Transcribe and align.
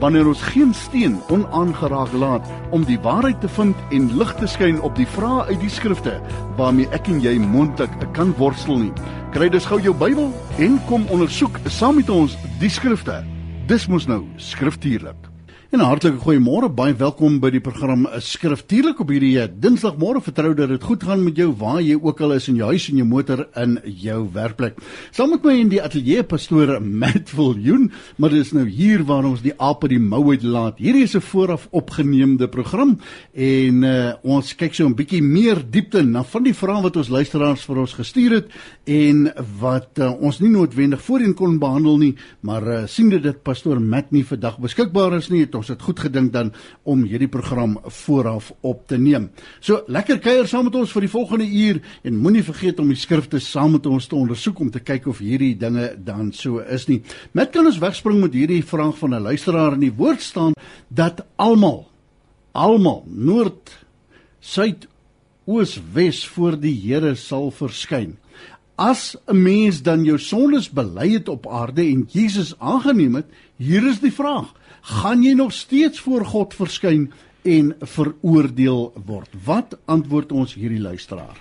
wanneer 0.00 0.28
ons 0.30 0.42
geen 0.52 0.74
steen 0.74 1.18
onaangeraak 1.28 2.12
laat 2.12 2.50
om 2.70 2.84
die 2.86 2.98
waarheid 3.02 3.40
te 3.40 3.48
vind 3.48 3.76
en 3.90 4.10
lig 4.18 4.34
te 4.38 4.46
skyn 4.46 4.80
op 4.86 4.96
die 4.96 5.06
vrae 5.06 5.46
uit 5.50 5.60
die 5.60 5.72
skrifte 5.72 6.18
waarmee 6.58 6.90
ek 6.96 7.10
en 7.12 7.22
jy 7.24 7.36
moontlik 7.42 7.94
kan 8.16 8.34
worstel 8.38 8.78
nie. 8.84 8.92
Kry 9.34 9.50
dus 9.52 9.66
gou 9.68 9.80
jou 9.82 9.94
Bybel 9.94 10.30
en 10.58 10.78
kom 10.90 11.08
ondersoek 11.14 11.60
saam 11.66 11.98
met 12.00 12.10
ons 12.10 12.38
die 12.62 12.72
skrifte. 12.72 13.22
Dis 13.68 13.88
mos 13.90 14.08
nou 14.08 14.24
skriftuurlik. 14.36 15.27
En 15.68 15.80
'n 15.80 15.84
hartlike 15.84 16.16
goeiemôre, 16.24 16.70
baie 16.72 16.94
welkom 16.96 17.40
by 17.40 17.50
die 17.52 17.60
program 17.60 18.06
Skriftuurlik 18.24 19.02
op 19.02 19.10
hierdie 19.12 19.34
eh, 19.36 19.50
Dinsdagmôre. 19.52 20.22
Vertrou 20.24 20.54
dat 20.56 20.70
dit 20.70 20.82
goed 20.82 21.02
gaan 21.04 21.20
met 21.22 21.36
jou 21.36 21.52
waar 21.52 21.82
jy 21.82 21.98
ook 22.00 22.22
al 22.24 22.32
is 22.32 22.48
in 22.48 22.56
jou 22.56 22.70
huis 22.70 22.88
en 22.88 22.96
jou 22.96 23.04
motor 23.04 23.42
in 23.54 23.78
jou 23.84 24.30
werkplek. 24.32 24.78
Saam 25.12 25.28
met 25.28 25.44
my 25.44 25.52
in 25.60 25.68
die 25.68 25.82
ateljee 25.82 26.24
pastoor 26.24 26.80
Matt 26.80 27.28
Viljoen, 27.28 27.92
maar 28.16 28.30
dit 28.30 28.40
is 28.40 28.52
nou 28.52 28.64
hier 28.64 29.04
waar 29.04 29.28
ons 29.28 29.42
die 29.44 29.52
aap 29.58 29.84
uit 29.84 29.90
die 29.90 30.00
mou 30.00 30.30
uit 30.30 30.42
laat. 30.42 30.78
Hierdie 30.78 31.02
is 31.02 31.14
'n 31.14 31.20
vooraf 31.20 31.68
opgeneemde 31.70 32.48
program 32.48 32.98
en 33.34 33.82
uh, 33.84 34.12
ons 34.22 34.56
kyk 34.56 34.74
so 34.74 34.88
'n 34.88 34.94
bietjie 34.94 35.22
meer 35.22 35.60
diepte 35.70 36.02
na 36.02 36.24
van 36.24 36.44
die 36.44 36.54
vrae 36.54 36.82
wat 36.82 36.96
ons 36.96 37.08
luisteraars 37.08 37.64
vir 37.68 37.76
ons 37.76 37.92
gestuur 37.92 38.30
het 38.30 38.48
en 38.86 39.32
wat 39.60 39.98
uh, 39.98 40.16
ons 40.18 40.40
nie 40.40 40.50
noodwendig 40.50 41.02
voorheen 41.02 41.34
kon 41.34 41.58
behandel 41.58 41.98
nie, 41.98 42.16
maar 42.40 42.62
uh, 42.62 42.86
sien 42.86 43.10
dit 43.10 43.22
dat 43.22 43.42
pastoor 43.42 43.80
Matt 43.80 44.12
nie 44.12 44.24
vandag 44.24 44.58
beskikbaar 44.58 45.12
is 45.18 45.28
nie. 45.28 45.44
Het 45.44 45.57
ons 45.58 45.68
het 45.72 45.82
goed 45.82 46.00
gedink 46.06 46.32
dan 46.32 46.52
om 46.88 47.04
hierdie 47.04 47.30
program 47.30 47.76
vooraf 47.84 48.52
op 48.66 48.86
te 48.88 48.98
neem. 48.98 49.28
So 49.60 49.82
lekker 49.86 50.20
kuier 50.24 50.48
saam 50.48 50.68
met 50.68 50.78
ons 50.78 50.94
vir 50.94 51.06
die 51.06 51.12
volgende 51.12 51.48
uur 51.48 51.82
en 52.02 52.22
moenie 52.22 52.44
vergeet 52.46 52.80
om 52.80 52.88
die 52.92 52.98
skrifte 52.98 53.40
saam 53.42 53.76
met 53.76 53.86
ons 53.86 54.08
te 54.08 54.16
ondersoek 54.16 54.64
om 54.64 54.72
te 54.72 54.80
kyk 54.80 55.10
of 55.10 55.22
hierdie 55.22 55.54
dinge 55.58 55.90
dan 56.04 56.32
so 56.32 56.62
is 56.64 56.88
nie. 56.88 57.02
Met 57.32 57.52
kan 57.52 57.66
ons 57.66 57.80
wegspring 57.82 58.20
met 58.22 58.34
hierdie 58.34 58.64
vraag 58.64 58.96
van 58.98 59.14
'n 59.14 59.26
luisteraar 59.28 59.74
in 59.74 59.86
die 59.86 59.94
woord 59.94 60.22
staan 60.22 60.52
dat 60.88 61.26
almal 61.36 61.88
almal 62.52 63.04
noord 63.06 63.72
suid 64.40 64.86
oos 65.48 65.78
wes 65.94 66.24
voor 66.34 66.58
die 66.60 66.74
Here 66.74 67.14
sal 67.16 67.50
verskyn. 67.54 68.16
As 68.78 69.16
'n 69.26 69.42
mens 69.42 69.82
dan 69.82 70.04
jou 70.04 70.18
sondes 70.18 70.70
bely 70.70 71.12
het 71.12 71.28
op 71.28 71.46
aarde 71.46 71.82
en 71.82 72.06
Jesus 72.08 72.54
aangeneem 72.58 73.14
het, 73.14 73.26
hier 73.56 73.86
is 73.88 73.98
die 74.00 74.12
vraag: 74.12 74.54
gaan 74.80 75.22
jy 75.22 75.32
nog 75.32 75.52
steeds 75.52 76.00
voor 76.00 76.24
God 76.24 76.54
verskyn 76.54 77.12
en 77.42 77.76
veroordeel 77.80 78.92
word? 79.06 79.28
Wat 79.44 79.78
antwoord 79.84 80.32
ons 80.32 80.54
hierdie 80.54 80.80
luisteraar? 80.80 81.36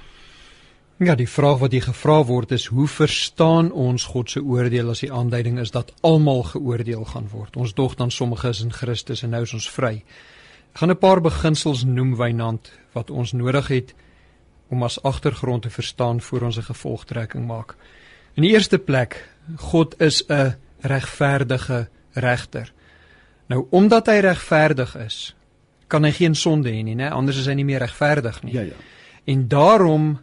Ja, 0.97 1.16
die 1.16 1.29
vraag 1.29 1.59
wat 1.59 1.71
hier 1.71 1.81
gevra 1.81 2.23
word 2.25 2.52
is 2.52 2.66
hoe 2.66 2.88
verstaan 2.88 3.72
ons 3.72 4.03
God 4.03 4.29
se 4.29 4.41
oordeel 4.41 4.89
as 4.89 4.99
die 4.99 5.13
aanduiding 5.13 5.59
is 5.59 5.72
dat 5.72 5.94
almal 6.01 6.44
geoordeel 6.44 7.05
gaan 7.05 7.29
word. 7.29 7.55
Ons 7.55 7.73
dog 7.73 7.95
dan 7.95 8.11
sommige 8.11 8.49
is 8.49 8.63
in 8.63 8.73
Christus 8.73 9.22
en 9.23 9.29
nou 9.29 9.41
is 9.41 9.53
ons 9.53 9.69
vry. 9.69 10.03
Ek 10.73 10.77
gaan 10.81 10.89
'n 10.89 10.97
paar 10.97 11.22
beginsels 11.22 11.83
noem 11.83 12.16
wynand 12.16 12.72
wat 12.94 13.11
ons 13.11 13.31
nodig 13.31 13.67
het 13.67 13.94
om 14.67 14.83
as 14.83 15.01
agtergrond 15.03 15.61
te 15.61 15.69
verstaan 15.69 16.22
voor 16.22 16.41
ons 16.41 16.57
'n 16.57 16.61
gevolgtrekking 16.61 17.45
maak. 17.45 17.75
In 18.33 18.44
die 18.44 18.51
eerste 18.51 18.79
plek, 18.79 19.29
God 19.55 20.01
is 20.01 20.23
'n 20.28 20.55
regverdige 20.79 21.88
regter. 22.11 22.73
Nou 23.47 23.66
omdat 23.69 24.07
hy 24.07 24.19
regverdig 24.19 24.95
is, 24.95 25.35
kan 25.88 26.03
hy 26.03 26.11
geen 26.11 26.35
sonde 26.35 26.69
hê 26.69 26.83
nie, 26.83 26.95
né? 26.95 27.09
Anders 27.09 27.38
is 27.38 27.45
hy 27.45 27.53
nie 27.53 27.66
meer 27.66 27.79
regverdig 27.79 28.44
nie. 28.44 28.53
Ja 28.53 28.61
ja. 28.61 28.75
En 29.23 29.47
daarom 29.47 30.19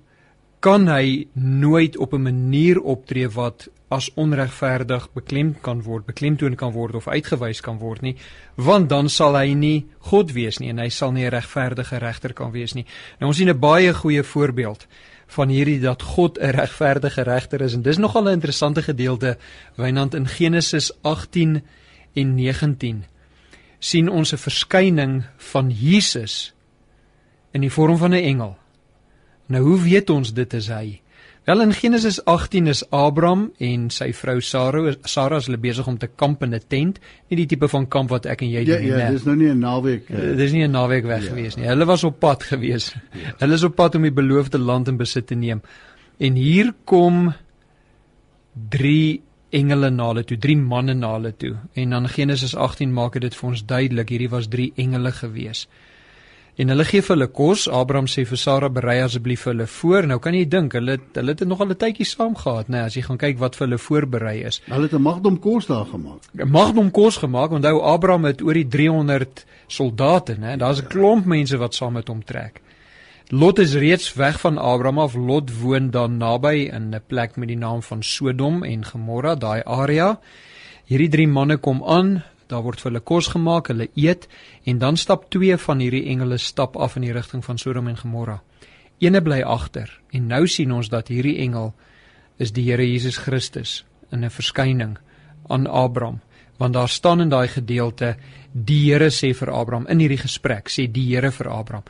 kan 0.65 0.89
hy 0.89 1.27
nooit 1.33 1.97
op 1.97 2.13
'n 2.13 2.23
manier 2.23 2.81
optree 2.81 3.29
wat 3.29 3.69
as 3.95 4.11
onregverdig 4.21 5.07
beklem 5.15 5.55
kan 5.63 5.83
word, 5.83 6.07
beklemtoon 6.07 6.57
kan 6.59 6.73
word 6.75 6.95
of 6.99 7.09
uitgewys 7.09 7.63
kan 7.65 7.79
word 7.79 8.03
nie, 8.03 8.17
want 8.57 8.89
dan 8.91 9.09
sal 9.09 9.37
hy 9.39 9.55
nie 9.55 9.87
God 10.11 10.35
wees 10.35 10.59
nie 10.61 10.73
en 10.73 10.83
hy 10.83 10.89
sal 10.91 11.13
nie 11.13 11.25
'n 11.25 11.31
regverdige 11.31 11.99
regter 11.99 12.33
kan 12.33 12.53
wees 12.53 12.75
nie. 12.75 12.87
Nou 13.21 13.29
ons 13.29 13.37
sien 13.37 13.49
'n 13.49 13.61
baie 13.61 13.95
goeie 13.95 14.23
voorbeeld 14.23 14.87
van 15.27 15.49
hierdie 15.49 15.81
dat 15.81 16.03
God 16.03 16.39
'n 16.39 16.51
regverdige 16.51 17.23
regter 17.23 17.61
is 17.61 17.75
en 17.75 17.83
dis 17.83 17.99
nogal 17.99 18.25
'n 18.25 18.33
interessante 18.33 18.83
gedeelte 18.83 19.39
wynand 19.77 20.15
in 20.15 20.27
Genesis 20.27 20.93
18 21.03 21.63
en 22.15 22.35
19 22.35 23.05
sien 23.79 24.09
ons 24.09 24.33
'n 24.33 24.37
verskyning 24.37 25.25
van 25.37 25.71
Jesus 25.71 26.55
in 27.53 27.61
die 27.61 27.71
vorm 27.71 27.97
van 27.97 28.11
'n 28.11 28.25
engel. 28.25 28.57
Nou 29.47 29.63
hoe 29.63 29.81
weet 29.81 30.11
ons 30.11 30.33
dit 30.33 30.53
is 30.55 30.69
hy? 30.69 31.01
Wel 31.45 31.61
in 31.61 31.73
Genesis 31.73 32.25
18 32.25 32.67
is 32.67 32.91
Abraham 32.91 33.51
en 33.61 33.91
sy 33.93 34.07
vrou 34.17 34.39
Sara 34.41 34.95
Sara 35.05 35.37
is 35.43 35.49
hulle 35.51 35.61
besig 35.61 35.89
om 35.91 35.99
te 36.01 36.09
kamp 36.09 36.43
in 36.43 36.55
'n 36.55 36.61
tent, 36.69 37.01
nie 37.29 37.37
die 37.37 37.47
tipe 37.47 37.69
van 37.69 37.87
kamp 37.87 38.11
wat 38.11 38.27
ek 38.27 38.43
en 38.43 38.49
jy 38.49 38.63
ja, 38.65 38.65
doen 38.65 38.81
nie. 38.81 38.89
Ja, 38.89 39.11
dis 39.11 39.25
nou 39.25 39.37
nie 39.37 39.51
'n 39.53 39.61
naweek. 39.61 40.09
Uh, 40.11 40.37
dis 40.37 40.53
nie 40.53 40.65
'n 40.65 40.71
naweek 40.71 41.05
weg 41.05 41.23
ja. 41.23 41.29
gewees 41.29 41.57
nie. 41.57 41.67
Hulle 41.67 41.85
was 41.85 42.05
op 42.05 42.19
pad 42.19 42.43
gewees. 42.53 42.95
Ja. 43.13 43.35
Hulle 43.39 43.55
is 43.55 43.63
op 43.63 43.77
pad 43.77 43.95
om 43.95 44.03
die 44.03 44.13
beloofde 44.13 44.59
land 44.59 44.89
in 44.89 44.97
besit 44.97 45.27
te 45.27 45.35
neem. 45.35 45.61
En 46.19 46.35
hier 46.35 46.73
kom 46.85 47.35
3 48.71 49.21
engele 49.51 49.91
na 49.91 50.07
hulle 50.07 50.25
toe, 50.25 50.39
drie 50.39 50.57
manne 50.57 50.95
na 50.95 51.13
hulle 51.13 51.33
toe. 51.37 51.57
En 51.75 51.91
dan 51.91 52.09
Genesis 52.09 52.57
18 52.57 52.93
maak 52.93 53.21
dit 53.21 53.35
vir 53.35 53.49
ons 53.49 53.65
duidelik, 53.65 54.09
hierdie 54.09 54.31
was 54.31 54.49
drie 54.49 54.73
engele 54.77 55.13
gewees. 55.13 55.69
En 56.57 56.71
hulle 56.71 56.85
gee 56.87 57.03
vir 57.03 57.17
hulle 57.17 57.27
kos. 57.35 57.65
Abraham 57.67 58.07
sê 58.07 58.23
vir 58.25 58.39
Sara, 58.39 58.69
"Berei 58.69 59.01
asseblief 59.03 59.41
vir 59.43 59.53
hulle 59.53 59.67
voor." 59.67 60.07
Nou 60.07 60.19
kan 60.19 60.35
jy 60.35 60.49
dink, 60.49 60.73
hulle 60.73 60.99
hulle 61.13 61.31
het 61.31 61.47
nog 61.47 61.61
al 61.61 61.69
'n 61.69 61.77
tydjie 61.77 62.07
saam 62.07 62.37
gehad, 62.37 62.69
né, 62.69 62.71
nee, 62.71 62.81
as 62.81 62.95
jy 62.95 63.03
gaan 63.03 63.19
kyk 63.19 63.39
wat 63.39 63.57
vir 63.57 63.67
hulle 63.67 63.79
voorberei 63.79 64.45
is. 64.45 64.61
Hulle 64.67 64.83
het 64.83 64.93
'n 64.93 65.03
magdom 65.03 65.39
kos 65.39 65.67
daar 65.67 65.87
gemaak. 65.87 66.23
'n 66.39 66.51
Magdom 66.51 66.91
kos 66.91 67.17
gemaak. 67.17 67.51
Onthou 67.51 67.81
Abraham 67.81 68.25
het 68.25 68.43
oor 68.43 68.55
die 68.55 68.69
300 68.69 69.45
soldate, 69.67 70.37
né? 70.37 70.57
Daar's 70.57 70.81
'n 70.81 70.87
klomp 70.87 71.25
mense 71.25 71.57
wat 71.57 71.75
saam 71.75 71.93
met 71.93 72.09
hom 72.09 72.25
trek. 72.25 72.61
Lot 73.31 73.59
is 73.59 73.75
reeds 73.75 74.15
weg 74.15 74.41
van 74.41 74.59
Abraham 74.59 74.99
af. 74.99 75.15
Lot 75.15 75.61
woon 75.61 75.91
dan 75.91 76.17
naby 76.17 76.71
in 76.73 76.95
'n 76.95 77.03
plek 77.07 77.37
met 77.37 77.49
die 77.49 77.57
naam 77.57 77.83
van 77.83 78.03
Sodom 78.03 78.63
en 78.63 78.85
Gomorra, 78.85 79.35
daai 79.35 79.63
area. 79.65 80.21
Hierdie 80.85 81.09
drie 81.09 81.29
manne 81.29 81.57
kom 81.57 81.83
aan, 81.85 82.23
daar 82.55 82.63
word 82.65 82.83
vir 82.83 82.93
hulle 82.93 83.03
kos 83.03 83.33
gemaak, 83.35 83.69
hulle 83.73 83.89
eet 83.99 84.29
en 84.65 84.79
dan 84.79 84.99
stap 85.01 85.27
twee 85.35 85.57
van 85.67 85.83
hierdie 85.83 86.05
engele 86.13 86.39
stap 86.39 86.77
af 86.77 86.97
in 86.97 87.09
die 87.09 87.13
rigting 87.13 87.43
van 87.45 87.59
Sodom 87.59 87.91
en 87.91 87.99
Gomorra. 87.99 88.41
Eene 89.03 89.21
bly 89.21 89.43
agter 89.43 89.91
en 90.15 90.31
nou 90.31 90.47
sien 90.47 90.73
ons 90.73 90.89
dat 90.89 91.11
hierdie 91.11 91.41
engel 91.43 91.73
is 92.39 92.55
die 92.55 92.65
Here 92.71 92.87
Jesus 92.87 93.19
Christus 93.19 93.83
in 94.13 94.25
'n 94.25 94.31
verskyning 94.31 94.97
aan 95.49 95.67
Abraham 95.67 96.21
want 96.59 96.75
daar 96.75 96.89
staan 96.89 97.21
in 97.21 97.29
daai 97.29 97.49
gedeelte 97.49 98.17
die 98.53 98.93
Here 98.93 99.11
sê 99.11 99.35
vir 99.35 99.51
Abraham 99.51 99.87
in 99.87 99.99
hierdie 99.99 100.23
gesprek 100.23 100.71
sê 100.71 100.87
die 100.87 101.09
Here 101.15 101.31
vir 101.31 101.49
Abraham 101.49 101.85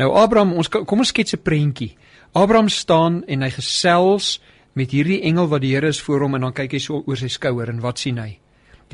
Nou 0.00 0.10
Abraham, 0.18 0.56
ons 0.58 0.68
kom 0.72 0.98
ons 0.98 1.12
skets 1.12 1.34
'n 1.34 1.42
prentjie. 1.42 1.96
Abraham 2.32 2.68
staan 2.68 3.22
en 3.26 3.42
hy 3.42 3.50
gesels 3.50 4.40
met 4.72 4.90
hierdie 4.90 5.22
engel 5.22 5.48
wat 5.48 5.60
die 5.60 5.74
Here 5.74 5.86
is 5.86 6.02
voor 6.02 6.20
hom 6.20 6.34
en 6.34 6.40
dan 6.40 6.52
kyk 6.52 6.72
hy 6.72 6.78
so 6.78 7.04
oor 7.06 7.16
sy 7.16 7.28
skouer 7.28 7.68
en 7.68 7.80
wat 7.80 7.98
sien 7.98 8.18
hy? 8.18 8.38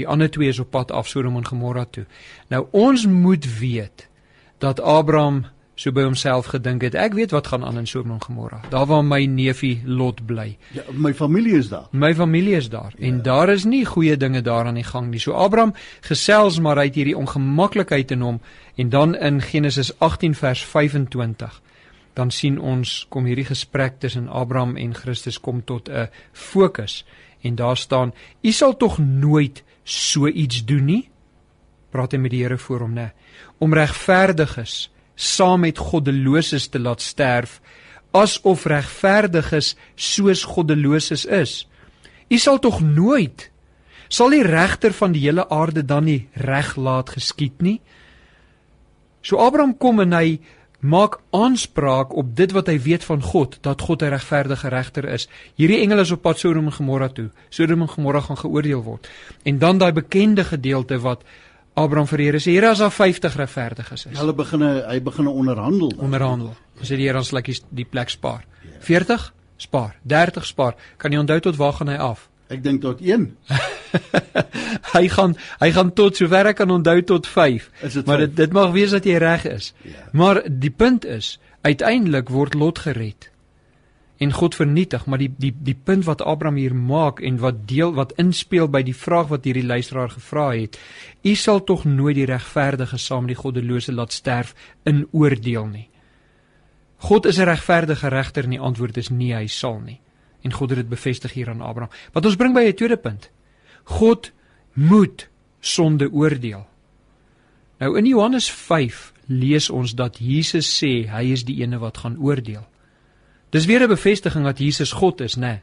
Die 0.00 0.08
ander 0.08 0.30
twee 0.32 0.48
is 0.48 0.58
op 0.62 0.70
pad 0.72 0.90
af 0.90 1.08
Sodom 1.08 1.36
en 1.36 1.46
Gomorra 1.46 1.84
toe. 1.90 2.06
Nou 2.48 2.66
ons 2.70 3.06
moet 3.06 3.58
weet 3.58 4.08
dat 4.58 4.80
Abraham 4.80 5.44
so 5.80 5.92
by 5.96 6.02
homself 6.04 6.50
gedink 6.52 6.82
het. 6.84 6.94
Ek 6.94 7.14
weet 7.16 7.32
wat 7.32 7.46
gaan 7.52 7.64
aan 7.64 7.78
in 7.80 7.86
Sodom 7.88 8.12
en 8.16 8.22
Gomorra. 8.22 8.60
Daar 8.72 8.86
waar 8.86 9.04
my 9.04 9.24
neefie 9.24 9.80
Lot 9.84 10.24
bly. 10.26 10.56
Ja, 10.76 10.84
my 10.92 11.14
familie 11.14 11.56
is 11.56 11.68
daar. 11.68 11.88
My 11.92 12.14
familie 12.14 12.56
is 12.56 12.68
daar 12.68 12.92
ja. 12.96 13.06
en 13.06 13.22
daar 13.22 13.48
is 13.48 13.64
nie 13.64 13.84
goeie 13.84 14.16
dinge 14.16 14.42
daar 14.42 14.68
aan 14.68 14.80
die 14.80 14.84
gang 14.84 15.10
nie. 15.10 15.20
So 15.20 15.32
Abraham 15.32 15.74
gesels 16.00 16.60
maar 16.60 16.76
uit 16.76 16.94
hierdie 16.94 17.16
ongemaklikheid 17.16 18.10
in 18.10 18.20
hom 18.20 18.40
En 18.80 18.88
dan 18.88 19.16
in 19.16 19.42
Genesis 19.42 19.98
18 19.98 20.34
vers 20.34 20.64
25 20.64 21.62
dan 22.12 22.30
sien 22.30 22.60
ons 22.60 23.06
kom 23.08 23.24
hierdie 23.24 23.44
gesprek 23.44 23.98
tussen 24.00 24.28
Abraham 24.28 24.76
en 24.76 24.94
Christus 24.94 25.40
kom 25.40 25.64
tot 25.64 25.88
'n 25.88 26.08
fokus 26.32 27.04
en 27.40 27.54
daar 27.54 27.76
staan: 27.76 28.14
"U 28.40 28.50
sal 28.50 28.76
tog 28.76 28.98
nooit 28.98 29.62
so 29.84 30.26
iets 30.26 30.64
doen 30.64 30.84
nie?" 30.84 31.04
Praat 31.90 32.12
hy 32.12 32.18
met 32.18 32.30
die 32.30 32.42
Here 32.42 32.58
voor 32.58 32.80
hom, 32.80 32.94
né? 32.94 33.10
Om 33.58 33.74
regverdiges 33.74 34.90
saam 35.14 35.60
met 35.60 35.78
goddeloses 35.78 36.68
te 36.68 36.78
laat 36.78 37.02
sterf 37.02 37.60
asof 38.16 38.66
regverdiges 38.66 39.74
soos 39.94 40.44
goddeloses 40.44 41.24
is. 41.24 41.66
U 42.30 42.38
sal 42.38 42.58
tog 42.58 42.80
nooit 42.80 43.50
sal 44.10 44.32
die 44.34 44.42
regter 44.42 44.90
van 44.90 45.12
die 45.14 45.22
hele 45.22 45.44
aarde 45.54 45.84
dan 45.86 46.08
nie 46.08 46.28
reg 46.34 46.74
laat 46.76 47.12
geskied 47.14 47.62
nie? 47.62 47.78
So 49.22 49.38
Abraham 49.38 49.76
kom 49.78 50.00
en 50.02 50.16
hy 50.16 50.40
maak 50.80 51.18
aanspraak 51.30 52.14
op 52.16 52.36
dit 52.36 52.52
wat 52.52 52.66
hy 52.66 52.78
weet 52.80 53.04
van 53.04 53.22
God 53.22 53.58
dat 53.60 53.80
God 53.80 54.02
'n 54.02 54.12
regverdige 54.16 54.68
regter 54.68 55.04
is. 55.04 55.28
Hierdie 55.54 55.80
engele 55.80 56.00
is 56.00 56.10
op 56.10 56.22
pad 56.22 56.38
Sodom 56.38 56.64
en 56.64 56.72
Gomorra 56.72 57.08
toe. 57.08 57.30
Sodom 57.48 57.80
en 57.80 57.88
Gomorra 57.88 58.20
gaan 58.20 58.38
geoordeel 58.38 58.82
word. 58.82 59.08
En 59.42 59.58
dan 59.58 59.78
daai 59.78 59.92
bekende 59.92 60.44
gedeelte 60.44 60.98
wat 60.98 61.22
Abraham 61.74 62.06
vir 62.06 62.18
Here 62.18 62.38
sê, 62.38 62.52
Here 62.52 62.68
as 62.68 62.78
daar 62.78 62.90
50 62.90 63.36
regverdiges 63.36 64.06
is. 64.06 64.18
Hulle 64.18 64.34
begin 64.34 64.62
hy 64.62 65.00
begin 65.02 65.26
onderhandel. 65.26 65.92
Onderhandel. 65.98 66.54
Sê 66.82 66.96
die 66.96 67.06
Here 67.06 67.18
ons 67.18 67.30
laat 67.30 67.62
die 67.68 67.84
plek 67.84 68.08
spaar. 68.08 68.44
40 68.80 69.32
spaar, 69.56 69.96
30 70.02 70.46
spaar. 70.46 70.74
Kan 70.96 71.12
jy 71.12 71.18
onthou 71.18 71.40
tot 71.40 71.56
waar 71.56 71.72
gaan 71.72 71.88
hy 71.88 71.96
af? 71.96 72.28
Ek 72.48 72.62
dink 72.62 72.80
tot 72.80 73.00
1. 73.00 73.36
hy 74.94 75.08
gaan 75.08 75.36
hy 75.60 75.70
gaan 75.76 75.92
tot 75.92 76.16
sover 76.16 76.50
ek 76.52 76.60
kan 76.62 76.70
onthou 76.70 77.02
tot 77.02 77.26
5. 77.26 77.70
Maar 78.06 78.26
dit 78.26 78.36
dit 78.36 78.52
mag 78.52 78.72
wees 78.76 78.94
dat 78.94 79.04
jy 79.04 79.18
reg 79.22 79.44
is. 79.50 79.72
Ja. 79.82 80.06
Maar 80.12 80.42
die 80.46 80.70
punt 80.70 81.04
is, 81.04 81.38
uiteindelik 81.62 82.28
word 82.28 82.54
Lot 82.54 82.78
gered. 82.86 83.30
En 84.20 84.32
God 84.36 84.54
vernietig, 84.54 85.06
maar 85.06 85.18
die 85.18 85.30
die 85.40 85.52
die 85.64 85.76
punt 85.84 86.04
wat 86.04 86.20
Abraham 86.22 86.58
hier 86.60 86.74
maak 86.76 87.22
en 87.24 87.38
wat 87.40 87.62
deel 87.68 87.94
wat 87.96 88.12
inspel 88.20 88.68
by 88.68 88.82
die 88.84 88.96
vraag 88.96 89.30
wat 89.32 89.46
hierdie 89.48 89.64
luisteraar 89.64 90.12
gevra 90.12 90.50
het, 90.52 90.76
u 91.24 91.34
sal 91.34 91.64
tog 91.64 91.86
nooit 91.88 92.18
die 92.18 92.28
regverdige 92.28 92.98
saam 93.00 93.24
met 93.24 93.34
die 93.34 93.40
goddelose 93.40 93.94
laat 93.96 94.12
sterf 94.12 94.52
in 94.84 95.06
oordeel 95.16 95.66
nie. 95.72 95.88
God 97.00 97.26
is 97.26 97.38
'n 97.38 97.48
regverdige 97.48 98.08
regter 98.08 98.44
en 98.44 98.50
die 98.50 98.60
antwoord 98.60 98.96
is 98.96 99.08
nee, 99.08 99.34
hy 99.34 99.46
sal 99.46 99.80
nie. 99.80 100.00
En 100.42 100.52
God 100.52 100.70
het 100.70 100.78
dit 100.78 100.88
bevestig 100.88 101.32
hier 101.32 101.48
aan 101.48 101.60
Abraham. 101.60 101.92
Wat 102.12 102.24
ons 102.24 102.36
bring 102.36 102.54
by 102.54 102.60
'n 102.60 102.74
tweede 102.74 102.96
punt. 102.96 103.30
God 103.90 104.30
moet 104.72 105.26
sonde 105.60 106.08
oordeel. 106.12 106.62
Nou 107.80 107.96
in 107.98 108.06
Johannes 108.06 108.50
5 108.50 109.12
lees 109.30 109.70
ons 109.70 109.94
dat 109.96 110.18
Jesus 110.20 110.68
sê 110.78 111.08
hy 111.10 111.24
is 111.34 111.44
die 111.48 111.60
ene 111.62 111.80
wat 111.82 112.02
gaan 112.04 112.18
oordeel. 112.20 112.66
Dis 113.50 113.66
weer 113.66 113.82
'n 113.82 113.88
bevestiging 113.88 114.44
dat 114.44 114.58
Jesus 114.58 114.92
God 114.92 115.20
is, 115.20 115.36
né? 115.36 115.40
Nee. 115.40 115.60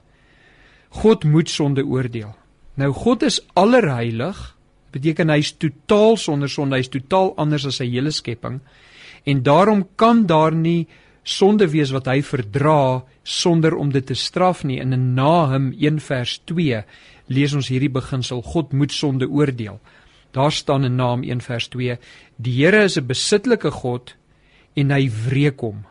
God 0.89 1.23
moet 1.23 1.49
sonde 1.49 1.85
oordeel. 1.85 2.35
Nou 2.75 2.91
God 2.93 3.23
is 3.23 3.41
allerheilig, 3.53 4.37
beteken 4.91 5.29
hy 5.29 5.37
is 5.37 5.51
totaal 5.57 6.17
sonder 6.17 6.49
sonde, 6.49 6.75
hy 6.75 6.85
is 6.85 6.93
totaal 6.93 7.33
anders 7.37 7.65
as 7.65 7.75
sy 7.81 7.89
hele 7.89 8.11
skepping. 8.11 8.61
En 9.25 9.43
daarom 9.43 9.87
kan 9.95 10.25
daar 10.25 10.55
nie 10.55 10.87
sonde 11.23 11.67
wees 11.67 11.91
wat 11.91 12.07
hy 12.07 12.21
verdra 12.23 13.03
sonder 13.23 13.75
om 13.75 13.91
dit 13.91 14.05
te 14.05 14.15
straf 14.15 14.63
nie. 14.63 14.79
In 14.79 15.13
Nahum 15.13 15.73
1 15.73 15.99
vers 15.99 16.37
2 16.45 16.83
lees 17.27 17.53
ons 17.53 17.67
hierdie 17.67 17.91
beginsel: 17.91 18.41
God 18.41 18.73
moet 18.73 18.91
sonde 18.91 19.27
oordeel. 19.27 19.79
Daar 20.31 20.51
staan 20.51 20.85
in 20.85 20.95
Nahum 20.95 21.23
1 21.23 21.41
vers 21.41 21.67
2: 21.67 21.97
Die 22.35 22.55
Here 22.63 22.83
is 22.83 22.97
'n 22.97 23.07
besittelike 23.07 23.71
God 23.71 24.15
en 24.75 24.91
hy 24.91 25.09
wreek 25.09 25.59
hom. 25.59 25.85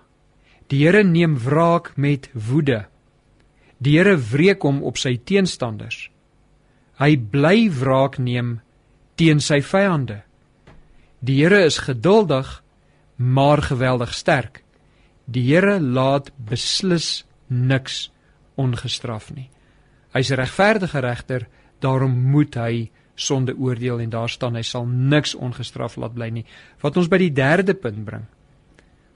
Die 0.68 0.84
Here 0.84 1.04
neem 1.04 1.38
wraak 1.38 1.96
met 1.96 2.30
woede. 2.32 2.86
Die 3.78 3.98
Here 3.98 4.16
wreek 4.16 4.62
hom 4.62 4.82
op 4.82 4.98
sy 4.98 5.16
teenstanders. 5.16 6.10
Hy 6.98 7.16
bly 7.16 7.70
wraak 7.70 8.18
neem 8.18 8.60
teen 9.16 9.40
sy 9.40 9.60
vyande. 9.60 10.22
Die 11.20 11.42
Here 11.42 11.64
is 11.64 11.78
geduldig, 11.78 12.62
maar 13.16 13.62
geweldig 13.62 14.14
sterk. 14.14 14.62
Die 15.24 15.42
Here 15.42 15.80
laat 15.80 16.30
beslis 16.36 17.24
niks 17.48 18.10
ongestraf 18.54 19.32
nie. 19.34 19.50
Hy's 20.16 20.30
'n 20.32 20.40
regverdige 20.40 21.00
regter, 21.00 21.48
daarom 21.80 22.12
moet 22.30 22.54
hy 22.54 22.90
sonde 23.14 23.56
oordeel 23.56 24.00
en 24.00 24.10
daar 24.10 24.28
staan 24.28 24.54
hy 24.54 24.62
sal 24.62 24.86
niks 24.86 25.34
ongestraf 25.34 25.96
laat 25.96 26.14
bly 26.14 26.28
nie. 26.28 26.44
Wat 26.80 26.96
ons 26.96 27.08
by 27.08 27.18
die 27.18 27.32
derde 27.32 27.74
punt 27.74 28.04
bring. 28.04 28.24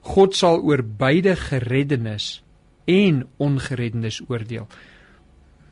God 0.01 0.35
sal 0.35 0.61
oor 0.61 0.81
beide 0.83 1.35
gereddenis 1.35 2.43
en 2.85 3.27
ongereddenis 3.37 4.21
oordeel. 4.27 4.67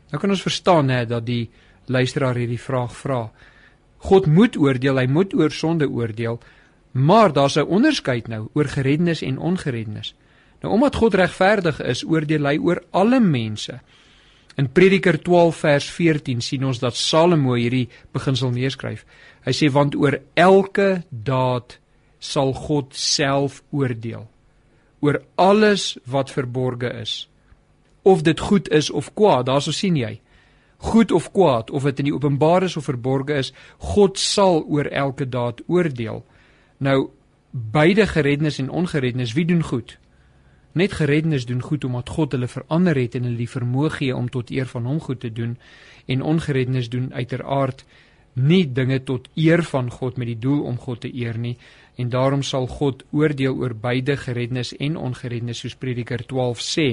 Nou 0.10 0.22
kan 0.22 0.30
ons 0.30 0.46
verstaan 0.46 0.90
hè 0.90 1.06
dat 1.06 1.26
die 1.26 1.50
luisteraar 1.90 2.38
hierdie 2.38 2.62
vraag 2.62 2.94
vra. 2.96 3.32
God 3.98 4.26
moet 4.26 4.58
oordeel, 4.58 4.98
hy 4.98 5.08
moet 5.08 5.34
oor 5.34 5.52
sonde 5.52 5.90
oordeel, 5.90 6.40
maar 6.92 7.34
daar's 7.34 7.58
'n 7.58 7.68
onderskeid 7.68 8.28
nou 8.28 8.50
oor 8.54 8.66
gereddenis 8.66 9.22
en 9.22 9.38
ongereddenis. 9.38 10.16
Nou 10.62 10.74
omdat 10.74 10.96
God 10.96 11.14
regverdig 11.14 11.82
is, 11.82 12.04
oordeel 12.06 12.46
hy 12.46 12.58
oor 12.58 12.84
alle 12.92 13.20
mense. 13.20 13.80
In 14.60 14.68
Prediker 14.72 15.16
12 15.22 15.56
vers 15.56 15.86
14 15.96 16.42
sien 16.44 16.64
ons 16.68 16.82
dat 16.82 16.98
Salomo 17.00 17.54
hierdie 17.56 17.86
beginsel 18.12 18.52
neerskryf. 18.52 19.06
Hy 19.46 19.54
sê 19.56 19.70
want 19.72 19.96
oor 19.96 20.18
elke 20.36 21.06
daad 21.10 21.78
sal 22.20 22.52
God 22.58 22.92
self 22.92 23.62
oordeel. 23.72 24.26
Oor 25.00 25.22
alles 25.40 25.94
wat 26.04 26.34
verborge 26.36 26.92
is. 27.00 27.30
Of 28.04 28.26
dit 28.28 28.40
goed 28.50 28.68
is 28.76 28.90
of 28.92 29.14
kwaad, 29.16 29.48
daarso 29.48 29.72
sien 29.72 29.96
jy. 29.96 30.18
Goed 30.92 31.14
of 31.16 31.32
kwaad, 31.32 31.72
of 31.72 31.88
dit 31.88 32.04
in 32.04 32.10
die 32.10 32.16
openbaar 32.16 32.68
is 32.68 32.76
of 32.80 32.90
verborge 32.90 33.40
is, 33.40 33.54
God 33.94 34.20
sal 34.20 34.66
oor 34.68 34.92
elke 34.92 35.28
daad 35.28 35.64
oordeel. 35.68 36.26
Nou 36.84 37.00
beide 37.52 38.08
gerednis 38.12 38.60
en 38.60 38.70
ongerednis, 38.70 39.38
wie 39.40 39.48
doen 39.48 39.64
goed? 39.64 39.96
Net 40.72 40.94
gereddenes 40.94 41.46
doen 41.46 41.62
goed 41.62 41.84
omdat 41.84 42.10
God 42.10 42.32
hulle 42.32 42.48
verander 42.48 42.96
het 42.96 43.16
en 43.16 43.24
hulle 43.24 43.38
die 43.38 43.50
vermoë 43.50 43.90
gee 43.90 44.16
om 44.16 44.30
tot 44.30 44.52
eer 44.52 44.70
van 44.70 44.86
hom 44.86 45.00
goed 45.00 45.20
te 45.20 45.32
doen 45.34 45.58
en 46.06 46.22
ongereddenes 46.22 46.90
doen 46.90 47.14
uiteraard 47.14 47.86
nie 48.34 48.66
dinge 48.74 49.00
tot 49.04 49.28
eer 49.36 49.64
van 49.64 49.90
God 49.92 50.18
met 50.18 50.28
die 50.28 50.40
doel 50.40 50.62
om 50.70 50.78
God 50.78 51.02
te 51.02 51.12
eer 51.14 51.38
nie 51.38 51.58
en 51.98 52.10
daarom 52.10 52.44
sal 52.44 52.68
God 52.68 53.04
oordeel 53.12 53.58
oor 53.58 53.74
beide 53.76 54.16
gereddenes 54.18 54.76
en 54.78 54.98
ongereddenes 54.98 55.60
soos 55.60 55.76
Prediker 55.76 56.22
12 56.26 56.62
sê. 56.64 56.88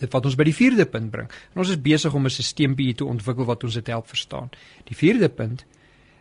Dit 0.00 0.12
wat 0.14 0.24
ons 0.24 0.36
by 0.38 0.46
die 0.48 0.56
4de 0.56 0.86
punt 0.88 1.10
bring. 1.12 1.28
En 1.52 1.62
ons 1.62 1.68
is 1.68 1.80
besig 1.80 2.14
om 2.14 2.24
'n 2.26 2.30
stelsel 2.30 2.94
te 2.94 3.04
ontwikkel 3.04 3.44
wat 3.44 3.64
ons 3.64 3.74
dit 3.74 3.86
help 3.86 4.08
verstaan. 4.08 4.50
Die 4.84 4.96
4de 4.96 5.28
punt, 5.28 5.66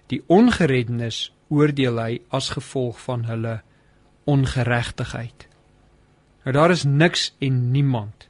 die 0.08 0.22
ongereddenes 0.28 1.32
oordeel 1.50 1.98
hy 2.00 2.22
as 2.30 2.50
gevolg 2.50 3.00
van 3.00 3.26
hulle 3.26 3.62
ongeregtigheid. 4.24 5.50
Nou 6.44 6.54
daar 6.56 6.72
is 6.74 6.84
niks 6.84 7.32
en 7.40 7.72
niemand 7.72 8.28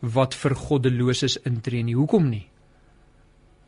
wat 0.00 0.34
vir 0.34 0.54
goddeloses 0.54 1.38
intree 1.48 1.82
nie. 1.82 1.96
Hoekom 1.96 2.28
nie? 2.30 2.46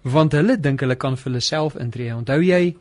Want 0.03 0.32
hulle 0.32 0.56
dink 0.61 0.81
hulle 0.85 0.97
kan 0.97 1.17
vir 1.17 1.31
hulle 1.31 1.44
self 1.44 1.77
intree. 1.81 2.12
Onthou 2.15 2.41
jy 2.44 2.75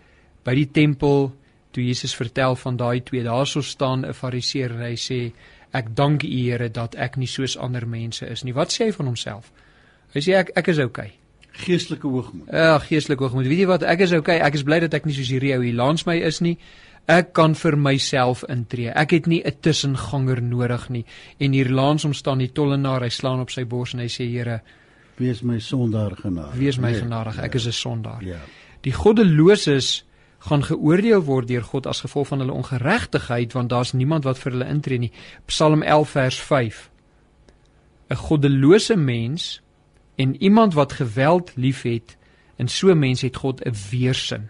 by 0.45 0.55
die 0.55 0.67
tempel 0.71 1.31
toe 1.75 1.83
Jesus 1.85 2.15
vertel 2.17 2.55
van 2.55 2.77
daai 2.77 3.01
twee, 3.05 3.23
daarso 3.23 3.61
staan 3.61 4.05
'n 4.05 4.13
Fariseer 4.13 4.71
en 4.71 4.81
hy 4.81 4.95
sê 4.95 5.31
ek 5.71 5.95
dank 5.95 6.23
U 6.23 6.27
Here 6.27 6.69
dat 6.69 6.95
ek 6.95 7.17
nie 7.17 7.27
soos 7.27 7.57
ander 7.57 7.87
mense 7.87 8.25
is 8.25 8.43
nie. 8.43 8.53
Wat 8.53 8.71
sê 8.71 8.85
hy 8.85 8.91
van 8.91 9.05
homself? 9.05 9.51
Hy 10.13 10.19
sê 10.19 10.33
ek 10.33 10.51
ek 10.55 10.67
is 10.67 10.79
oukei. 10.79 11.05
Okay. 11.05 11.19
Geestelike 11.65 12.07
hoogmoed. 12.07 12.47
Ja, 12.51 12.79
geestelike 12.79 13.23
hoogmoed. 13.23 13.47
Weet 13.47 13.59
jy 13.59 13.67
wat? 13.67 13.83
Ek 13.83 13.99
is 13.99 14.11
oukei. 14.11 14.37
Okay. 14.37 14.47
Ek 14.47 14.55
is 14.55 14.63
bly 14.63 14.79
dat 14.79 14.93
ek 14.93 15.05
nie 15.05 15.13
soos 15.13 15.29
hierdie 15.29 15.55
ou 15.55 15.61
hier 15.61 15.75
langs 15.75 16.05
my 16.05 16.15
is 16.15 16.39
nie. 16.41 16.57
Ek 17.09 17.31
kan 17.33 17.55
vir 17.57 17.77
myself 17.77 18.43
intree. 18.53 18.91
Ek 18.93 19.15
het 19.15 19.25
nie 19.25 19.41
'n 19.43 19.59
tussenganger 19.61 20.41
nodig 20.41 20.89
nie. 20.89 21.05
En 21.39 21.51
hier 21.51 21.69
langs 21.69 22.03
hom 22.03 22.13
staan 22.13 22.37
die 22.37 22.51
tollenaar. 22.51 23.01
Hy 23.01 23.09
slaan 23.09 23.39
op 23.39 23.49
sy 23.49 23.65
bors 23.65 23.93
en 23.93 23.99
hy 23.99 24.07
sê: 24.07 24.29
"Here, 24.29 24.61
wees 25.17 25.41
my 25.41 25.59
sondaar 25.59 26.15
genadig." 26.15 26.53
Wees 26.55 26.77
my 26.77 26.91
nee, 26.91 26.99
genadig. 26.99 27.37
Ek 27.39 27.53
ja, 27.53 27.59
is 27.59 27.65
'n 27.67 27.71
sondaar. 27.71 28.23
Ja. 28.23 28.37
Die 28.81 28.93
goddeloses 28.93 30.05
gaan 30.39 30.63
geoordeel 30.63 31.23
word 31.23 31.47
deur 31.47 31.63
God 31.63 31.87
as 31.87 32.01
gevolg 32.01 32.27
van 32.27 32.39
hulle 32.39 32.53
ongeregtigheid 32.53 33.53
want 33.53 33.69
daar's 33.69 33.93
niemand 33.93 34.23
wat 34.23 34.39
vir 34.39 34.51
hulle 34.51 34.67
intree 34.67 34.99
nie. 34.99 35.11
Psalm 35.45 35.81
11 35.81 36.09
vers 36.09 36.39
5. 36.39 36.89
'n 38.09 38.15
Goddelose 38.15 38.95
mens 38.95 39.61
en 40.15 40.35
iemand 40.41 40.73
wat 40.73 40.93
geweld 40.93 41.51
liefhet, 41.55 42.17
en 42.57 42.67
so 42.67 42.91
'n 42.91 42.99
mens 42.99 43.21
het 43.21 43.35
God 43.35 43.61
'n 43.65 43.73
weersin. 43.91 44.49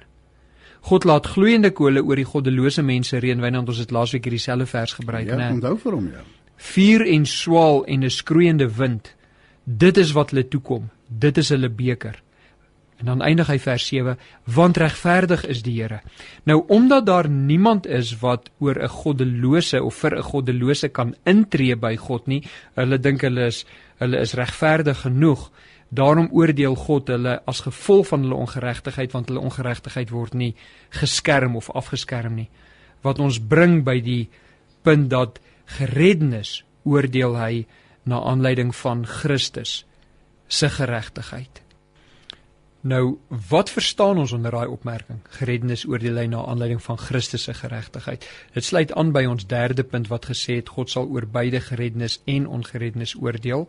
God 0.82 1.04
laat 1.04 1.28
gloeiende 1.28 1.72
kole 1.72 2.04
oor 2.04 2.16
die 2.16 2.26
goddelose 2.26 2.82
mense 2.82 3.20
reën, 3.20 3.42
want 3.42 3.70
ons 3.70 3.78
het 3.78 3.92
laasweek 3.92 4.26
hierdie 4.26 4.40
selfe 4.40 4.66
vers 4.66 4.94
gebruik, 4.94 5.28
ja, 5.28 5.36
né? 5.36 5.50
Ja, 5.50 5.54
onthou 5.54 5.78
vir 5.78 5.94
hom 5.94 6.08
ja. 6.08 6.24
Vuur 6.60 7.06
en 7.08 7.26
swaal 7.26 7.86
en 7.86 8.04
'n 8.04 8.10
skroeiende 8.10 8.68
wind. 8.76 9.16
Dit 9.64 9.98
is 9.98 10.12
wat 10.12 10.32
hulle 10.32 10.48
toekom. 10.48 10.90
Dit 11.08 11.38
is 11.38 11.50
hulle 11.50 11.70
beker. 11.70 12.22
En 13.00 13.06
dan 13.06 13.22
eindig 13.22 13.48
hy 13.48 13.60
vers 13.64 13.86
7: 13.88 14.18
Want 14.44 14.78
regverdig 14.78 15.46
is 15.48 15.62
die 15.64 15.78
Here. 15.82 16.02
Nou 16.44 16.64
omdat 16.68 17.06
daar 17.06 17.30
niemand 17.30 17.88
is 17.88 18.18
wat 18.20 18.50
oor 18.60 18.76
'n 18.76 18.88
goddelose 18.88 19.84
of 19.84 19.96
vir 19.96 20.18
'n 20.18 20.24
goddelose 20.24 20.90
kan 20.90 21.16
intree 21.24 21.76
by 21.76 21.96
God 21.96 22.28
nie, 22.28 22.44
hulle 22.76 23.00
dink 23.00 23.22
hulle 23.22 23.46
is 23.46 23.66
hulle 23.98 24.20
is 24.20 24.34
regverdig 24.34 25.02
genoeg. 25.02 25.52
Daarom 25.90 26.30
oordeel 26.32 26.76
God 26.76 27.08
hulle 27.10 27.40
as 27.50 27.64
gevolg 27.66 28.08
van 28.08 28.22
hulle 28.22 28.36
ongeregtigheid 28.36 29.12
want 29.12 29.30
hulle 29.32 29.42
ongeregtigheid 29.42 30.10
word 30.14 30.34
nie 30.34 30.54
geskerm 30.90 31.56
of 31.56 31.70
afgeskerm 31.70 32.36
nie. 32.36 32.50
Wat 33.02 33.20
ons 33.20 33.40
bring 33.42 33.82
by 33.84 34.00
die 34.04 34.30
punt 34.86 35.10
dat 35.10 35.40
gerednis 35.80 36.64
oordeel 36.84 37.36
hy 37.38 37.66
na 38.10 38.22
aanleiding 38.22 38.76
van 38.76 39.06
Christus 39.06 39.86
se 40.48 40.70
geregtigheid. 40.70 41.62
Nou, 42.82 43.18
wat 43.50 43.70
verstaan 43.70 44.18
ons 44.18 44.32
onder 44.32 44.52
daai 44.56 44.68
opmerking? 44.72 45.20
Gereddenis 45.36 45.84
oordeel 45.86 46.16
hy 46.16 46.26
na 46.32 46.46
aanleiding 46.48 46.80
van 46.84 46.98
Christus 46.98 47.44
se 47.44 47.54
geregtigheid. 47.54 48.24
Dit 48.56 48.66
sluit 48.66 48.94
aan 48.94 49.12
by 49.12 49.26
ons 49.28 49.46
derde 49.48 49.84
punt 49.84 50.08
wat 50.08 50.30
gesê 50.32 50.62
het 50.62 50.72
God 50.72 50.90
sal 50.90 51.10
oor 51.12 51.28
beide 51.28 51.60
gereddenis 51.60 52.22
en 52.26 52.48
ongereddenis 52.48 53.18
oordeel. 53.20 53.68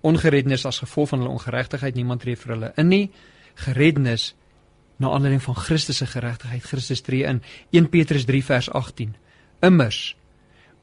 Ongereddenis 0.00 0.66
as 0.66 0.82
gevolg 0.84 1.08
van 1.08 1.22
hulle 1.22 1.32
ongeregtigheid, 1.32 1.94
niemand 1.94 2.20
tree 2.20 2.36
vir 2.36 2.54
hulle 2.54 2.72
in 2.76 2.88
nie. 2.88 3.06
Gereddenis 3.54 4.34
na 4.96 5.10
aanleiding 5.12 5.42
van 5.42 5.56
Christus 5.56 5.96
se 5.96 6.06
geregtigheid. 6.06 6.62
Christus 6.62 7.00
tree 7.00 7.24
in 7.24 7.42
1 7.70 7.88
Petrus 7.88 8.24
3 8.24 8.44
vers 8.44 8.70
18. 8.70 9.16
Immers 9.60 10.16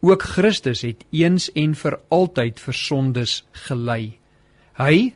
ook 0.04 0.24
Christus 0.24 0.82
het 0.82 1.06
eens 1.12 1.52
en 1.52 1.76
vir 1.76 2.00
altyd 2.12 2.60
vir 2.60 2.76
sondes 2.76 3.38
gely. 3.68 4.18
Hy, 4.76 5.14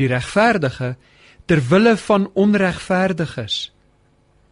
die 0.00 0.08
regverdige, 0.08 0.94
ter 1.44 1.60
wille 1.68 1.96
van 2.06 2.30
onregverdiges 2.32 3.68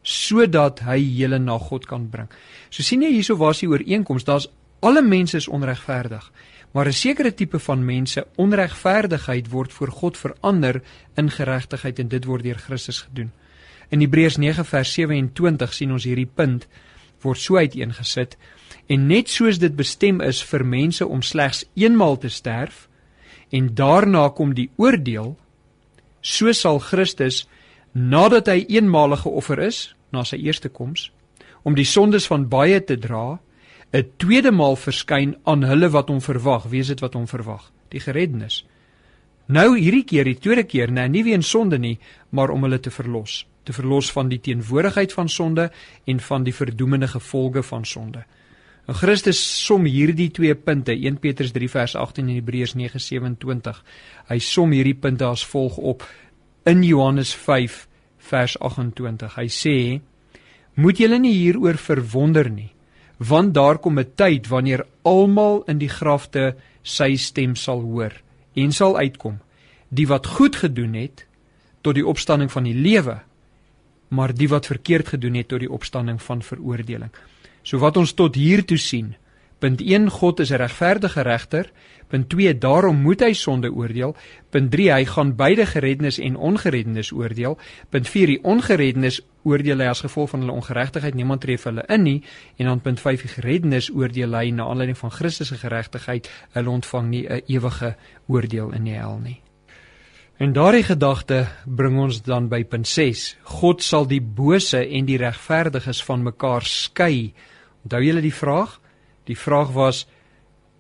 sodat 0.03 0.83
hy 0.83 0.99
julle 0.99 1.39
na 1.39 1.57
God 1.63 1.87
kan 1.87 2.09
bring. 2.11 2.29
So 2.75 2.83
sien 2.83 3.05
jy 3.07 3.13
hierso 3.15 3.39
waar 3.39 3.55
is 3.55 3.63
die 3.63 3.71
ooreenkoms? 3.71 4.27
Daar's 4.27 4.49
alle 4.83 5.03
mense 5.07 5.39
is 5.39 5.47
onregverdig, 5.49 6.25
maar 6.73 6.87
'n 6.87 6.93
sekere 6.93 7.35
tipe 7.35 7.59
van 7.59 7.85
mense 7.85 8.27
onregverdigheid 8.37 9.49
word 9.49 9.73
voor 9.73 9.91
God 9.91 10.19
verander 10.19 10.83
in 11.15 11.31
geregtigheid 11.31 11.99
en 11.99 12.09
dit 12.09 12.25
word 12.25 12.43
deur 12.43 12.59
Christus 12.59 13.01
gedoen. 13.01 13.31
In 13.89 14.01
Hebreërs 14.01 14.37
9 14.37 14.65
vers 14.65 14.93
27 14.93 15.73
sien 15.73 15.93
ons 15.93 16.05
hierdie 16.05 16.31
punt 16.35 16.67
word 17.21 17.39
so 17.39 17.57
uiteengesit 17.57 18.37
en 18.87 19.07
net 19.07 19.29
soos 19.29 19.59
dit 19.59 19.77
bestem 19.77 20.21
is 20.21 20.43
vir 20.43 20.65
mense 20.67 21.07
om 21.07 21.23
slegs 21.23 21.65
eenmaal 21.75 22.19
te 22.19 22.29
sterf 22.29 22.89
en 23.51 23.75
daarna 23.75 24.29
kom 24.29 24.55
die 24.55 24.71
oordeel 24.77 25.37
so 26.21 26.53
sal 26.53 26.79
Christus 26.79 27.47
nadat 27.93 28.47
hy 28.47 28.65
eenmalige 28.69 29.29
offer 29.29 29.61
is 29.61 29.95
na 30.11 30.25
sy 30.25 30.37
eerste 30.37 30.69
koms 30.69 31.11
om 31.63 31.75
die 31.75 31.87
sondes 31.87 32.27
van 32.27 32.49
baie 32.49 32.81
te 32.85 32.97
dra 32.99 33.39
'n 33.93 34.11
tweede 34.17 34.51
maal 34.51 34.77
verskyn 34.77 35.37
aan 35.45 35.63
hulle 35.63 35.89
wat 35.89 36.09
hom 36.09 36.21
verwag 36.21 36.69
wie 36.71 36.81
is 36.81 36.89
dit 36.89 37.01
wat 37.01 37.15
hom 37.15 37.27
verwag 37.27 37.71
die 37.89 38.01
gereddenis 38.01 38.65
nou 39.47 39.79
hierdie 39.79 40.05
keer 40.05 40.25
die 40.25 40.39
tweede 40.39 40.65
keer 40.65 40.91
nou 40.91 41.09
nie 41.09 41.25
wie 41.25 41.35
in 41.35 41.43
sonde 41.43 41.79
nie 41.79 41.99
maar 42.31 42.51
om 42.51 42.63
hulle 42.63 42.81
te 42.81 42.91
verlos 42.91 43.47
te 43.63 43.73
verlos 43.73 44.11
van 44.13 44.31
die 44.31 44.41
teenwoordigheid 44.43 45.13
van 45.13 45.29
sonde 45.29 45.71
en 46.05 46.21
van 46.21 46.45
die 46.45 46.55
verdoemende 46.55 47.09
gevolge 47.09 47.63
van 47.63 47.85
sonde. 47.85 48.25
En 48.87 48.95
Christus 48.99 49.39
som 49.67 49.85
hierdie 49.87 50.31
twee 50.35 50.55
punte 50.55 50.93
1 50.93 51.21
Petrus 51.23 51.53
3 51.55 51.69
vers 51.71 51.95
18 51.97 52.29
en 52.29 52.35
Hebreërs 52.35 52.75
9:27. 52.75 53.83
Hy 54.29 54.39
som 54.39 54.73
hierdie 54.75 54.99
punte 54.99 55.25
as 55.25 55.47
volg 55.47 55.77
op 55.77 56.03
in 56.65 56.83
Johannes 56.83 57.35
5 57.35 57.87
vers 58.19 58.59
28. 58.59 59.35
Hy 59.37 59.49
sê: 59.49 60.01
"Moet 60.75 60.99
julle 60.99 61.19
nie 61.19 61.35
hieroor 61.35 61.77
verwonder 61.77 62.51
nie, 62.51 62.73
want 63.29 63.55
daar 63.55 63.79
kom 63.79 63.99
'n 63.99 64.13
tyd 64.15 64.49
wanneer 64.49 64.87
almal 65.03 65.63
in 65.67 65.79
die 65.79 65.89
grafte 65.89 66.57
sy 66.83 67.17
stem 67.17 67.57
sal 67.57 67.81
hoor 67.81 68.13
en 68.55 68.73
sal 68.73 68.97
uitkom, 68.97 69.39
die 69.89 70.07
wat 70.07 70.27
goed 70.27 70.57
gedoen 70.57 70.95
het 70.95 71.27
tot 71.81 71.95
die 71.95 72.07
opstanding 72.07 72.53
van 72.53 72.65
die 72.65 72.75
lewe." 72.75 73.23
maar 74.13 74.35
die 74.37 74.49
wat 74.49 74.69
verkeerd 74.69 75.09
gedoen 75.09 75.35
het 75.41 75.49
tot 75.49 75.63
die 75.65 75.71
opstanding 75.73 76.21
van 76.23 76.43
veroordeling. 76.45 77.11
So 77.63 77.81
wat 77.81 77.97
ons 77.97 78.13
tot 78.13 78.35
hier 78.37 78.65
toe 78.65 78.77
sien. 78.77 79.15
Punt 79.63 79.81
1 79.81 80.11
God 80.11 80.41
is 80.41 80.51
'n 80.51 80.57
regverdige 80.57 81.23
regter. 81.23 81.71
Punt 82.09 82.29
2 82.29 82.59
daarom 82.59 82.97
moet 82.97 83.21
hy 83.21 83.33
sonde 83.33 83.73
oordeel. 83.73 84.17
Punt 84.51 84.71
3 84.71 84.91
hy 84.91 85.05
gaan 85.05 85.37
beide 85.37 85.67
gereddenis 85.67 86.19
en 86.19 86.37
ongereddenis 86.37 87.13
oordeel. 87.13 87.59
Punt 87.89 88.09
4 88.09 88.27
die 88.27 88.43
ongereddenis 88.43 89.21
oordeel 89.43 89.79
hy 89.79 89.87
as 89.87 90.01
gevolg 90.01 90.31
van 90.31 90.41
hulle 90.41 90.53
ongeregtigheid. 90.53 91.15
Niemand 91.15 91.45
vir 91.45 91.59
hulle 91.63 91.85
in 91.87 92.03
nie. 92.03 92.23
En 92.57 92.67
dan 92.67 92.81
punt 92.81 93.01
5 93.01 93.21
die 93.21 93.29
gereddenis 93.29 93.91
oordeel 93.91 94.35
hy 94.35 94.51
na 94.51 94.65
aanleiding 94.65 94.99
van 94.99 95.11
Christus 95.11 95.49
se 95.49 95.57
geregtigheid. 95.57 96.31
Hulle 96.53 96.71
ontvang 96.71 97.09
nie 97.09 97.29
'n 97.29 97.43
ewige 97.47 97.97
oordeel 98.27 98.73
in 98.73 98.85
die 98.85 98.95
hel 98.95 99.19
nie. 99.19 99.41
En 100.37 100.53
daardie 100.53 100.83
gedagte 100.83 101.47
bring 101.67 101.99
ons 101.99 102.23
dan 102.23 102.49
by 102.49 102.65
punt 102.65 102.89
6. 102.89 103.37
God 103.43 103.83
sal 103.83 104.07
die 104.07 104.23
bose 104.23 104.89
en 104.89 105.05
die 105.05 105.19
regverdiges 105.19 106.05
van 106.05 106.23
mekaar 106.23 106.63
skei. 106.63 107.35
Onthou 107.85 108.03
julle 108.03 108.21
die 108.21 108.35
vraag? 108.35 108.82
Die 109.31 109.39
vraag 109.39 109.73
was 109.77 110.07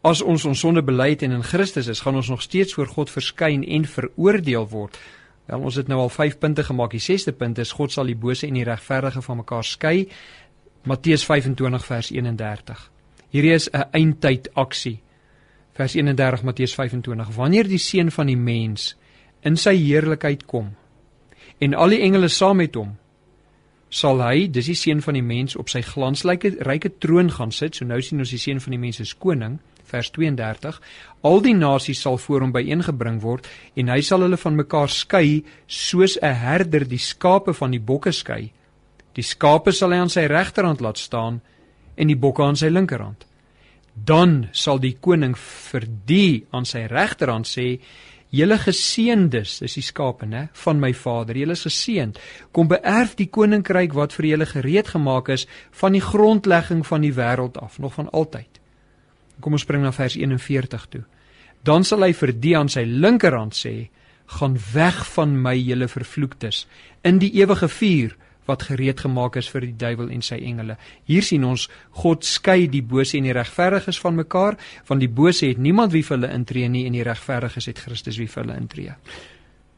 as 0.02 0.22
ons 0.22 0.44
ons 0.44 0.58
sonde 0.58 0.82
bely 0.82 1.12
het 1.12 1.22
en 1.22 1.36
in 1.36 1.44
Christus 1.46 1.86
is, 1.86 2.00
gaan 2.02 2.18
ons 2.18 2.28
nog 2.28 2.42
steeds 2.42 2.74
voor 2.74 2.90
God 2.90 3.10
verskyn 3.10 3.62
en 3.62 3.84
veroordeel 3.86 4.66
word. 4.68 4.98
Wel 5.46 5.62
ons 5.62 5.78
het 5.78 5.88
nou 5.90 6.00
al 6.02 6.10
5 6.10 6.38
punte 6.42 6.64
gemaak. 6.66 6.94
Die 6.94 7.02
6ste 7.02 7.34
punt 7.36 7.58
is 7.62 7.74
God 7.78 7.92
sal 7.94 8.10
die 8.10 8.18
bose 8.18 8.46
en 8.46 8.58
die 8.58 8.66
regverdige 8.66 9.22
van 9.22 9.42
mekaar 9.42 9.66
skei. 9.66 10.08
Matteus 10.90 11.24
25 11.26 11.86
vers 11.86 12.10
31. 12.10 12.90
Hierdie 13.30 13.54
is 13.54 13.68
'n 13.70 13.84
eindtyd 13.92 14.50
aksie. 14.54 15.00
Vers 15.72 15.94
31 15.94 16.42
Matteus 16.42 16.74
25. 16.74 17.36
Wanneer 17.36 17.68
die 17.68 17.78
seun 17.78 18.10
van 18.10 18.26
die 18.26 18.36
mens 18.36 18.96
in 19.42 19.56
sy 19.56 19.76
heerlikheid 19.76 20.46
kom 20.46 20.74
en 21.58 21.74
al 21.74 21.88
die 21.88 22.00
engele 22.00 22.28
saam 22.28 22.56
met 22.56 22.74
hom 22.74 22.96
sal 23.92 24.22
hy 24.24 24.46
dis 24.48 24.70
die 24.70 24.78
seun 24.78 25.02
van 25.04 25.18
die 25.18 25.24
mens 25.24 25.54
op 25.60 25.68
sy 25.68 25.82
glansryke 25.84 26.54
ryke 26.64 26.94
troon 27.02 27.28
gaan 27.34 27.52
sit. 27.52 27.76
So 27.76 27.84
nou 27.84 28.00
sien 28.00 28.22
ons 28.24 28.32
die 28.32 28.40
seun 28.40 28.62
van 28.64 28.72
die 28.72 28.80
mens 28.80 29.02
is 29.04 29.12
koning 29.12 29.58
vers 29.92 30.08
32 30.14 30.78
al 31.28 31.42
die 31.44 31.52
nasies 31.52 32.00
sal 32.00 32.16
voor 32.18 32.46
hom 32.46 32.54
byeengebring 32.54 33.20
word 33.20 33.48
en 33.76 33.90
hy 33.92 34.00
sal 34.00 34.24
hulle 34.24 34.38
van 34.40 34.56
mekaar 34.56 34.88
skei 34.88 35.42
soos 35.66 36.16
'n 36.22 36.34
herder 36.44 36.88
die 36.88 36.98
skape 36.98 37.52
van 37.52 37.70
die 37.70 37.80
bokke 37.80 38.12
skei. 38.12 38.52
Die 39.12 39.22
skape 39.22 39.72
sal 39.72 39.92
hy 39.92 39.98
aan 39.98 40.08
sy 40.08 40.24
regterhand 40.26 40.80
laat 40.80 40.98
staan 40.98 41.42
en 41.96 42.08
die 42.08 42.16
bokke 42.16 42.42
aan 42.42 42.56
sy 42.56 42.70
linkerhand. 42.72 43.26
Dan 43.94 44.48
sal 44.52 44.78
die 44.78 44.96
koning 45.00 45.36
vir 45.36 45.84
die 46.06 46.46
aan 46.50 46.64
sy 46.64 46.86
regterhand 46.88 47.46
sê 47.46 47.78
Julle 48.32 48.56
geseëndes, 48.56 49.58
is 49.66 49.74
die 49.76 49.84
skape, 49.84 50.24
né, 50.24 50.46
van 50.64 50.78
my 50.80 50.94
Vader. 50.96 51.36
Julle 51.36 51.52
is 51.52 51.66
geseënd. 51.66 52.16
Kom 52.56 52.70
beerf 52.70 53.12
die 53.18 53.28
koninkryk 53.28 53.92
wat 53.92 54.14
vir 54.16 54.30
julle 54.30 54.46
gereed 54.48 54.88
gemaak 54.94 55.28
is 55.34 55.44
van 55.82 55.92
die 55.92 56.00
grondlegging 56.00 56.80
van 56.88 57.04
die 57.04 57.12
wêreld 57.12 57.60
af, 57.60 57.76
nog 57.78 57.98
van 57.98 58.08
altyd. 58.08 58.60
Kom 59.44 59.52
ons 59.52 59.66
spring 59.66 59.84
na 59.84 59.92
vers 59.92 60.16
41 60.16 60.86
toe. 60.88 61.02
Dan 61.62 61.84
sal 61.84 62.06
hy 62.06 62.14
vir 62.16 62.32
die 62.32 62.56
aan 62.56 62.72
sy 62.72 62.86
linkerhand 62.88 63.54
sê: 63.54 63.90
"Gaan 64.38 64.56
weg 64.72 65.04
van 65.12 65.36
my, 65.42 65.54
julle 65.54 65.88
vervloektes, 65.88 66.66
in 67.04 67.18
die 67.18 67.34
ewige 67.36 67.68
vuur." 67.68 68.16
Wat 68.46 68.62
gereed 68.68 69.00
gemaak 69.00 69.36
is 69.36 69.48
vir 69.52 69.66
die 69.66 69.76
duiwel 69.78 70.10
en 70.10 70.22
sy 70.22 70.38
engele. 70.42 70.76
Hier 71.08 71.22
sien 71.22 71.44
ons 71.44 71.68
God 72.02 72.24
skei 72.26 72.66
die 72.70 72.82
bose 72.82 73.18
en 73.18 73.28
die 73.28 73.36
regverdiges 73.36 74.00
van 74.02 74.18
mekaar, 74.18 74.58
want 74.88 75.00
die 75.00 75.10
bose 75.10 75.46
het 75.46 75.58
niemand 75.58 75.92
wie 75.92 76.02
vir 76.02 76.18
hulle 76.18 76.32
intree 76.34 76.68
nie 76.68 76.86
en 76.86 76.98
die 76.98 77.06
regverdiges 77.06 77.70
het 77.70 77.84
Christus 77.84 78.18
wie 78.18 78.30
vir 78.30 78.44
hulle 78.44 78.58
intree. 78.58 78.96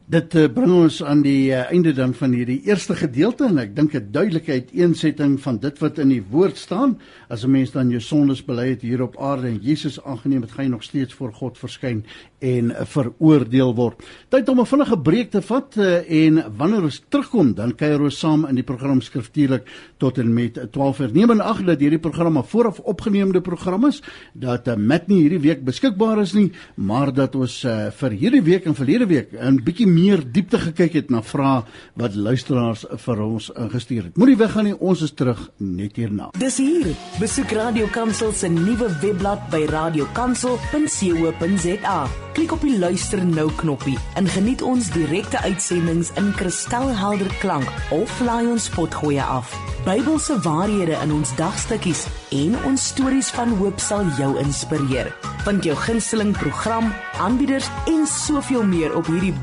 Dit 0.05 0.35
uh, 0.37 0.43
bring 0.53 0.69
ons 0.69 0.99
aan 1.01 1.23
die 1.25 1.49
uh, 1.49 1.63
einde 1.73 1.89
dan 1.97 2.11
van 2.13 2.33
hierdie 2.37 2.59
eerste 2.67 2.93
gedeelte 2.93 3.47
en 3.47 3.57
ek 3.57 3.71
dink 3.73 3.95
'n 3.97 4.11
duidelike 4.13 4.51
uiteensetting 4.53 5.39
van 5.41 5.57
dit 5.57 5.79
wat 5.81 5.97
in 5.97 6.11
die 6.13 6.21
woord 6.21 6.57
staan. 6.61 6.99
As 7.27 7.41
'n 7.43 7.49
mens 7.49 7.71
dan 7.71 7.89
jou 7.89 7.99
sondes 7.99 8.45
bely 8.45 8.69
het 8.69 8.81
hier 8.85 9.01
op 9.01 9.17
aarde 9.17 9.47
en 9.47 9.57
Jesus 9.57 9.97
aangeneem 10.03 10.41
het, 10.41 10.51
gaan 10.51 10.65
jy 10.65 10.71
nog 10.71 10.83
steeds 10.83 11.13
voor 11.13 11.33
God 11.33 11.57
verskyn 11.57 12.05
en 12.39 12.69
uh, 12.69 12.85
veroordeel 12.85 13.73
word. 13.73 14.03
Tyd 14.29 14.49
om 14.49 14.59
'n 14.59 14.65
vinnige 14.65 14.99
breek 14.99 15.31
te 15.31 15.41
vat 15.41 15.75
uh, 15.77 16.05
en 16.25 16.53
wanneer 16.57 16.83
ons 16.83 17.01
terugkom, 17.09 17.55
dan 17.55 17.75
kuier 17.75 18.01
ons 18.01 18.19
saam 18.19 18.45
in 18.45 18.55
die 18.55 18.63
program 18.63 19.01
skriftuurlik 19.01 19.65
tot 19.97 20.17
en 20.17 20.33
met 20.33 20.59
12:00. 20.69 21.13
Neem 21.13 21.31
in 21.31 21.41
ag 21.41 21.65
dat 21.65 21.79
hierdie 21.79 21.99
programme 21.99 22.43
vooraf 22.43 22.79
opgeneemde 22.79 23.41
programme 23.41 23.87
is, 23.87 24.03
dat 24.33 24.67
uh, 24.67 24.75
met 24.75 25.07
nie 25.07 25.21
hierdie 25.21 25.41
week 25.41 25.65
beskikbaar 25.65 26.21
is 26.21 26.33
nie, 26.33 26.51
maar 26.75 27.13
dat 27.13 27.35
ons 27.35 27.63
uh, 27.63 27.89
vir 27.89 28.11
hierdie 28.11 28.43
week 28.43 28.65
en 28.65 28.75
verlede 28.75 29.07
week 29.07 29.33
'n 29.33 29.63
bietjie 29.63 29.94
meer 29.95 30.19
diepte 30.35 30.59
gekyk 30.59 30.93
het 30.99 31.09
na 31.13 31.21
vrae 31.23 31.63
wat 31.99 32.13
luisteraars 32.15 32.85
vir 33.05 33.17
ons 33.25 33.51
ingestuur 33.55 34.03
het. 34.09 34.17
Moenie 34.19 34.37
weggaan 34.39 34.65
nie, 34.69 34.79
ons 34.79 35.01
is 35.05 35.13
terug 35.15 35.41
net 35.57 35.95
hierna. 35.99 36.25
Dis 36.39 36.57
hier. 36.61 36.87
Besoek 37.21 37.51
Radio 37.55 37.85
Kansel 37.93 38.31
se 38.35 38.47
nuwe 38.51 38.87
webblad 39.01 39.41
by 39.53 39.61
radiokansel.co.za. 39.71 41.99
Klik 42.35 42.51
op 42.51 42.61
die 42.67 42.79
luister 42.79 43.25
nou 43.25 43.49
knoppie 43.61 43.97
en 44.19 44.27
geniet 44.27 44.61
ons 44.65 44.91
direkte 44.91 45.39
uitsendings 45.45 46.11
in 46.19 46.33
kristalhelder 46.35 47.31
klank 47.39 47.67
of 47.95 48.11
laai 48.27 48.47
ons 48.51 48.67
potgoeie 48.75 49.23
af. 49.23 49.55
Bybelse 49.85 50.39
waarhede 50.43 50.97
in 51.03 51.13
ons 51.13 51.31
dagstukkies 51.37 52.07
en 52.35 52.55
ons 52.65 52.87
stories 52.91 53.29
van 53.37 53.53
hoop 53.59 53.79
sal 53.79 54.07
jou 54.17 54.31
inspireer. 54.41 55.11
Vind 55.45 55.63
jou 55.63 55.75
gunsteling 55.77 56.33
program, 56.35 56.89
aanbieders 57.21 57.69
en 57.87 58.03
soveel 58.09 58.65
meer 58.65 58.95
op 58.97 59.07
hierdie 59.13 59.33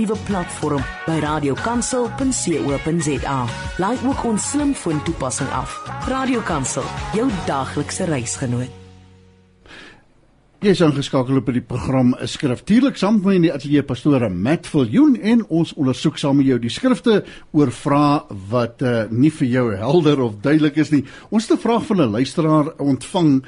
blinknuwe 0.00 0.16
platform 0.26 0.82
by 1.06 1.20
radiokansel.co.za. 1.20 3.46
Laai 3.76 3.98
ook 4.06 4.24
ons 4.24 4.50
slimfoon 4.50 5.02
toepassing 5.04 5.50
af. 5.50 5.82
Radio 6.08 6.40
Kansel, 6.40 6.84
jou 7.14 7.30
daglikse 7.46 8.04
reisgenoot. 8.04 8.79
Jy 10.60 10.74
is 10.74 10.80
aangeskakel 10.84 11.38
op 11.40 11.46
die 11.56 11.62
program 11.64 12.10
Skriftuurlik 12.28 12.98
saam 13.00 13.14
met 13.16 13.24
my 13.24 13.34
in 13.38 13.44
die 13.46 13.52
ateljee 13.54 13.80
pastoor 13.88 14.26
Matt 14.28 14.66
Viljoen 14.68 15.14
en 15.16 15.40
ons 15.48 15.70
ondersoek 15.72 16.18
saam 16.20 16.36
met 16.36 16.50
jou 16.50 16.58
die 16.60 16.68
skrifte 16.68 17.22
oor 17.56 17.72
vrae 17.72 18.36
wat 18.50 18.84
uh, 18.84 19.06
nie 19.08 19.30
vir 19.38 19.48
jou 19.48 19.64
helder 19.80 20.20
of 20.20 20.36
duidelik 20.44 20.76
is 20.84 20.92
nie. 20.92 21.00
Ons 21.32 21.48
het 21.48 21.56
'n 21.56 21.62
vraag 21.64 21.86
van 21.88 22.02
'n 22.02 22.12
luisteraar 22.12 22.68
ontvang 22.76 23.40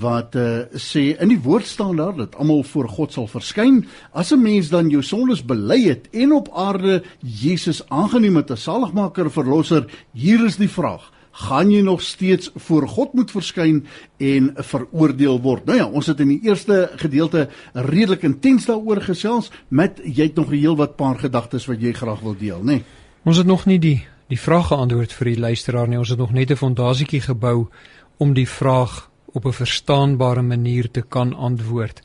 wat 0.00 0.34
uh, 0.34 0.66
sê 0.74 1.14
in 1.14 1.28
die 1.28 1.38
woord 1.38 1.66
staan 1.66 1.96
daar 2.02 2.16
dat 2.16 2.34
almal 2.34 2.64
voor 2.64 2.88
God 2.88 3.12
sal 3.12 3.28
verskyn. 3.30 3.86
As 4.10 4.32
'n 4.32 4.42
mens 4.42 4.68
dan 4.68 4.90
jou 4.90 5.02
sondes 5.02 5.46
bely 5.46 5.86
het 5.86 6.08
en 6.10 6.32
op 6.32 6.50
aarde 6.50 7.04
Jesus 7.22 7.88
aangeneem 7.88 8.36
het 8.36 8.50
as 8.50 8.62
saligmaker 8.62 9.30
verlosser, 9.30 9.86
hier 10.12 10.44
is 10.44 10.56
die 10.56 10.68
vraag: 10.68 11.12
gaan 11.36 11.70
jy 11.70 11.82
nog 11.84 12.00
steeds 12.02 12.50
voor 12.54 12.88
God 12.88 13.12
moet 13.12 13.30
verskyn 13.30 13.82
en 14.16 14.52
veroordeel 14.56 15.40
word. 15.40 15.66
Nou 15.68 15.78
ja, 15.78 15.86
ons 15.86 16.06
het 16.06 16.20
in 16.20 16.28
die 16.28 16.40
eerste 16.48 16.90
gedeelte 16.96 17.48
redelik 17.72 18.24
intens 18.24 18.66
daaroor 18.66 19.02
gesels 19.04 19.50
met 19.68 20.00
jy 20.04 20.30
het 20.30 20.36
nog 20.36 20.50
'n 20.50 20.56
heel 20.56 20.76
wat 20.76 20.96
paar 20.96 21.18
gedagtes 21.18 21.66
wat 21.66 21.80
jy 21.80 21.92
graag 21.92 22.20
wil 22.20 22.36
deel, 22.38 22.60
nê? 22.60 22.64
Nee? 22.64 22.84
Ons 23.24 23.36
het 23.36 23.46
nog 23.46 23.66
nie 23.66 23.78
die 23.78 24.06
die 24.28 24.40
vraag 24.40 24.66
geantwoord 24.66 25.12
vir 25.12 25.26
die 25.26 25.38
luisteraar 25.38 25.88
nie. 25.88 25.98
Ons 25.98 26.08
het 26.08 26.18
nog 26.18 26.32
net 26.32 26.50
'n 26.50 26.56
fondasietjie 26.56 27.20
gebou 27.20 27.68
om 28.16 28.34
die 28.34 28.48
vraag 28.48 29.10
op 29.32 29.44
'n 29.44 29.52
verstaanbare 29.52 30.42
manier 30.42 30.90
te 30.90 31.02
kan 31.02 31.34
antwoord. 31.34 32.02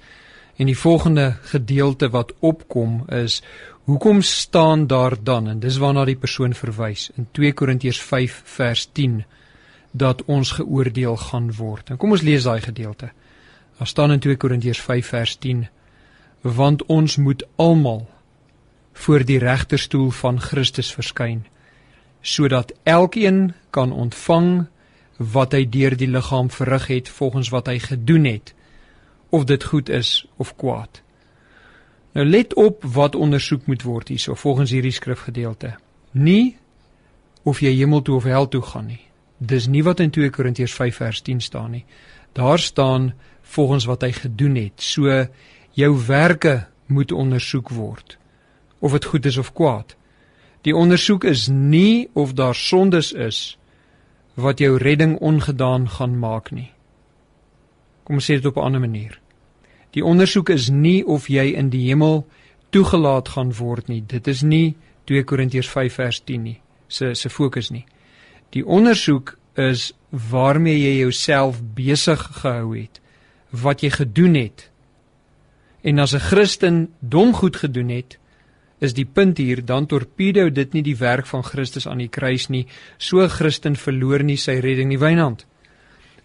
En 0.62 0.70
die 0.70 0.78
volgende 0.78 1.32
gedeelte 1.50 2.12
wat 2.14 2.34
opkom 2.40 3.02
is 3.10 3.40
Hoekom 3.82 4.22
staan 4.22 4.88
daar 4.88 5.24
dan 5.24 5.48
en 5.48 5.60
dis 5.60 5.78
waarna 5.78 6.06
die 6.06 6.16
persoon 6.16 6.54
verwys 6.54 7.10
in 7.18 7.28
2 7.32 7.54
Korintiërs 7.54 8.02
5 8.02 8.42
vers 8.46 8.86
10 8.92 9.24
dat 9.92 10.22
ons 10.26 10.52
geoordeel 10.52 11.18
gaan 11.18 11.50
word. 11.58 11.90
En 11.90 11.98
kom 11.98 12.14
ons 12.14 12.22
lees 12.22 12.46
daai 12.46 12.62
gedeelte. 12.62 13.10
Daar 13.78 13.88
staan 13.88 14.12
in 14.12 14.20
2 14.20 14.38
Korintiërs 14.38 14.82
5 14.82 15.08
vers 15.08 15.36
10 15.36 15.68
want 16.42 16.86
ons 16.86 17.16
moet 17.18 17.44
almal 17.56 18.08
voor 18.94 19.26
die 19.26 19.40
regterstoel 19.40 20.10
van 20.10 20.40
Christus 20.40 20.94
verskyn 20.94 21.46
sodat 22.22 22.74
elkeen 22.84 23.54
kan 23.70 23.92
ontvang 23.92 24.68
wat 25.18 25.54
hy 25.58 25.66
deur 25.70 25.98
die 25.98 26.10
liggaam 26.10 26.50
verrig 26.50 26.88
het 26.88 27.10
volgens 27.10 27.50
wat 27.50 27.68
hy 27.68 27.80
gedoen 27.80 28.26
het 28.30 28.54
of 29.32 29.48
dit 29.50 29.64
goed 29.64 29.90
is 29.90 30.26
of 30.38 30.56
kwaad. 30.56 31.02
Nou 32.12 32.26
let 32.28 32.54
op 32.60 32.84
wat 32.84 33.16
ondersoek 33.16 33.66
moet 33.66 33.84
word 33.88 34.12
hierso 34.12 34.36
volgens 34.36 34.72
hierdie 34.72 34.92
skrifgedeelte. 34.92 35.76
Nie 36.12 36.58
of 37.48 37.62
jy 37.64 37.72
hemel 37.78 38.02
toe 38.02 38.16
of 38.16 38.28
hel 38.28 38.48
toe 38.52 38.62
gaan 38.62 38.90
nie. 38.92 39.06
Dis 39.38 39.68
nie 39.72 39.84
wat 39.84 40.04
in 40.04 40.12
2 40.12 40.30
Korintiërs 40.30 40.76
5 40.76 40.96
vers 40.96 41.22
10 41.22 41.40
staan 41.42 41.72
nie. 41.72 41.86
Daar 42.38 42.60
staan 42.60 43.14
volgens 43.42 43.86
wat 43.86 44.02
hy 44.02 44.12
gedoen 44.12 44.56
het. 44.56 44.84
So 44.84 45.26
jou 45.72 45.92
werke 46.08 46.68
moet 46.86 47.12
ondersoek 47.12 47.70
word 47.70 48.18
of 48.80 48.92
dit 48.92 49.06
goed 49.06 49.26
is 49.26 49.38
of 49.38 49.54
kwaad. 49.54 49.96
Die 50.62 50.76
ondersoek 50.76 51.24
is 51.24 51.48
nie 51.48 52.10
of 52.14 52.34
daar 52.34 52.56
sondes 52.56 53.12
is 53.14 53.58
wat 54.34 54.60
jou 54.60 54.78
redding 54.78 55.18
ongedaan 55.20 55.90
gaan 55.90 56.20
maak 56.20 56.52
nie. 56.52 56.72
Kom 58.04 58.18
ons 58.18 58.26
sê 58.26 58.38
dit 58.42 58.46
op 58.46 58.58
'n 58.58 58.68
ander 58.68 58.80
manier. 58.80 59.21
Die 59.96 60.04
ondersoek 60.06 60.50
is 60.50 60.70
nie 60.70 61.04
of 61.06 61.28
jy 61.28 61.52
in 61.60 61.70
die 61.70 61.88
hemel 61.90 62.26
toegelaat 62.72 63.34
gaan 63.36 63.52
word 63.54 63.88
nie. 63.92 64.02
Dit 64.08 64.28
is 64.28 64.42
nie 64.42 64.76
2 65.12 65.24
Korintiërs 65.28 65.70
5 65.70 66.00
vers 66.00 66.22
10 66.24 66.44
nie. 66.44 66.60
Se 66.88 67.14
se 67.16 67.30
fokus 67.30 67.72
nie. 67.72 67.86
Die 68.56 68.64
ondersoek 68.66 69.38
is 69.60 69.92
waarmee 70.10 70.78
jy 70.80 70.98
jouself 71.02 71.62
besig 71.76 72.24
gehou 72.42 72.76
het. 72.76 73.02
Wat 73.52 73.84
jy 73.84 73.90
gedoen 73.90 74.36
het. 74.36 74.70
En 75.84 76.00
as 76.00 76.14
'n 76.14 76.20
Christen 76.20 76.90
dom 77.00 77.34
goed 77.34 77.56
gedoen 77.56 77.90
het, 77.90 78.18
is 78.80 78.94
die 78.94 79.06
punt 79.06 79.38
hier 79.38 79.66
dan 79.66 79.86
torpedo 79.86 80.50
dit 80.50 80.74
nie 80.74 80.84
die 80.84 80.98
werk 80.98 81.26
van 81.26 81.44
Christus 81.44 81.88
aan 81.88 81.98
die 81.98 82.10
kruis 82.10 82.48
nie. 82.48 82.68
So 82.98 83.22
'n 83.22 83.30
Christen 83.30 83.76
verloor 83.76 84.24
nie 84.24 84.38
sy 84.38 84.60
redding 84.60 84.90
nie, 84.90 85.00
Wynand. 85.00 85.46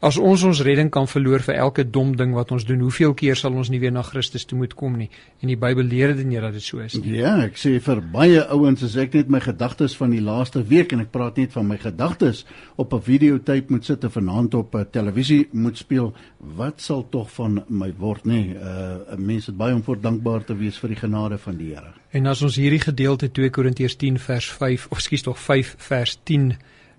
As 0.04 0.18
ons 0.20 0.42
ons 0.44 0.58
redding 0.60 0.90
kan 0.92 1.06
verloor 1.08 1.40
vir 1.40 1.56
elke 1.56 1.84
dom 1.88 2.10
ding 2.20 2.34
wat 2.36 2.50
ons 2.52 2.66
doen, 2.68 2.82
hoeveel 2.84 3.14
keer 3.16 3.38
sal 3.40 3.54
ons 3.56 3.70
nie 3.72 3.78
weer 3.80 3.94
na 3.94 4.02
Christus 4.04 4.44
toe 4.44 4.58
moet 4.60 4.74
kom 4.76 4.98
nie? 5.00 5.08
En 5.40 5.48
die 5.48 5.56
Bybel 5.56 5.88
leer 5.88 6.12
dit 6.12 6.26
nie 6.28 6.40
dat 6.42 6.52
dit 6.52 6.64
so 6.64 6.82
is 6.84 6.98
nie. 7.00 7.14
Ja, 7.22 7.32
ek 7.46 7.56
sê 7.56 7.78
vir 7.80 8.02
baie 8.12 8.42
ouens 8.52 8.84
as 8.84 8.98
ek 9.00 9.16
net 9.16 9.32
my 9.32 9.40
gedagtes 9.40 9.96
van 9.96 10.12
die 10.12 10.20
laaste 10.20 10.60
week 10.68 10.92
en 10.92 11.06
ek 11.06 11.14
praat 11.14 11.40
net 11.40 11.56
van 11.56 11.64
my 11.70 11.78
gedagtes 11.80 12.44
op 12.76 12.92
'n 12.92 13.00
videotape 13.08 13.72
moet 13.72 13.88
sit 13.88 14.04
en 14.04 14.12
vanaand 14.12 14.54
op 14.54 14.76
'n 14.76 14.86
televisie 14.92 15.48
moet 15.52 15.78
speel, 15.78 16.12
wat 16.40 16.80
sal 16.80 17.06
tog 17.08 17.30
van 17.32 17.64
my 17.68 17.92
word 17.98 18.24
nê? 18.26 18.52
Uh 18.52 19.16
mense 19.16 19.50
het 19.50 19.56
baie 19.56 19.74
om 19.74 19.82
voor 19.82 20.00
dankbaar 20.00 20.44
te 20.44 20.56
wees 20.56 20.76
vir 20.78 20.88
die 20.88 21.00
genade 21.00 21.38
van 21.38 21.56
die 21.56 21.72
Here. 21.72 21.94
En 22.10 22.26
as 22.26 22.42
ons 22.42 22.56
hierdie 22.56 22.80
gedeelte 22.80 23.30
2 23.32 23.50
Korintiërs 23.50 23.96
10 23.96 24.18
vers 24.18 24.52
5 24.52 24.86
of 24.90 25.00
skus 25.00 25.22
tog 25.22 25.38
5 25.38 25.74
vers 25.78 26.18
10 26.22 26.56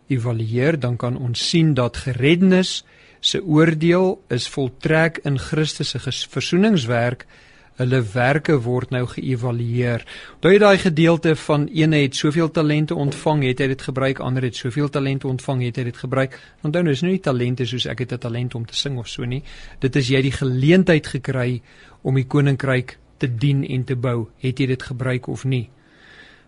evalueer, 0.07 0.79
dan 0.79 0.95
kan 0.95 1.17
ons 1.17 1.49
sien 1.49 1.73
dat 1.73 1.97
gereddenis 1.97 2.83
se 3.19 3.41
oordeel 3.43 4.15
is 4.29 4.47
voltrek 4.47 5.19
in 5.23 5.39
Christus 5.39 5.89
se 5.89 5.99
versoeningswerk. 6.29 7.25
Hulle 7.77 7.99
werke 8.13 8.55
word 8.65 8.89
nou 8.89 9.03
geëvalueer. 9.05 10.01
Onthou 10.35 10.53
jy 10.53 10.61
daai 10.63 10.77
gedeelte 10.81 11.35
van 11.43 11.67
een 11.69 11.93
het 11.93 12.15
soveel 12.17 12.49
talente 12.51 12.95
ontvang, 12.97 13.43
het 13.45 13.61
hy 13.61 13.67
dit 13.69 13.83
gebruik, 13.89 14.21
ander 14.25 14.47
het 14.47 14.57
soveel 14.57 14.89
talente 14.89 15.27
ontvang, 15.29 15.61
het 15.67 15.77
hy 15.77 15.85
dit 15.91 15.99
gebruik. 16.01 16.39
Onthou 16.65 16.81
nou 16.87 16.95
is 16.97 17.05
nie 17.05 17.19
talente 17.21 17.67
soos 17.69 17.85
ek 17.85 17.99
het 17.99 18.13
'n 18.13 18.23
talent 18.25 18.55
om 18.55 18.65
te 18.65 18.75
sing 18.75 18.97
of 18.97 19.07
so 19.07 19.25
nie. 19.25 19.43
Dit 19.79 19.95
is 19.95 20.09
jy 20.09 20.21
die 20.21 20.31
geleentheid 20.31 21.07
gekry 21.07 21.61
om 22.01 22.15
die 22.15 22.25
koninkryk 22.25 22.97
te 23.17 23.27
dien 23.27 23.63
en 23.63 23.83
te 23.83 23.95
bou. 23.95 24.27
Het 24.37 24.59
jy 24.59 24.65
dit 24.65 24.83
gebruik 24.83 25.27
of 25.27 25.45
nie? 25.45 25.69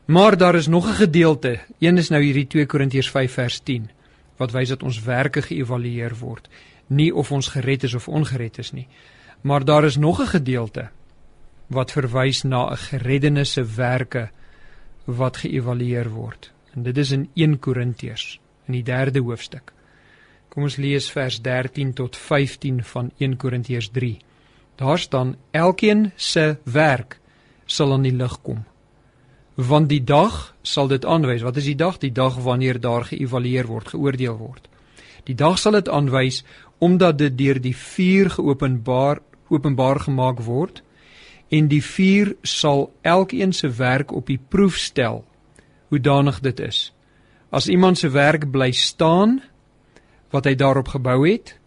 Maar 0.09 0.37
daar 0.37 0.55
is 0.55 0.67
nog 0.67 0.87
'n 0.87 0.93
gedeelte. 0.93 1.59
Een 1.79 1.97
is 1.97 2.09
nou 2.09 2.23
hierdie 2.23 2.47
2 2.47 2.65
Korintiërs 2.65 3.09
5 3.09 3.33
vers 3.33 3.59
10 3.59 3.89
wat 4.37 4.51
wys 4.51 4.69
dat 4.69 4.83
ons 4.83 5.03
werke 5.03 5.41
geëvalueer 5.41 6.15
word, 6.17 6.49
nie 6.87 7.15
of 7.15 7.31
ons 7.31 7.47
gered 7.47 7.83
is 7.83 7.93
of 7.93 8.07
ongered 8.07 8.57
is 8.57 8.71
nie. 8.71 8.87
Maar 9.41 9.65
daar 9.65 9.83
is 9.83 9.97
nog 9.97 10.21
'n 10.21 10.27
gedeelte 10.27 10.89
wat 11.67 11.91
verwys 11.91 12.43
na 12.43 12.71
'n 12.71 12.77
gereddenisse 12.77 13.63
werke 13.75 14.29
wat 15.05 15.37
geëvalueer 15.37 16.09
word. 16.09 16.51
En 16.73 16.83
dit 16.83 16.97
is 16.97 17.11
in 17.11 17.29
1 17.33 17.59
Korintiërs 17.59 18.39
in 18.65 18.73
die 18.73 18.83
3de 18.83 19.19
hoofstuk. 19.19 19.73
Kom 20.47 20.63
ons 20.63 20.75
lees 20.75 21.11
vers 21.11 21.41
13 21.41 21.93
tot 21.93 22.17
15 22.17 22.83
van 22.83 23.11
1 23.17 23.37
Korintiërs 23.37 23.89
3. 23.89 24.17
Daar 24.75 24.99
staan 24.99 25.35
elkeen 25.51 26.11
se 26.15 26.57
werk 26.63 27.19
sal 27.65 27.93
aan 27.93 28.01
die 28.01 28.15
lig 28.15 28.41
kom 28.41 28.65
want 29.59 29.89
die 29.89 30.03
dag 30.03 30.55
sal 30.61 30.87
dit 30.87 31.05
aanwys. 31.05 31.43
Wat 31.43 31.57
is 31.59 31.67
die 31.67 31.75
dag? 31.75 31.97
Die 31.99 32.13
dag 32.15 32.37
wanneer 32.39 32.79
daar 32.79 33.03
geëvalueer 33.03 33.67
word, 33.67 33.91
geoordeel 33.91 34.37
word. 34.37 34.69
Die 35.27 35.35
dag 35.35 35.59
sal 35.59 35.75
dit 35.75 35.89
aanwys 35.89 36.43
omdat 36.79 37.17
dit 37.19 37.35
deur 37.37 37.59
die 37.59 37.75
vuur 37.75 38.29
geopenbaar 38.29 39.19
openbaar 39.49 39.99
gemaak 39.99 40.39
word 40.45 40.83
en 41.49 41.67
die 41.67 41.83
vuur 41.83 42.35
sal 42.45 42.91
elkeen 43.01 43.51
se 43.53 43.67
werk 43.69 44.13
op 44.15 44.29
die 44.29 44.39
proef 44.39 44.77
stel 44.77 45.25
hoe 45.89 45.99
danig 45.99 46.39
dit 46.39 46.59
is. 46.59 46.93
As 47.49 47.67
iemand 47.67 47.97
se 47.97 48.09
werk 48.13 48.45
bly 48.51 48.71
staan 48.71 49.41
wat 50.29 50.45
hy 50.45 50.55
daarop 50.55 50.93
gebou 50.93 51.25
het, 51.27 51.57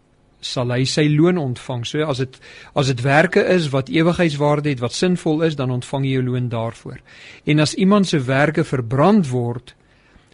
sal 0.43 0.73
hy 0.75 0.83
sy 0.89 1.07
loon 1.13 1.39
ontvang. 1.39 1.85
So 1.87 2.07
as 2.11 2.21
dit 2.23 2.39
as 2.79 2.91
dit 2.91 3.03
werke 3.05 3.45
is 3.55 3.71
wat 3.73 3.91
ewigheidswaarde 3.93 4.73
het, 4.73 4.83
wat 4.83 4.97
sinvol 4.97 5.45
is, 5.47 5.57
dan 5.57 5.71
ontvang 5.71 6.07
jy 6.07 6.19
jou 6.19 6.25
loon 6.33 6.49
daarvoor. 6.53 6.99
En 7.47 7.63
as 7.63 7.75
iemand 7.75 8.11
se 8.11 8.21
werke 8.27 8.65
verbrand 8.67 9.31
word, 9.31 9.75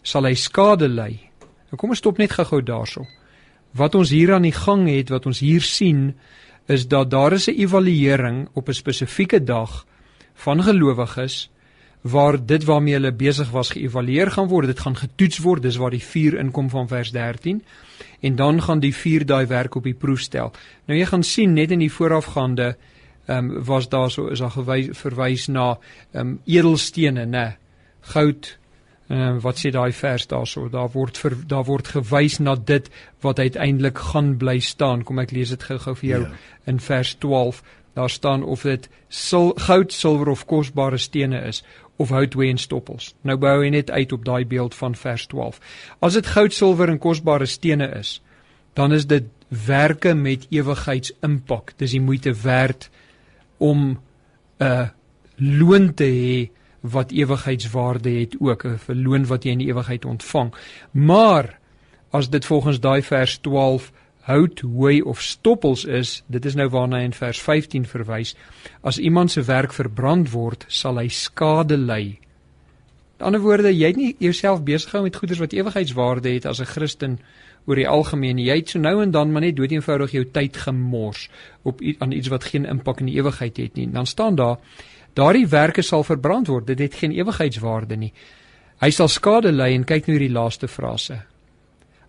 sal 0.03 0.25
hy 0.25 0.35
skade 0.35 0.89
ly. 0.89 1.13
Nou 1.69 1.81
kom 1.81 1.93
ons 1.93 2.01
stop 2.01 2.19
net 2.19 2.33
gou-gou 2.33 2.63
daarso. 2.65 3.05
Wat 3.77 3.95
ons 3.95 4.11
hier 4.11 4.33
aan 4.35 4.49
die 4.49 4.57
gang 4.57 4.87
het, 4.89 5.13
wat 5.13 5.29
ons 5.29 5.43
hier 5.45 5.63
sien, 5.63 6.15
is 6.69 6.89
dat 6.89 7.11
daar 7.11 7.33
is 7.37 7.49
'n 7.49 7.61
evaluering 7.61 8.49
op 8.55 8.69
'n 8.69 8.75
spesifieke 8.75 9.45
dag 9.45 9.87
van 10.35 10.63
gelowiges 10.63 11.51
waar 12.01 12.47
dit 12.47 12.65
waarmee 12.65 12.95
hulle 12.95 13.13
besig 13.13 13.51
was 13.51 13.71
geëvalueer 13.71 14.31
gaan 14.31 14.49
word, 14.49 14.67
dit 14.67 14.81
gaan 14.81 14.97
getoets 14.97 15.39
word, 15.39 15.63
dis 15.63 15.77
waar 15.77 15.91
die 15.91 16.05
vuur 16.05 16.39
inkom 16.39 16.71
van 16.71 16.89
vers 16.89 17.11
13 17.11 17.63
en 18.21 18.37
dan 18.37 18.63
gaan 18.63 18.81
die 18.81 18.95
vuur 18.95 19.27
daai 19.27 19.47
werk 19.47 19.75
op 19.75 19.85
die 19.85 19.95
proef 19.95 20.21
stel. 20.21 20.53
Nou 20.87 20.99
jy 20.99 21.07
gaan 21.07 21.23
sien 21.23 21.55
net 21.55 21.71
in 21.71 21.85
die 21.85 21.93
voorafgaande 21.93 22.75
ehm 23.29 23.51
um, 23.51 23.65
was 23.65 23.89
daar 23.89 24.11
so 24.11 24.29
is 24.33 24.41
daar 24.41 24.51
gewys 24.51 24.89
verwys 24.99 25.49
na 25.49 25.79
ehm 26.13 26.21
um, 26.21 26.39
edelstene, 26.45 27.27
nê. 27.27 27.49
Goud 28.01 28.59
ehm 29.09 29.21
um, 29.21 29.41
wat 29.41 29.59
sê 29.61 29.71
daai 29.71 29.93
vers 29.93 30.27
daarso? 30.27 30.69
Daar 30.69 30.89
word 30.93 31.19
ver, 31.19 31.37
daar 31.47 31.65
word 31.65 31.89
gewys 31.89 32.39
na 32.39 32.57
dit 32.57 32.91
wat 33.21 33.39
uiteindelik 33.39 33.99
gaan 33.99 34.37
bly 34.37 34.59
staan. 34.61 35.05
Kom 35.05 35.19
ek 35.19 35.31
lees 35.31 35.49
dit 35.49 35.63
gou-gou 35.63 35.95
vir 35.95 36.09
jou 36.09 36.23
ja. 36.23 36.33
in 36.67 36.81
vers 36.81 37.15
12. 37.15 37.63
Daar 37.95 38.11
staan 38.11 38.43
of 38.43 38.63
dit 38.63 38.89
sil, 39.09 39.53
goud, 39.57 39.93
silwer 39.93 40.29
of 40.29 40.45
kosbare 40.47 40.99
stene 40.99 41.41
is 41.49 41.65
of 41.99 42.13
houtwee 42.15 42.51
en 42.51 42.59
stoppels. 42.59 43.13
Nou 43.27 43.37
bou 43.41 43.57
hy 43.63 43.71
net 43.75 43.91
uit 43.91 44.13
op 44.15 44.25
daai 44.25 44.45
beeld 44.47 44.75
van 44.79 44.95
vers 44.95 45.27
12. 45.27 45.59
As 45.99 46.15
dit 46.15 46.27
goud, 46.27 46.55
silwer 46.55 46.93
en 46.93 47.01
kosbare 47.03 47.47
stene 47.47 47.89
is, 47.99 48.19
dan 48.79 48.95
is 48.95 49.07
dit 49.11 49.27
werke 49.49 50.15
met 50.15 50.47
ewigheidsimpak. 50.55 51.75
Dis 51.77 51.97
die 51.97 52.05
moeite 52.05 52.35
werd 52.43 52.91
om 53.59 53.99
'n 54.59 54.65
uh, 54.65 54.89
loon 55.37 55.95
te 55.95 56.05
hê 56.05 56.51
wat 56.81 57.11
ewigheidswaarde 57.11 58.11
het 58.11 58.37
ook 58.39 58.65
'n 58.65 58.79
verloon 58.79 59.27
wat 59.27 59.45
jy 59.45 59.51
in 59.51 59.59
die 59.59 59.71
ewigheid 59.73 60.05
ontvang. 60.05 60.55
Maar 60.91 61.59
as 62.11 62.31
dit 62.31 62.45
volgens 62.45 62.81
daai 62.81 63.03
vers 63.03 63.39
12 63.39 63.93
hout, 64.29 64.61
hooi 64.61 65.01
of 65.03 65.23
stoppels 65.25 65.85
is, 65.85 66.23
dit 66.29 66.45
is 66.45 66.57
nou 66.59 66.69
waarna 66.73 67.01
in 67.05 67.17
vers 67.17 67.41
15 67.43 67.87
verwys, 67.89 68.35
as 68.87 69.01
iemand 69.01 69.33
se 69.33 69.43
werk 69.49 69.73
verbrand 69.73 70.31
word, 70.33 70.67
sal 70.69 71.01
hy 71.01 71.09
skade 71.09 71.77
ly. 71.81 72.19
In 73.19 73.27
ander 73.27 73.43
woorde, 73.43 73.73
jy 73.75 73.91
het 73.91 73.99
nie 73.99 74.13
jouself 74.23 74.63
besig 74.63 74.93
gehou 74.93 75.07
met 75.09 75.17
goederes 75.19 75.43
wat 75.43 75.57
ewigheidswaarde 75.57 76.37
het 76.37 76.47
as 76.47 76.61
'n 76.61 76.71
Christen 76.71 77.19
oor 77.67 77.77
die 77.77 77.89
algemeen. 77.89 78.39
Jy 78.39 78.57
het 78.57 78.69
so 78.69 78.79
nou 78.79 79.03
en 79.03 79.11
dan 79.11 79.33
maar 79.33 79.43
net 79.43 79.57
dood 79.57 79.71
eenvoudig 79.71 80.11
jou 80.11 80.25
tyd 80.25 80.57
gemors 80.57 81.29
op 81.63 81.81
aan 81.99 82.13
iets 82.13 82.29
wat 82.29 82.45
geen 82.45 82.65
impak 82.65 83.01
in 83.01 83.07
die 83.07 83.19
ewigheid 83.19 83.57
het 83.57 83.75
nie. 83.75 83.91
Dan 83.91 84.07
staan 84.07 84.35
daar 84.35 84.59
Daardie 85.19 85.49
werke 85.51 85.83
sal 85.83 86.05
verbrand 86.07 86.47
word. 86.47 86.67
Dit 86.67 86.79
het 86.79 86.95
geen 86.95 87.13
ewigheidswaarde 87.17 87.97
nie. 87.97 88.13
Hy 88.79 88.91
sal 88.95 89.09
skade 89.11 89.51
ly 89.53 89.73
en 89.75 89.87
kyk 89.89 90.07
nou 90.07 90.15
hierdie 90.15 90.35
laaste 90.35 90.69
frase. 90.71 91.23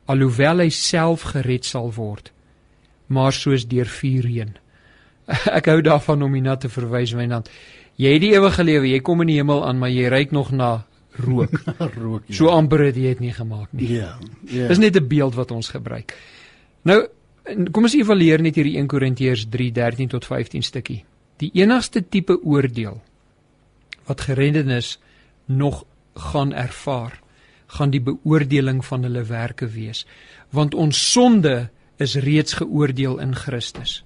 Alhoewel 0.10 0.63
hy 0.65 0.69
self 0.74 1.28
gered 1.34 1.67
sal 1.69 1.91
word, 1.93 2.32
maar 3.08 3.34
soos 3.36 3.67
deur 3.69 3.89
vuur 4.00 4.26
heen. 4.26 4.56
Ek 5.58 5.69
hou 5.69 5.82
daarvan 5.86 6.26
om 6.26 6.34
hierna 6.34 6.58
te 6.58 6.72
verwys 6.72 7.13
wynand. 7.17 7.50
Jy 8.00 8.15
het 8.15 8.24
die 8.24 8.34
ewige 8.34 8.63
lewe, 8.63 8.88
jy 8.89 9.02
kom 9.06 9.22
in 9.22 9.34
die 9.34 9.38
hemel 9.41 9.62
aan, 9.67 9.78
maar 9.82 9.91
jy 9.91 10.08
ruik 10.10 10.32
nog 10.34 10.52
na 10.56 10.72
rook. 11.19 11.54
rook. 12.02 12.24
Ja. 12.28 12.36
So 12.36 12.50
amper 12.54 12.88
het 12.88 12.98
jy 12.98 13.13
dit 13.13 13.24
nie 13.28 13.34
gemaak 13.36 13.74
nie. 13.76 13.91
Ja. 14.00 14.15
Ja. 14.50 14.69
Dis 14.72 14.82
net 14.82 14.98
'n 14.98 15.08
beeld 15.08 15.36
wat 15.36 15.52
ons 15.52 15.69
gebruik. 15.69 16.15
Nou 16.84 17.06
kom 17.72 17.84
ons 17.84 17.95
evalueer 17.98 18.41
net 18.41 18.56
hierdie 18.56 18.78
1 18.78 18.88
Korintiërs 18.88 19.48
3:13 19.50 20.10
tot 20.10 20.26
15 20.26 20.63
stukkie. 20.63 21.04
Die 21.38 21.52
enigste 21.54 22.02
tipe 22.02 22.39
oordeel 22.43 23.02
wat 24.06 24.22
gereddenes 24.22 24.98
nog 25.45 25.86
gaan 26.13 26.54
ervaar, 26.54 27.19
gaan 27.78 27.94
die 27.94 28.02
beoordeling 28.02 28.84
van 28.86 29.06
hulle 29.06 29.24
werke 29.30 29.70
wees, 29.70 30.06
want 30.56 30.74
ons 30.74 31.00
sonde 31.12 31.70
is 32.02 32.16
reeds 32.16 32.58
geoordeel 32.62 33.20
in 33.22 33.36
Christus. 33.36 34.00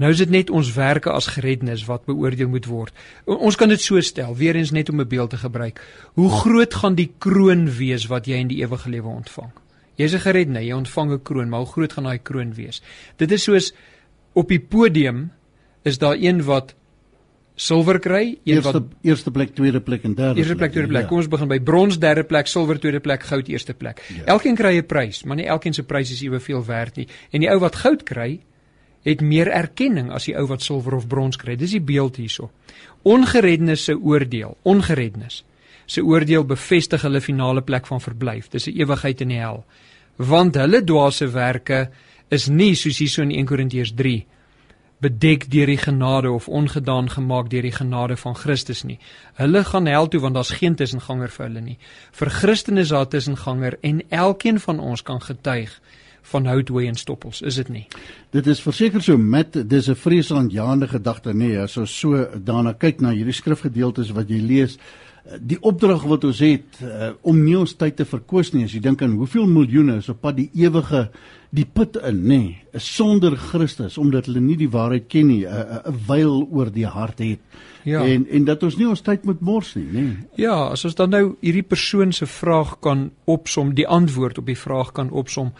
Nou 0.00 0.08
is 0.14 0.20
dit 0.22 0.30
net 0.32 0.50
ons 0.50 0.72
werke 0.72 1.12
as 1.12 1.28
gereddenes 1.34 1.84
wat 1.84 2.06
beoordeel 2.08 2.48
moet 2.48 2.66
word. 2.66 2.94
Ons 3.28 3.58
kan 3.60 3.68
dit 3.68 3.80
so 3.80 4.00
stel, 4.00 4.32
weer 4.38 4.56
eens 4.56 4.72
net 4.72 4.88
om 4.88 5.00
'n 5.00 5.08
beeld 5.08 5.30
te 5.30 5.36
gebruik. 5.36 5.80
Hoe 6.16 6.30
groot 6.30 6.74
gaan 6.74 6.94
die 6.94 7.12
kroon 7.18 7.68
wees 7.68 8.06
wat 8.06 8.26
jy 8.26 8.40
in 8.40 8.48
die 8.48 8.62
ewige 8.64 8.88
lewe 8.90 9.08
ontvang? 9.08 9.52
Jy's 9.96 10.14
'n 10.14 10.24
gereddene, 10.24 10.64
jy 10.64 10.72
ontvang 10.72 11.12
'n 11.12 11.22
kroon, 11.22 11.48
maar 11.48 11.60
hoe 11.60 11.72
groot 11.72 11.92
gaan 11.92 12.04
daai 12.04 12.18
kroon 12.18 12.54
wees? 12.54 12.82
Dit 13.16 13.30
is 13.30 13.42
soos 13.42 13.72
op 14.32 14.48
die 14.48 14.60
podium 14.60 15.32
is 15.82 15.98
daar 15.98 16.16
een 16.16 16.44
wat 16.44 16.74
silwer 17.60 17.98
kry, 18.00 18.22
een 18.44 18.56
eerste, 18.56 18.72
wat 18.72 18.92
eerste 19.04 19.30
plek, 19.30 19.50
tweede 19.54 19.80
plek 19.84 20.04
en 20.08 20.14
derde 20.16 20.40
eerste 20.40 20.56
plek, 20.56 20.72
tweede 20.72 20.88
plek. 20.88 21.02
Ja. 21.04 21.08
Kom 21.08 21.20
ons 21.20 21.28
begin 21.28 21.48
by 21.50 21.58
brons, 21.60 21.98
derde 22.00 22.24
plek, 22.24 22.48
silwer, 22.48 22.80
tweede 22.80 23.02
plek, 23.04 23.26
goud, 23.28 23.50
eerste 23.52 23.74
plek. 23.76 24.00
Ja. 24.08 24.24
Elkeen 24.36 24.56
kry 24.56 24.78
'n 24.78 24.86
prys, 24.86 25.24
maar 25.24 25.36
nie 25.36 25.46
elkeen 25.46 25.74
se 25.74 25.82
prys 25.84 26.10
is 26.10 26.22
eweveel 26.22 26.64
werd 26.64 26.96
nie. 26.96 27.06
En 27.30 27.40
die 27.40 27.50
ou 27.50 27.58
wat 27.60 27.76
goud 27.76 28.02
kry, 28.02 28.40
het 29.02 29.20
meer 29.20 29.48
erkenning 29.48 30.10
as 30.10 30.24
die 30.24 30.36
ou 30.36 30.46
wat 30.46 30.62
silwer 30.62 30.94
of 30.94 31.06
brons 31.06 31.36
kry. 31.36 31.56
Dis 31.56 31.70
die 31.70 31.80
beeld 31.80 32.16
hierso. 32.16 32.50
Ongereddenes 33.02 33.84
se 33.84 33.96
oordeel, 33.96 34.56
ongereddenes 34.62 35.44
se 35.86 36.02
oordeel 36.04 36.44
bevestig 36.44 37.02
hulle 37.02 37.20
finale 37.20 37.62
plek 37.62 37.86
van 37.86 38.00
verblyf. 38.00 38.48
Dis 38.48 38.66
'n 38.68 38.80
ewigheid 38.80 39.20
in 39.20 39.28
die 39.28 39.38
hel. 39.38 39.64
Want 40.16 40.54
hulle 40.54 40.84
dwaase 40.84 41.28
werke 41.28 41.90
is 42.28 42.48
nie 42.48 42.74
soos 42.74 42.98
hierso 42.98 43.22
in 43.22 43.30
1 43.30 43.46
Korintiërs 43.46 43.92
3 43.94 44.26
bedek 45.00 45.50
deur 45.50 45.66
die 45.66 45.80
genade 45.80 46.30
of 46.30 46.48
ongedaan 46.48 47.10
gemaak 47.10 47.50
deur 47.50 47.62
die 47.62 47.72
genade 47.72 48.16
van 48.16 48.36
Christus 48.36 48.82
nie. 48.84 48.98
Hulle 49.34 49.64
gaan 49.64 49.86
hel 49.86 50.08
toe 50.08 50.20
want 50.20 50.34
daar's 50.34 50.52
geen 50.60 50.76
tussenganger 50.76 51.32
vir 51.32 51.46
hulle 51.46 51.60
nie. 51.60 51.78
Vir 52.12 52.30
Christene 52.30 52.80
is 52.80 52.92
daar 52.92 53.08
tussenganger 53.08 53.78
en 53.80 54.02
elkeen 54.08 54.60
van 54.60 54.80
ons 54.80 55.02
kan 55.02 55.20
getuig 55.20 55.80
van 56.30 56.46
houtwy 56.46 56.86
en 56.86 56.98
stoppels, 57.00 57.40
is 57.42 57.56
dit 57.58 57.68
nie? 57.72 57.86
Dit 58.30 58.46
is 58.46 58.60
verseker 58.62 59.02
so 59.02 59.18
met 59.18 59.56
dis 59.68 59.88
'n 59.88 59.96
vreesaanjaende 59.96 60.88
gedagte 60.88 61.32
nê, 61.32 61.34
nee, 61.34 61.58
as 61.58 61.76
ons 61.76 61.98
so 61.98 62.28
daarna 62.34 62.72
kyk 62.72 63.00
na 63.00 63.10
hierdie 63.10 63.34
skrifgedeeltes 63.34 64.12
wat 64.12 64.28
jy 64.28 64.40
lees, 64.40 64.78
die 65.38 65.58
opdrag 65.62 66.02
wat 66.10 66.24
ons 66.24 66.40
het 66.42 66.80
uh, 66.82 67.12
om 67.22 67.38
nie 67.44 67.56
ons 67.58 67.74
tyd 67.78 67.96
te 67.96 68.06
verkoos 68.08 68.52
nie 68.54 68.64
as 68.66 68.74
jy 68.74 68.80
dink 68.82 69.02
aan 69.02 69.18
hoeveel 69.18 69.46
miljoene 69.46 70.00
is 70.00 70.08
op 70.10 70.20
pad 70.24 70.36
die 70.40 70.50
ewige 70.58 71.08
die 71.54 71.66
put 71.66 71.96
in 72.06 72.22
nê 72.22 72.38
nee, 72.38 72.80
sonder 72.82 73.36
Christus 73.36 73.98
omdat 73.98 74.26
hulle 74.30 74.42
nie 74.42 74.56
die 74.58 74.70
waarheid 74.70 75.08
ken 75.08 75.28
nie 75.28 75.44
'n 75.46 75.98
wyl 76.08 76.46
oor 76.50 76.70
die 76.70 76.86
hart 76.86 77.18
het 77.18 77.40
Ja. 77.84 78.04
en 78.04 78.26
en 78.28 78.44
dat 78.44 78.62
ons 78.62 78.76
nie 78.76 78.86
ons 78.86 79.00
tyd 79.00 79.24
moet 79.24 79.40
mors 79.40 79.74
nie 79.74 79.84
nê 79.84 80.02
nee. 80.02 80.16
Ja, 80.36 80.68
as 80.68 80.84
ons 80.84 80.94
dan 80.94 81.10
nou 81.10 81.36
hierdie 81.40 81.62
persoon 81.62 82.12
se 82.12 82.26
vraag 82.26 82.80
kan 82.80 83.10
opsom, 83.24 83.74
die 83.74 83.86
antwoord 83.88 84.38
op 84.38 84.46
die 84.46 84.58
vraag 84.58 84.92
kan 84.92 85.10
opsom, 85.10 85.52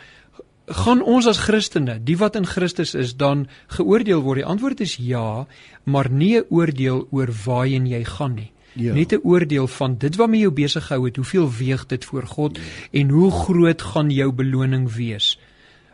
gaan 0.70 1.02
ons 1.02 1.26
as 1.26 1.38
Christene, 1.38 1.98
die 1.98 2.16
wat 2.18 2.36
in 2.36 2.46
Christus 2.46 2.94
is, 2.94 3.16
dan 3.16 3.48
geoordeel 3.74 4.22
word? 4.22 4.42
Die 4.42 4.46
antwoord 4.46 4.80
is 4.80 4.96
ja, 4.96 5.46
maar 5.84 6.10
nie 6.10 6.38
'n 6.38 6.46
oordeel 6.50 7.06
oor 7.10 7.28
waarheen 7.44 7.86
jy 7.86 8.04
gaan 8.04 8.34
nie. 8.34 8.52
Ja. 8.72 8.94
Net 8.94 9.12
'n 9.12 9.20
oordeel 9.22 9.66
van 9.66 9.98
dit 9.98 10.16
waarmee 10.16 10.40
jy 10.40 10.52
besig 10.52 10.86
gehou 10.86 11.04
het, 11.04 11.16
hoeveel 11.16 11.50
weeg 11.50 11.86
dit 11.86 12.04
voor 12.04 12.26
God 12.26 12.56
ja. 12.56 12.62
en 13.00 13.08
hoe 13.08 13.30
groot 13.30 13.82
gaan 13.82 14.10
jou 14.10 14.32
beloning 14.32 14.92
wees? 14.92 15.38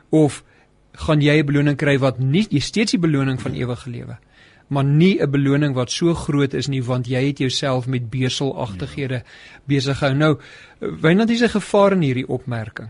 Of 0.09 0.45
gaan 0.93 1.21
jy 1.21 1.39
'n 1.39 1.47
beloning 1.47 1.77
kry 1.77 1.99
wat 1.99 2.19
nie 2.19 2.47
jy 2.51 2.61
steeds 2.61 2.91
die 2.91 3.01
beloning 3.01 3.41
van 3.41 3.55
ewige 3.55 3.91
lewe 3.91 4.19
maar 4.67 4.85
nie 4.85 5.23
'n 5.23 5.31
beloning 5.31 5.75
wat 5.75 5.91
so 5.91 6.15
groot 6.15 6.55
is 6.55 6.67
nie 6.67 6.83
want 6.83 7.07
jy 7.07 7.27
het 7.27 7.39
jouself 7.39 7.87
met 7.87 8.11
beselagtighede 8.11 9.15
ja. 9.15 9.23
besig 9.65 9.99
gehou. 9.99 10.15
Nou, 10.15 10.39
wynand 10.79 11.31
is 11.31 11.43
'n 11.43 11.49
gevaar 11.49 11.93
in 11.93 12.01
hierdie 12.01 12.29
opmerking. 12.29 12.89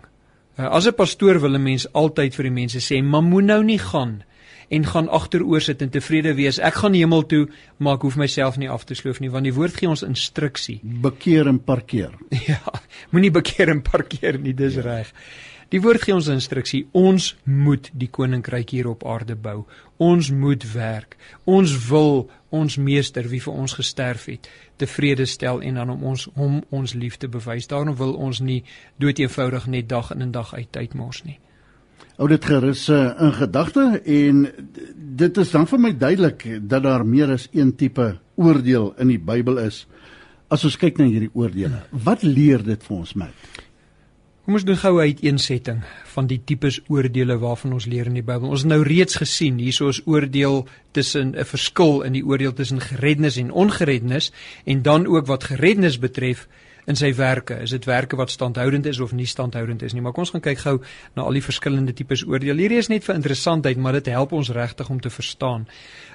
Uh, 0.59 0.67
as 0.67 0.87
'n 0.87 0.95
pastoor 0.95 1.41
wil 1.41 1.55
'n 1.55 1.63
mens 1.63 1.93
altyd 1.93 2.35
vir 2.35 2.43
die 2.43 2.53
mense 2.53 2.79
sê, 2.81 3.03
"Maar 3.03 3.23
moet 3.23 3.45
nou 3.45 3.65
nie 3.65 3.79
gaan 3.79 4.23
en 4.69 4.87
gaan 4.87 5.09
agteroor 5.09 5.61
sit 5.61 5.83
en 5.83 5.91
tevrede 5.91 6.35
wees. 6.35 6.59
Ek 6.59 6.81
gaan 6.83 6.95
hemel 6.99 7.27
toe, 7.27 7.47
maar 7.77 7.99
ek 7.99 8.07
hoef 8.09 8.17
myself 8.21 8.57
nie 8.59 8.71
af 8.71 8.85
te 8.85 8.97
sloof 8.99 9.21
nie 9.21 9.31
want 9.31 9.47
die 9.47 9.55
woord 9.55 9.77
gee 9.79 9.89
ons 9.89 10.05
instruksie. 10.07 10.81
bekeer 11.09 11.49
en 11.51 11.61
parkeer 11.63 12.15
Ja, 12.47 12.63
moenie 13.11 13.31
bekeer 13.35 13.71
en 13.73 13.83
parkeer 13.83 14.39
nie, 14.39 14.55
dis 14.55 14.81
ja. 14.81 14.87
reg. 14.87 15.13
Die 15.75 15.81
woord 15.83 16.05
gee 16.07 16.15
ons 16.15 16.29
instruksie. 16.31 16.85
Ons 16.95 17.33
moet 17.43 17.89
die 17.91 18.09
koninkryk 18.11 18.71
hier 18.71 18.87
op 18.87 19.03
aarde 19.07 19.35
bou. 19.35 19.65
Ons 19.99 20.31
moet 20.31 20.63
werk. 20.73 21.17
Ons 21.45 21.75
wil 21.89 22.29
ons 22.55 22.77
meester 22.79 23.27
wie 23.29 23.41
vir 23.43 23.57
ons 23.65 23.75
gesterf 23.75 24.29
het, 24.31 24.47
tevrede 24.79 25.27
stel 25.27 25.59
en 25.67 25.81
dan 25.81 25.91
om 25.91 26.05
ons 26.13 26.29
hom 26.37 26.61
ons 26.71 26.95
liefde 26.95 27.29
bewys. 27.29 27.67
Daarom 27.67 27.97
wil 27.99 28.15
ons 28.15 28.41
nie 28.41 28.63
doeteenvoudig 29.03 29.67
net 29.67 29.91
dag 29.91 30.13
in 30.15 30.23
en 30.29 30.33
dag 30.39 30.55
uit 30.55 30.71
tyd 30.71 30.95
mors 30.95 31.25
nie. 31.27 31.41
Hou 32.17 32.29
dit 32.33 32.45
gerus 32.49 32.87
in 32.89 33.33
gedagte 33.37 33.83
en 34.01 34.47
dit 35.21 35.39
is 35.43 35.51
dan 35.53 35.67
vir 35.69 35.81
my 35.85 35.91
duidelik 35.93 36.47
dat 36.65 36.87
daar 36.87 37.05
meer 37.05 37.35
as 37.35 37.45
een 37.53 37.75
tipe 37.77 38.15
oordeel 38.41 38.95
in 39.03 39.13
die 39.13 39.21
Bybel 39.21 39.61
is. 39.61 39.83
As 40.49 40.65
ons 40.65 40.79
kyk 40.81 40.97
na 40.97 41.05
hierdie 41.11 41.33
oordeele, 41.35 41.83
wat 41.91 42.25
leer 42.25 42.65
dit 42.65 42.83
vir 42.89 42.97
ons 42.97 43.13
met? 43.21 43.61
Kom 44.47 44.57
ons 44.57 44.65
doen 44.65 44.79
gou 44.79 44.95
'n 44.97 45.11
uiteensetting 45.11 45.83
van 46.15 46.27
die 46.27 46.41
tipes 46.41 46.81
oordeele 46.89 47.37
waarvan 47.39 47.73
ons 47.73 47.87
leer 47.87 48.07
in 48.07 48.15
die 48.15 48.23
Bybel. 48.23 48.49
Ons 48.49 48.63
het 48.63 48.71
nou 48.71 48.83
reeds 48.83 49.17
gesien 49.17 49.59
hierso 49.59 49.89
is 49.89 50.01
oordeel 50.07 50.69
tussen 50.93 51.35
'n 51.37 51.45
verskil 51.45 52.03
in 52.03 52.13
die 52.13 52.25
oordeel 52.25 52.53
tussen 52.53 52.81
gereddenes 52.81 53.37
en 53.37 53.51
ongereddenes 53.51 54.33
en 54.65 54.83
dan 54.83 55.07
ook 55.07 55.27
wat 55.27 55.45
gereddenes 55.45 55.99
betref 55.99 56.49
in 56.87 56.97
sy 56.97 57.11
werke. 57.19 57.59
Is 57.63 57.71
dit 57.75 57.85
werke 57.85 58.17
wat 58.17 58.31
standhoudend 58.31 58.87
is 58.87 59.01
of 59.01 59.13
nie 59.13 59.27
standhoudend 59.27 59.83
is 59.83 59.93
nie? 59.93 60.03
Maar 60.03 60.13
kom 60.13 60.23
ons 60.27 60.31
gaan 60.35 60.45
kyk 60.45 60.59
gou 60.63 60.77
na 61.15 61.23
al 61.27 61.39
die 61.39 61.43
verskillende 61.43 61.93
tipes 61.93 62.23
oordeel. 62.27 62.57
Hierdie 62.63 62.79
is 62.79 62.91
net 62.93 63.05
vir 63.05 63.19
interessantheid, 63.19 63.77
maar 63.77 63.99
dit 63.99 64.07
help 64.15 64.33
ons 64.33 64.51
regtig 64.55 64.91
om 64.91 65.01
te 65.01 65.11
verstaan. 65.11 65.67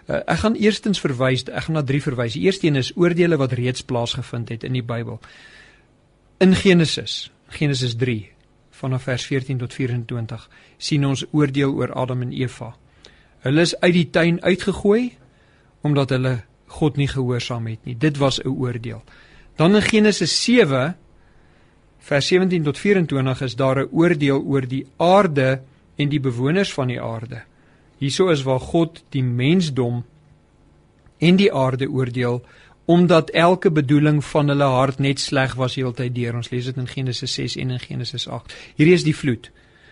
Uh, 0.08 0.22
ek 0.22 0.44
gaan 0.46 0.56
eerstens 0.56 1.04
verwys, 1.04 1.44
ek 1.50 1.68
gaan 1.68 1.80
na 1.80 1.84
drie 1.84 2.02
verwys. 2.02 2.38
Die 2.40 2.46
eerste 2.48 2.68
een 2.68 2.80
is 2.80 2.94
oordeele 2.96 3.38
wat 3.38 3.54
reeds 3.60 3.84
plaasgevind 3.84 4.50
het 4.50 4.64
in 4.64 4.80
die 4.80 4.86
Bybel. 4.86 5.20
In 6.42 6.56
Genesis 6.56 7.32
Genesis 7.52 7.96
3 7.96 8.32
vanaf 8.70 9.04
vers 9.04 9.26
14 9.26 9.58
tot 9.58 9.74
24 9.74 10.50
sien 10.78 11.06
ons 11.06 11.26
oordeel 11.32 11.74
oor 11.76 11.92
Adam 11.94 12.22
en 12.22 12.32
Eva. 12.32 12.72
Hulle 13.44 13.66
is 13.68 13.76
uit 13.82 13.94
die 13.94 14.08
tuin 14.10 14.40
uitgegooi 14.42 15.12
omdat 15.82 16.16
hulle 16.16 16.34
God 16.72 16.98
nie 16.98 17.10
gehoorsaam 17.12 17.68
het 17.68 17.86
nie. 17.86 17.98
Dit 17.98 18.18
was 18.18 18.40
'n 18.40 18.48
oordeel. 18.48 19.04
Dan 19.56 19.76
in 19.76 19.82
Genesis 19.82 20.44
7 20.44 20.96
vers 22.02 22.28
17 22.28 22.64
tot 22.64 22.78
24 22.78 23.42
is 23.42 23.56
daar 23.56 23.80
'n 23.80 23.90
oordeel 23.92 24.42
oor 24.42 24.68
die 24.68 24.86
aarde 24.98 25.62
en 25.96 26.10
die 26.10 26.20
bewoners 26.20 26.74
van 26.74 26.88
die 26.88 27.02
aarde. 27.02 27.44
Hieso 27.98 28.30
is 28.30 28.44
waar 28.44 28.60
God 28.60 29.04
die 29.10 29.24
mensdom 29.24 30.04
en 31.18 31.36
die 31.36 31.54
aarde 31.54 31.90
oordeel 31.90 32.42
omdat 32.86 33.30
elke 33.30 33.72
bedoeling 33.72 34.26
van 34.26 34.48
hulle 34.48 34.64
hart 34.64 35.00
net 35.00 35.20
sleg 35.20 35.54
was 35.56 35.76
heeltyd 35.76 36.16
deur. 36.16 36.36
Ons 36.36 36.50
lees 36.50 36.66
dit 36.66 36.78
in 36.78 36.88
Genesis 36.88 37.34
6 37.34 37.56
en 37.56 37.70
in 37.72 37.80
Genesis 37.80 38.28
8. 38.28 38.56
Hierdie 38.76 38.96
is 38.98 39.04
die 39.04 39.16
vloed. 39.16 39.52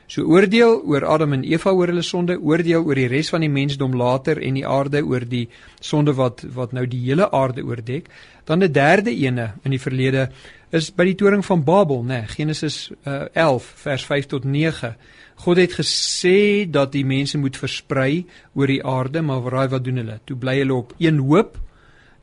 So 0.10 0.24
oordeel 0.26 0.80
oor 0.90 1.04
Adam 1.06 1.36
en 1.36 1.44
Eva 1.46 1.70
oor 1.70 1.92
hulle 1.92 2.02
sonde, 2.02 2.40
oordeel 2.42 2.82
oor 2.82 2.98
die 2.98 3.10
res 3.12 3.28
van 3.30 3.44
die 3.46 3.52
mensdom 3.54 3.94
later 3.94 4.40
en 4.42 4.56
die 4.58 4.66
aarde 4.66 5.04
oor 5.06 5.22
die 5.22 5.44
sonde 5.86 6.16
wat 6.18 6.42
wat 6.56 6.74
nou 6.74 6.88
die 6.90 7.04
hele 7.04 7.28
aarde 7.30 7.62
oordek. 7.62 8.10
Dan 8.46 8.64
'n 8.64 8.72
derde 8.74 9.12
ene 9.12 9.54
in 9.64 9.72
die 9.72 9.80
verlede 9.80 10.32
is 10.72 10.90
by 10.90 11.06
die 11.06 11.16
toring 11.16 11.46
van 11.46 11.64
Babel, 11.64 12.02
né? 12.04 12.08
Nee, 12.08 12.28
Genesis 12.28 12.92
uh, 13.06 13.28
11 13.34 13.64
vers 13.76 14.06
5 14.06 14.26
tot 14.26 14.44
9. 14.46 14.96
God 15.36 15.58
het 15.58 15.74
gesê 15.74 16.66
dat 16.66 16.92
die 16.92 17.06
mense 17.06 17.38
moet 17.38 17.58
versprei 17.58 18.26
oor 18.56 18.68
die 18.68 18.84
aarde, 18.84 19.22
maar 19.22 19.42
raai 19.42 19.68
wat 19.70 19.84
doen 19.84 19.98
hulle? 19.98 20.20
Toe 20.26 20.38
bly 20.38 20.58
hulle 20.58 20.74
op 20.74 20.94
een 20.98 21.20
hoop 21.20 21.58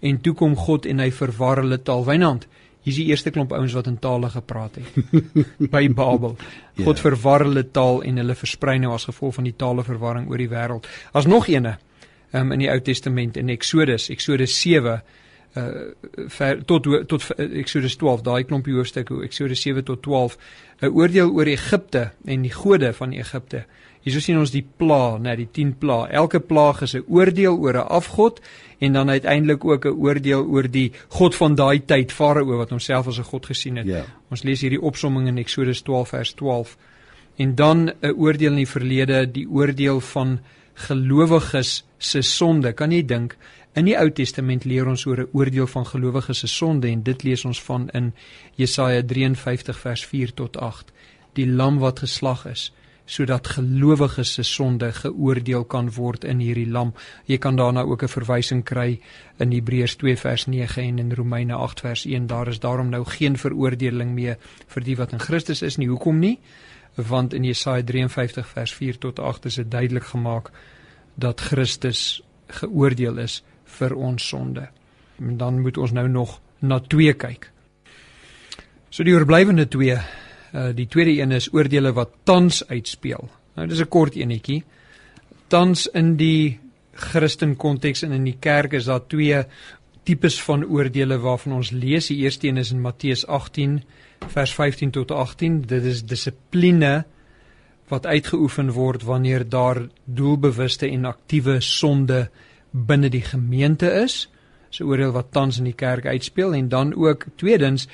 en 0.01 0.21
toe 0.21 0.35
kom 0.35 0.57
God 0.57 0.87
en 0.87 0.99
hy 0.99 1.11
verwar 1.11 1.63
hulle 1.63 1.79
taal. 1.83 2.05
Wynand, 2.05 2.47
hier's 2.87 3.01
die 3.01 3.09
eerste 3.11 3.33
klomp 3.35 3.53
ouens 3.53 3.75
wat 3.75 3.89
in 3.91 3.99
tale 3.99 4.31
gepraat 4.31 4.79
het 4.79 5.21
by 5.75 5.89
Babel. 5.91 6.37
God 6.37 6.85
yeah. 6.85 6.95
Ja. 6.95 7.03
verwar 7.03 7.43
hulle 7.43 7.65
taal 7.75 8.03
en 8.07 8.23
hulle 8.23 8.39
versprei 8.39 8.79
nou 8.79 8.95
as 8.95 9.09
gevolg 9.11 9.35
van 9.41 9.49
die 9.49 9.57
taleverwarring 9.59 10.31
oor 10.31 10.39
die 10.39 10.51
wêreld. 10.53 10.87
As 11.13 11.27
nog 11.27 11.51
eene 11.51 11.77
um, 12.33 12.53
in 12.55 12.63
die 12.63 12.71
Ou 12.71 12.79
Testament 12.81 13.37
in 13.37 13.51
Exodus, 13.51 14.11
Exodus 14.15 14.55
7 14.61 15.01
uh 15.57 15.65
ver, 16.29 16.59
tot 16.69 16.85
tot 17.09 17.25
Exodus 17.41 17.97
12 17.97 18.23
daai 18.27 18.45
klompie 18.45 18.75
hoofstukke 18.77 19.23
Exodus 19.25 19.63
7 19.65 19.85
tot 19.89 20.03
12 20.05 20.37
'n 20.83 20.93
oordeel 20.93 21.33
oor 21.33 21.49
Egipte 21.49 22.11
en 22.25 22.43
die 22.43 22.53
gode 22.53 22.93
van 22.93 23.13
Egipte. 23.13 23.65
Hierso 24.07 24.21
sien 24.23 24.39
ons 24.39 24.53
die 24.55 24.63
pla, 24.63 25.17
net 25.19 25.41
die 25.41 25.49
10 25.51 25.73
pla. 25.83 26.05
Elke 26.15 26.39
plaag 26.39 26.85
is 26.87 26.95
'n 26.95 27.03
oordeel 27.11 27.59
oor 27.59 27.75
'n 27.75 27.89
afgod 27.99 28.41
en 28.79 28.93
dan 28.93 29.11
uiteindelik 29.11 29.65
ook 29.65 29.85
'n 29.85 29.99
oordeel 29.99 30.47
oor 30.47 30.71
die 30.71 30.93
god 31.09 31.35
van 31.35 31.55
daai 31.55 31.85
tyd, 31.85 32.13
Farao 32.13 32.57
wat 32.57 32.71
homself 32.71 33.07
as 33.09 33.19
'n 33.19 33.25
god 33.25 33.47
gesien 33.47 33.77
het. 33.77 33.87
Ja. 33.87 34.05
Ons 34.31 34.43
lees 34.43 34.61
hierdie 34.61 34.81
opsomming 34.81 35.27
in 35.27 35.39
Eksodus 35.39 35.83
12 35.83 36.09
vers 36.09 36.33
12. 36.33 36.77
En 37.37 37.55
dan 37.55 37.91
'n 38.01 38.15
oordeel 38.17 38.51
in 38.51 38.57
die 38.57 38.69
verlede, 38.69 39.31
die 39.31 39.49
oordeel 39.49 40.01
van 40.01 40.41
gelowiges 40.75 41.85
se 41.99 42.23
sonde. 42.23 42.73
Kan 42.73 42.93
jy 42.93 43.05
dink 43.05 43.37
in 43.75 43.85
die 43.85 43.99
Ou 43.99 44.11
Testament 44.11 44.65
leer 44.65 44.87
ons 44.87 45.07
oor 45.07 45.19
'n 45.19 45.29
oordeel 45.33 45.67
van 45.67 45.87
gelowiges 45.87 46.39
se 46.39 46.47
sonde 46.47 46.89
en 46.89 47.03
dit 47.03 47.23
lees 47.23 47.45
ons 47.45 47.63
van 47.63 47.89
in 47.89 48.15
Jesaja 48.55 49.03
53 49.03 49.79
vers 49.79 50.07
4 50.07 50.35
tot 50.35 50.57
8. 50.57 50.93
Die 51.33 51.47
lam 51.47 51.79
wat 51.79 51.99
geslag 51.99 52.47
is 52.47 52.73
sodat 53.07 53.47
gelowiges 53.47 54.33
se 54.33 54.43
sonde 54.43 54.91
geoordeel 54.93 55.65
kan 55.65 55.91
word 55.95 56.25
in 56.25 56.41
hierdie 56.43 56.67
lam. 56.67 56.93
Jy 57.25 57.39
kan 57.39 57.57
daarna 57.57 57.83
ook 57.87 58.03
'n 58.03 58.09
verwysing 58.09 58.65
kry 58.65 59.01
in 59.39 59.53
Hebreërs 59.53 59.97
2 59.97 60.17
vers 60.17 60.47
9 60.47 60.83
en 60.83 60.99
in 60.99 61.13
Romeine 61.13 61.55
8 61.55 61.81
vers 61.81 62.05
1. 62.05 62.27
Daar 62.27 62.49
is 62.49 62.59
daarom 62.59 62.89
nou 62.89 63.05
geen 63.05 63.39
veroordeling 63.39 64.11
meer 64.15 64.37
vir 64.67 64.83
die 64.83 64.97
wat 64.97 65.13
in 65.13 65.21
Christus 65.21 65.63
is 65.63 65.77
nie. 65.77 65.89
Hoekom 65.89 66.19
nie? 66.19 66.39
Want 66.95 67.35
in 67.35 67.45
Jesaja 67.45 67.83
53 67.83 68.47
vers 68.47 68.75
4 68.75 68.99
tot 68.99 69.19
8 69.19 69.45
is 69.45 69.55
dit 69.55 69.71
duidelik 69.71 70.05
gemaak 70.05 70.51
dat 71.15 71.41
Christus 71.41 72.23
geoordeel 72.47 73.19
is 73.19 73.45
vir 73.65 73.95
ons 73.95 74.29
sonde. 74.29 74.69
En 75.19 75.37
dan 75.37 75.61
moet 75.61 75.77
ons 75.77 75.93
nou 75.93 76.09
nog 76.09 76.41
na 76.59 76.81
2 76.81 77.13
kyk. 77.13 77.51
So 78.91 79.05
die 79.05 79.15
oorblywende 79.15 79.69
2 79.69 79.99
Uh 80.55 80.71
die 80.75 80.87
tweede 80.87 81.21
een 81.21 81.33
is 81.33 81.53
oordeele 81.53 81.93
wat 81.93 82.11
tans 82.25 82.63
uitspeel. 82.69 83.29
Nou 83.55 83.69
dis 83.69 83.81
'n 83.81 83.89
kort 83.89 84.15
enetjie. 84.15 84.65
Tans 85.49 85.87
in 85.87 86.17
die 86.17 86.61
Christen 86.93 87.57
konteks 87.57 88.03
en 88.03 88.13
in 88.13 88.25
die 88.25 88.37
kerk 88.41 88.73
is 88.73 88.85
daar 88.85 89.07
twee 89.07 89.45
tipes 90.03 90.43
van 90.43 90.65
oordeele 90.65 91.19
waarvan 91.19 91.53
ons 91.53 91.71
lees. 91.71 92.07
Die 92.07 92.23
eerste 92.25 92.49
een 92.49 92.57
is 92.57 92.73
in 92.73 92.81
Matteus 92.81 93.27
18 93.27 93.83
vers 94.29 94.55
15 94.55 94.91
tot 94.91 95.11
18. 95.11 95.61
Dit 95.67 95.85
is 95.85 96.05
dissipline 96.05 97.05
wat 97.89 98.07
uitgeoefen 98.07 98.73
word 98.73 99.03
wanneer 99.03 99.49
daar 99.49 99.89
doelbewuste 100.05 100.89
en 100.89 101.05
aktiewe 101.05 101.61
sonde 101.61 102.29
binne 102.71 103.09
die 103.09 103.23
gemeente 103.23 103.91
is. 104.03 104.27
So 104.71 104.85
oordeel 104.85 105.13
wat 105.15 105.33
tans 105.33 105.59
in 105.59 105.65
die 105.65 105.77
kerk 105.77 106.07
uitspeel 106.07 106.55
en 106.55 106.69
dan 106.69 106.95
ook 106.95 107.27
tweedens 107.37 107.87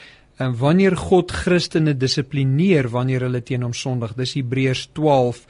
en 0.42 0.56
wanneer 0.58 0.96
God 0.96 1.30
Christene 1.32 1.94
dissiplineer 1.96 2.88
wanneer 2.90 3.26
hulle 3.28 3.42
teen 3.42 3.62
hom 3.62 3.74
sondig. 3.76 4.14
Dis 4.18 4.34
Hebreërs 4.38 4.88
12 4.98 5.44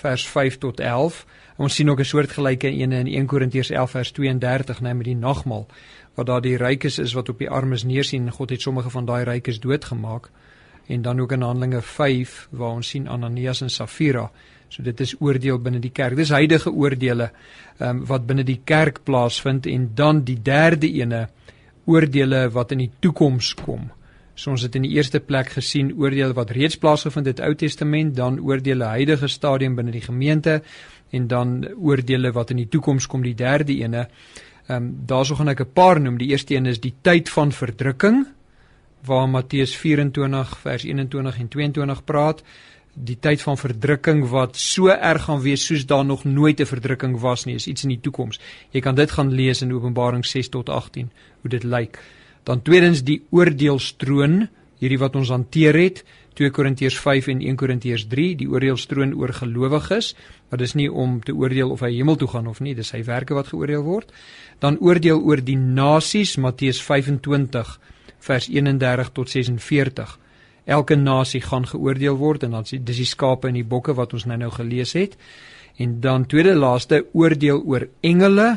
vers 0.00 0.26
5 0.28 0.58
tot 0.62 0.80
11. 0.80 1.24
En 1.56 1.66
ons 1.68 1.74
sien 1.74 1.90
ook 1.90 2.00
'n 2.00 2.04
soortgelyke 2.04 2.68
ene 2.68 2.98
in 2.98 3.06
1 3.06 3.26
Korintiërs 3.26 3.70
11 3.70 3.90
vers 3.90 4.10
32 4.12 4.80
net 4.80 4.96
met 4.96 5.04
die 5.04 5.16
nagmaal 5.16 5.66
waar 6.14 6.24
daar 6.24 6.40
die 6.40 6.56
rykes 6.56 6.98
is 6.98 7.12
wat 7.12 7.28
op 7.28 7.38
die 7.38 7.50
armes 7.50 7.84
neersien 7.84 8.26
en 8.26 8.32
God 8.32 8.50
het 8.50 8.60
sommige 8.60 8.90
van 8.90 9.04
daai 9.04 9.24
rykes 9.24 9.60
doodgemaak. 9.60 10.30
En 10.86 11.02
dan 11.02 11.20
ook 11.20 11.32
in 11.32 11.42
Handelinge 11.42 11.82
5 11.82 12.48
waar 12.50 12.70
ons 12.70 12.88
sien 12.88 13.08
Ananias 13.08 13.60
en 13.60 13.70
Safira. 13.70 14.30
So 14.68 14.82
dit 14.82 15.00
is 15.00 15.14
oordeel 15.20 15.58
binne 15.58 15.78
die 15.78 15.90
kerk. 15.90 16.16
Dis 16.16 16.30
huidige 16.30 16.72
oordeele 16.72 17.30
ehm 17.78 17.88
um, 17.88 18.06
wat 18.06 18.26
binne 18.26 18.44
die 18.44 18.60
kerk 18.64 19.02
plaasvind 19.04 19.66
en 19.66 19.90
dan 19.94 20.24
die 20.24 20.42
derde 20.42 20.92
ene 20.92 21.28
oordeele 21.84 22.50
wat 22.50 22.72
in 22.72 22.78
die 22.78 22.90
toekoms 22.98 23.54
kom. 23.54 23.90
So 24.34 24.50
ons 24.50 24.62
het 24.66 24.74
in 24.74 24.82
die 24.82 24.96
eerste 24.96 25.20
plek 25.22 25.52
gesien 25.54 25.92
oordeele 25.94 26.34
wat 26.34 26.50
reeds 26.50 26.76
plaasgevind 26.76 27.26
het 27.26 27.38
in 27.38 27.44
die 27.44 27.50
Ou 27.50 27.54
Testament, 27.54 28.16
dan 28.16 28.40
oordeele 28.42 28.84
huidige 28.84 29.28
stadium 29.28 29.76
binne 29.78 29.94
die 29.94 30.02
gemeente 30.02 30.62
en 31.14 31.28
dan 31.30 31.60
oordeele 31.74 32.32
wat 32.34 32.50
in 32.50 32.64
die 32.64 32.68
toekoms 32.68 33.06
kom, 33.06 33.22
die 33.22 33.36
derde 33.38 33.76
ene. 33.78 34.08
Ehm 34.66 34.76
um, 34.76 34.92
daarso 35.06 35.34
gaan 35.34 35.48
ek 35.48 35.60
'n 35.60 35.72
paar 35.72 36.00
noem. 36.00 36.18
Die 36.18 36.28
eerste 36.28 36.54
een 36.54 36.66
is 36.66 36.80
die 36.80 36.94
tyd 37.02 37.28
van 37.28 37.52
verdrukking 37.52 38.26
waar 39.04 39.28
Matteus 39.28 39.76
24 39.76 40.58
vers 40.58 40.84
21 40.84 41.38
en 41.38 41.48
22 41.48 42.04
praat. 42.04 42.42
Die 42.94 43.18
tyd 43.20 43.42
van 43.42 43.58
verdrukking 43.58 44.28
wat 44.28 44.56
so 44.56 44.88
erg 44.88 45.22
gaan 45.22 45.40
wees 45.40 45.66
soos 45.66 45.86
daar 45.86 46.04
nog 46.04 46.24
nooit 46.24 46.60
'n 46.60 46.66
verdrukking 46.66 47.20
was 47.20 47.44
nie, 47.44 47.54
is 47.54 47.66
iets 47.66 47.82
in 47.82 47.88
die 47.88 48.00
toekoms. 48.00 48.40
Jy 48.70 48.80
kan 48.80 48.94
dit 48.94 49.10
gaan 49.10 49.32
lees 49.32 49.62
in 49.62 49.72
Openbaring 49.72 50.24
6 50.26 50.48
tot 50.48 50.68
18 50.68 51.10
hoe 51.40 51.50
dit 51.50 51.62
lyk. 51.62 51.98
Dan 52.44 52.60
tweedens 52.62 53.02
die 53.06 53.22
oordeelstroon, 53.32 54.44
hierdie 54.82 55.00
wat 55.00 55.16
ons 55.16 55.32
hanteer 55.32 55.76
het, 55.78 56.02
2 56.34 56.50
Korintiërs 56.50 56.96
5 56.98 57.28
en 57.30 57.40
1 57.46 57.56
Korintiërs 57.56 58.04
3, 58.10 58.34
die 58.40 58.48
oordeelstroon 58.50 59.14
oor 59.16 59.32
gelowiges, 59.32 60.12
wat 60.50 60.64
is 60.66 60.74
nie 60.74 60.88
om 60.90 61.20
te 61.22 61.32
oordeel 61.32 61.70
of 61.70 61.84
hy 61.86 61.92
hemel 61.94 62.18
toe 62.18 62.28
gaan 62.32 62.50
of 62.50 62.60
nie, 62.64 62.74
dis 62.74 62.90
sy 62.90 63.04
werke 63.06 63.36
wat 63.38 63.52
geoordeel 63.52 63.84
word. 63.86 64.10
Dan 64.60 64.80
oordeel 64.82 65.22
oor 65.22 65.40
die 65.44 65.56
nasies, 65.56 66.34
Matteus 66.42 66.82
25 66.82 67.78
vers 68.24 68.50
31 68.50 69.12
tot 69.14 69.30
46. 69.30 70.18
Elke 70.64 70.96
nasie 70.96 71.42
gaan 71.44 71.68
geoordeel 71.68 72.16
word 72.18 72.44
en 72.46 72.56
dan 72.58 72.66
dis 72.66 73.00
die 73.02 73.08
skape 73.08 73.48
en 73.48 73.58
die 73.58 73.66
bokke 73.68 73.94
wat 73.96 74.14
ons 74.16 74.26
nou-nou 74.26 74.50
gelees 74.56 74.94
het. 74.96 75.16
En 75.78 76.00
dan 76.00 76.26
tweede 76.30 76.54
laaste 76.56 77.04
oordeel 77.12 77.62
oor 77.62 77.88
engele, 78.02 78.48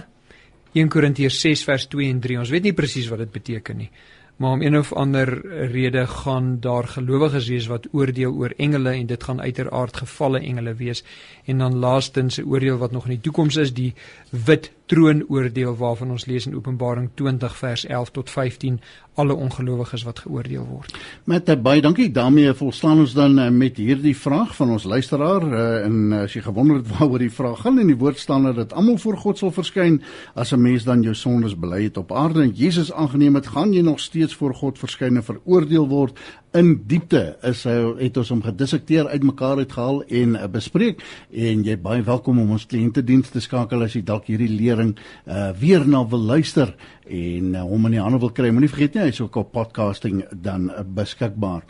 1 0.74 0.90
Korintiërs 0.90 1.40
6 1.40 1.64
vers 1.64 1.88
2 1.88 2.10
en 2.10 2.20
3. 2.20 2.40
Ons 2.40 2.50
weet 2.50 2.64
nie 2.64 2.74
presies 2.74 3.08
wat 3.08 3.20
dit 3.20 3.32
beteken 3.32 3.78
nie. 3.78 3.90
Maar 4.38 4.52
om 4.52 4.62
een 4.62 4.78
of 4.78 4.94
ander 4.94 5.42
rede 5.72 6.08
gaan 6.08 6.60
daar 6.60 6.88
gelowiges 6.88 7.48
wees 7.48 7.68
wat 7.68 7.88
oordeel 7.92 8.34
oor 8.34 8.54
engele 8.58 8.90
en 8.90 9.06
dit 9.06 9.24
gaan 9.24 9.42
uiteraard 9.42 9.98
gevalle 9.98 10.40
engele 10.40 10.74
wees. 10.74 11.04
En 11.46 11.58
dan 11.58 11.76
laastens 11.76 12.38
'n 12.38 12.46
oordeel 12.46 12.78
wat 12.78 12.92
nog 12.92 13.04
in 13.04 13.10
die 13.10 13.22
toekoms 13.22 13.56
is, 13.56 13.74
die 13.74 13.94
wit 14.30 14.72
troonoordeel 14.86 15.76
waarvan 15.76 16.12
ons 16.12 16.26
lees 16.26 16.46
in 16.46 16.56
Openbaring 16.56 17.10
20 17.14 17.58
vers 17.58 17.86
11 17.86 18.10
tot 18.10 18.30
15 18.30 18.80
alle 19.18 19.36
ongelowiges 19.36 20.04
wat 20.06 20.20
geoordeel 20.20 20.66
word. 20.70 20.94
Met 21.26 21.50
baie 21.64 21.82
dankie. 21.82 22.12
daarmee 22.12 22.54
volstaan 22.54 23.00
ons 23.00 23.14
dan 23.14 23.40
uh, 23.40 23.50
met 23.50 23.78
hierdie 23.78 24.16
vraag 24.16 24.56
van 24.56 24.70
ons 24.76 24.84
luisteraar 24.84 25.44
uh, 25.44 25.86
en 25.86 25.96
uh, 26.12 26.22
as 26.28 26.34
jy 26.34 26.42
gewonder 26.46 26.78
het 26.78 26.92
waaroor 26.98 27.24
die 27.26 27.34
vraag 27.34 27.62
gaan 27.66 27.80
in 27.82 27.90
die 27.90 27.98
woord 27.98 28.20
staan 28.20 28.46
dat 28.56 28.74
almal 28.74 28.98
voor 29.02 29.18
God 29.18 29.38
sal 29.38 29.52
verskyn 29.52 30.02
as 30.36 30.54
'n 30.54 30.62
mens 30.62 30.84
dan 30.84 31.02
jou 31.02 31.16
sondes 31.16 31.58
bely 31.58 31.84
het 31.84 31.98
op 31.98 32.12
aarde 32.12 32.42
en 32.42 32.54
Jesus 32.54 32.94
aangeneem 32.94 33.36
het, 33.36 33.48
gaan 33.48 33.74
jy 33.74 33.82
nog 33.82 34.00
steeds 34.00 34.36
voor 34.36 34.54
God 34.54 34.80
verskyn 34.80 35.16
en 35.16 35.24
veroordeel 35.24 35.88
word 35.88 36.20
in 36.58 36.72
diepte 36.90 37.22
is 37.46 37.62
hy 37.68 37.76
het 38.00 38.18
ons 38.18 38.32
hom 38.34 38.42
gedissekteer 38.46 39.10
uitmekaar 39.12 39.62
uitgehaal 39.62 40.00
en 40.22 40.38
uh, 40.38 40.48
bespreek 40.50 41.04
en 41.30 41.64
jy 41.66 41.76
baie 41.82 42.06
welkom 42.08 42.40
om 42.42 42.56
ons 42.56 42.66
kliëntediens 42.70 43.30
te 43.34 43.42
skakel 43.44 43.86
as 43.86 43.98
jy 43.98 44.02
dalk 44.08 44.30
hierdie 44.32 44.50
lering 44.50 44.96
uh, 44.98 45.52
weer 45.60 45.86
na 45.86 46.02
wil 46.10 46.24
luister 46.32 46.74
en 47.08 47.56
uh, 47.56 47.62
hom 47.64 47.86
in 47.88 47.94
die 47.96 48.02
hande 48.04 48.20
wil 48.22 48.32
kry. 48.36 48.52
Moenie 48.52 48.70
vergeet 48.72 48.94
nie, 48.98 49.06
hy's 49.08 49.22
ook 49.24 49.36
op 49.40 49.52
podcasting 49.56 50.16
dan 50.32 50.70
uh, 50.70 50.74
beskikbaar. 50.98 51.62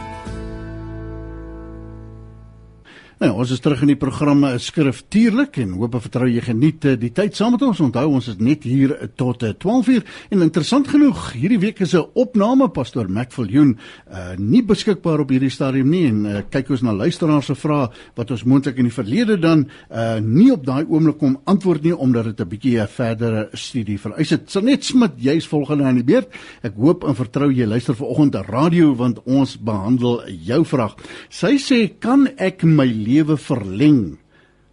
Nou, 3.23 3.37
ons 3.39 3.53
is 3.55 3.61
terug 3.63 3.85
in 3.85 3.93
die 3.93 3.95
programme 3.95 4.49
Skriftuurlik 4.59 5.61
en 5.63 5.77
hoop 5.79 5.93
en 5.95 6.03
vertrou 6.03 6.27
jy 6.27 6.41
geniet 6.43 6.83
eh, 6.91 6.97
die 6.99 7.13
tyd 7.15 7.37
saam 7.39 7.53
met 7.55 7.63
ons. 7.63 7.79
Onthou 7.85 8.17
ons 8.17 8.27
is 8.33 8.41
net 8.43 8.65
hier 8.67 8.97
eh, 8.97 9.07
tot 9.15 9.45
12:00 9.63 10.01
eh, 10.01 10.15
en 10.35 10.41
interessant 10.43 10.89
genoeg, 10.91 11.21
hierdie 11.39 11.61
week 11.63 11.85
is 11.87 11.95
'n 11.95 12.03
opname 12.19 12.67
pastoor 12.75 13.07
Mac 13.07 13.31
Viljoen 13.31 13.77
uh 14.11 14.35
nie 14.39 14.63
beskikbaar 14.63 15.21
op 15.21 15.31
hierdie 15.31 15.51
stadium 15.51 15.91
nie 15.91 16.07
en 16.09 16.27
uh, 16.27 16.41
kyk 16.51 16.71
ons 16.71 16.83
na 16.83 16.93
luisteraars 16.93 17.47
se 17.47 17.55
vrae 17.55 17.91
wat 18.17 18.31
ons 18.31 18.45
moontlik 18.45 18.79
in 18.79 18.89
die 18.89 18.95
verlede 18.95 19.37
dan 19.39 19.69
uh 19.91 20.19
nie 20.19 20.51
op 20.51 20.65
daai 20.67 20.85
oomblik 20.89 21.19
kom 21.19 21.39
antwoord 21.45 21.83
nie 21.85 21.95
omdat 21.95 22.25
dit 22.25 22.41
'n 22.41 22.49
bietjie 22.49 22.81
'n 22.81 22.89
verdere 22.89 23.49
studie 23.53 23.99
vereis 23.99 24.31
het. 24.31 24.51
Sanet 24.51 24.85
Smit, 24.85 25.13
jy's 25.17 25.47
volgende 25.47 25.85
aan 25.85 26.03
die 26.03 26.05
beurt. 26.05 26.29
Ek 26.63 26.75
hoop 26.75 27.05
en 27.05 27.15
vertrou 27.15 27.53
jy 27.53 27.67
luister 27.67 27.95
vanoggend 27.95 28.35
radio 28.49 28.95
want 28.95 29.23
ons 29.25 29.57
behandel 29.57 30.23
jou 30.27 30.65
vraag. 30.65 30.97
Sy 31.29 31.57
sê, 31.59 31.93
"Kan 32.01 32.29
ek 32.37 32.65
my 32.65 32.87
lewe 33.13 33.37
verleng 33.37 34.03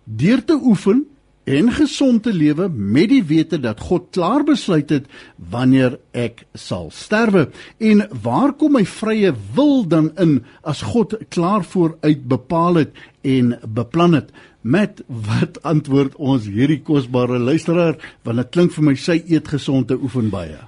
deur 0.10 0.42
te 0.46 0.58
oefen 0.58 1.06
en 1.50 1.72
gesond 1.74 2.24
te 2.24 2.34
lewe 2.34 2.68
met 2.70 3.10
die 3.10 3.24
wete 3.26 3.58
dat 3.62 3.82
God 3.90 4.10
klaar 4.14 4.44
besluit 4.46 4.92
het 4.94 5.08
wanneer 5.52 5.98
ek 6.14 6.44
sal 6.54 6.92
sterwe. 6.94 7.48
En 7.82 8.06
waar 8.24 8.54
kom 8.54 8.76
my 8.78 8.84
vrye 8.86 9.34
wil 9.58 9.82
dan 9.90 10.12
in 10.22 10.40
as 10.62 10.84
God 10.92 11.16
klaar 11.34 11.66
vooruit 11.66 12.28
bepaal 12.30 12.84
het 12.84 13.02
en 13.26 13.56
beplan 13.66 14.18
het? 14.20 14.30
Met 14.62 15.02
wat 15.08 15.62
antwoord 15.72 16.18
ons 16.18 16.46
hierdie 16.46 16.82
kosbare 16.86 17.40
luisteraar 17.40 17.98
want 18.28 18.44
dit 18.44 18.54
klink 18.54 18.76
vir 18.76 18.90
my 18.92 18.96
sy 19.00 19.18
eet 19.26 19.50
gesond 19.50 19.90
te 19.90 19.98
oefen 19.98 20.30
baie. 20.34 20.60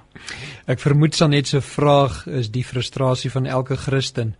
Ek 0.70 0.82
vermoed 0.82 1.14
sanet 1.14 1.50
se 1.50 1.62
vraag 1.62 2.24
is 2.26 2.50
die 2.54 2.66
frustrasie 2.66 3.30
van 3.30 3.46
elke 3.46 3.78
Christen 3.78 4.34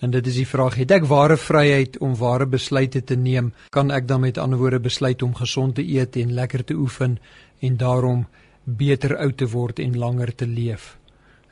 En 0.00 0.10
dit 0.10 0.26
is 0.26 0.40
die 0.42 0.48
vraag: 0.48 0.76
het 0.76 0.92
ek 0.92 1.06
ware 1.08 1.36
vryheid 1.40 1.98
om 2.04 2.16
ware 2.16 2.46
besluite 2.46 3.04
te 3.04 3.16
neem? 3.16 3.52
Kan 3.70 3.90
ek 3.90 4.08
dan 4.08 4.20
met 4.20 4.38
ander 4.38 4.60
woorde 4.60 4.80
besluit 4.80 5.22
om 5.22 5.34
gesond 5.34 5.74
te 5.74 5.84
eet 5.84 6.16
en 6.16 6.34
lekker 6.36 6.64
te 6.64 6.74
oefen 6.74 7.18
en 7.60 7.76
daarom 7.76 8.26
beter 8.64 9.16
oud 9.16 9.36
te 9.36 9.48
word 9.48 9.78
en 9.78 9.96
langer 9.98 10.34
te 10.34 10.46
leef? 10.46 10.96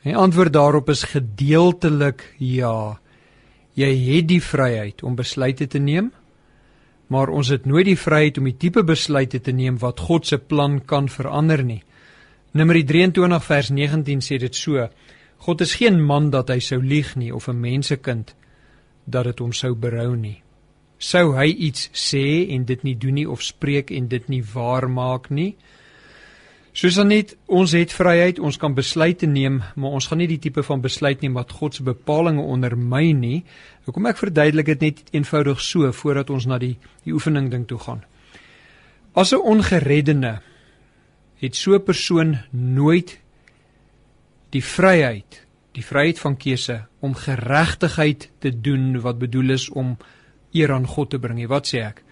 En 0.03 0.13
die 0.13 0.21
antwoord 0.21 0.53
daarop 0.53 0.91
is 0.93 1.07
gedeeltelik 1.09 2.35
ja. 2.39 2.99
Jy 3.75 3.91
het 4.11 4.29
die 4.29 4.43
vryheid 4.43 5.03
om 5.03 5.17
besluite 5.17 5.67
te 5.67 5.79
neem, 5.79 6.13
maar 7.09 7.29
ons 7.33 7.49
het 7.49 7.65
nooit 7.67 7.89
die 7.89 7.99
vryheid 7.99 8.39
om 8.39 8.45
die 8.45 8.57
tipe 8.57 8.85
besluite 8.85 9.41
te 9.41 9.53
neem 9.53 9.79
wat 9.81 10.01
God 10.01 10.27
se 10.27 10.39
plan 10.39 10.79
kan 10.85 11.09
verander 11.09 11.65
nie. 11.65 11.83
Numeri 12.55 12.85
23 12.85 13.45
vers 13.45 13.71
19 13.71 14.21
sê 14.23 14.39
dit 14.39 14.55
so: 14.55 14.85
God 15.45 15.61
is 15.61 15.75
geen 15.77 16.01
man 16.01 16.31
dat 16.33 16.49
hy 16.49 16.57
sou 16.65 16.79
lieg 16.81 17.17
nie 17.21 17.29
of 17.35 17.49
'n 17.49 17.61
mensekind 17.61 18.35
dat 19.05 19.25
dit 19.25 19.39
hom 19.39 19.53
sou 19.53 19.75
berou 19.75 20.17
nie. 20.17 20.43
Sou 20.99 21.37
hy 21.37 21.47
iets 21.47 21.91
sê 21.93 22.49
en 22.49 22.65
dit 22.65 22.83
nie 22.83 22.95
doen 22.97 23.15
nie 23.15 23.29
of 23.29 23.43
spreek 23.43 23.91
en 23.91 24.09
dit 24.09 24.29
nie 24.29 24.43
waar 24.55 24.89
maak 24.89 25.31
nie? 25.31 25.57
Soos 26.73 26.95
dan 26.95 27.09
net 27.09 27.37
ons 27.47 27.73
het 27.73 27.93
vryheid, 27.93 28.39
ons 28.39 28.57
kan 28.57 28.75
besluite 28.75 29.27
neem, 29.27 29.63
maar 29.77 29.91
ons 29.91 30.07
gaan 30.07 30.19
nie 30.19 30.27
die 30.27 30.39
tipe 30.39 30.63
van 30.63 30.81
besluit 30.81 31.21
neem 31.21 31.35
wat 31.35 31.53
God 31.53 31.75
se 31.75 31.83
bepalinge 31.83 32.43
ondermyn 32.43 33.21
nie. 33.21 33.45
Hoekom 33.85 34.07
ek 34.07 34.17
verduidelik 34.17 34.67
dit 34.67 34.81
net 34.81 35.03
eenvoudig 35.13 35.61
so 35.61 35.93
voordat 35.93 36.31
ons 36.31 36.47
na 36.47 36.59
die 36.59 36.79
die 37.05 37.13
oefening 37.13 37.51
ding 37.51 37.69
toe 37.69 37.79
gaan. 37.79 38.03
As 39.15 39.33
'n 39.33 39.45
ongereddene 39.45 40.41
het 41.37 41.57
so 41.57 41.75
'n 41.75 41.85
persoon 41.85 42.39
nooit 42.51 43.19
die 44.55 44.63
vryheid, 44.63 45.41
die 45.75 45.83
vryheid 45.83 46.21
van 46.23 46.37
keuse 46.39 46.85
om 47.03 47.17
geregtigheid 47.19 48.29
te 48.39 48.53
doen 48.55 49.01
wat 49.03 49.19
bedoel 49.19 49.57
is 49.57 49.69
om 49.69 49.97
eer 50.55 50.73
aan 50.73 50.87
God 50.87 51.11
te 51.11 51.19
bring. 51.19 51.43
Wat 51.51 51.67
sê 51.67 51.83
ek? 51.83 52.05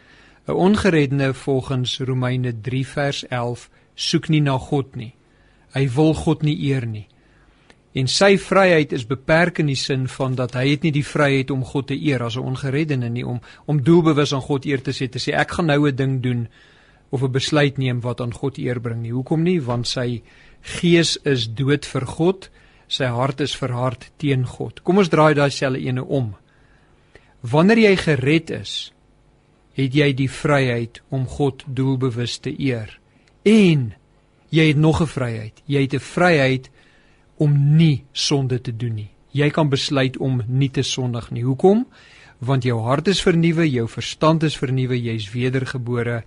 'n 0.49 0.53
Ongeredde 0.53 1.35
volgens 1.35 2.01
Romeine 2.01 2.61
3 2.61 2.87
vers 2.87 3.25
11 3.29 3.71
soek 3.95 4.29
nie 4.29 4.41
na 4.41 4.59
God 4.59 4.97
nie. 4.97 5.15
Hy 5.75 5.89
wil 5.95 6.15
God 6.15 6.43
nie 6.43 6.59
eer 6.67 6.87
nie. 6.87 7.07
En 7.95 8.09
sy 8.09 8.39
vryheid 8.39 8.93
is 8.93 9.07
beperk 9.07 9.59
in 9.59 9.67
die 9.67 9.77
sin 9.77 10.09
van 10.09 10.35
dat 10.35 10.55
hy 10.55 10.71
het 10.71 10.83
nie 10.83 10.93
die 10.93 11.07
vryheid 11.07 11.51
om 11.51 11.65
God 11.65 11.87
te 11.87 11.95
eer 11.95 12.23
as 12.23 12.37
'n 12.37 12.43
ongeredde 12.43 12.97
nie 12.97 13.27
om 13.27 13.41
om 13.67 13.83
doelbewus 13.83 14.33
aan 14.33 14.41
God 14.41 14.65
eer 14.65 14.83
te 14.83 14.91
sê 14.91 15.09
te 15.09 15.19
sê 15.19 15.33
ek 15.37 15.51
gaan 15.51 15.67
nou 15.67 15.89
'n 15.89 15.97
ding 15.97 16.23
doen 16.23 16.49
of 17.11 17.23
'n 17.23 17.33
besluit 17.33 17.79
neem 17.79 18.01
wat 18.01 18.21
aan 18.21 18.33
God 18.33 18.59
eer 18.59 18.81
bring 18.81 19.03
nie. 19.03 19.13
Hoekom 19.13 19.43
nie? 19.43 19.61
Want 19.63 19.87
sy 19.87 20.23
gees 20.63 21.17
is 21.25 21.49
dood 21.49 21.87
vir 21.87 22.07
God, 22.07 22.49
sy 22.89 23.09
hart 23.11 23.41
is 23.41 23.55
verhard 23.57 24.11
teen 24.19 24.45
God. 24.47 24.83
Kom 24.85 24.99
ons 25.03 25.11
draai 25.13 25.35
daai 25.35 25.51
selfe 25.51 25.81
ene 25.81 26.05
om. 26.05 26.35
Wanneer 27.43 27.79
jy 27.79 27.97
gered 27.97 28.53
is, 28.55 28.93
het 29.75 29.95
jy 29.97 30.13
die 30.15 30.29
vryheid 30.31 31.01
om 31.11 31.25
God 31.27 31.65
doelbewus 31.67 32.39
te 32.45 32.53
eer. 32.53 32.93
En 33.49 33.93
jy 34.53 34.69
het 34.69 34.77
nog 34.77 35.01
'n 35.03 35.07
vryheid. 35.07 35.63
Jy 35.67 35.81
het 35.81 35.95
'n 35.95 35.99
vryheid 35.99 36.71
om 37.37 37.77
nie 37.77 38.05
sonde 38.13 38.61
te 38.61 38.77
doen 38.77 38.95
nie. 38.95 39.11
Jy 39.33 39.51
kan 39.51 39.69
besluit 39.69 40.17
om 40.17 40.43
nie 40.47 40.71
te 40.71 40.83
sondig 40.83 41.31
nie. 41.31 41.43
Hoekom? 41.43 41.87
Want 42.39 42.63
jou 42.63 42.81
hart 42.81 43.09
is 43.09 43.23
vernuwe, 43.23 43.71
jou 43.71 43.89
verstand 43.89 44.43
is 44.43 44.57
vernuwe, 44.57 45.03
jy's 45.03 45.31
wedergebore. 45.33 46.25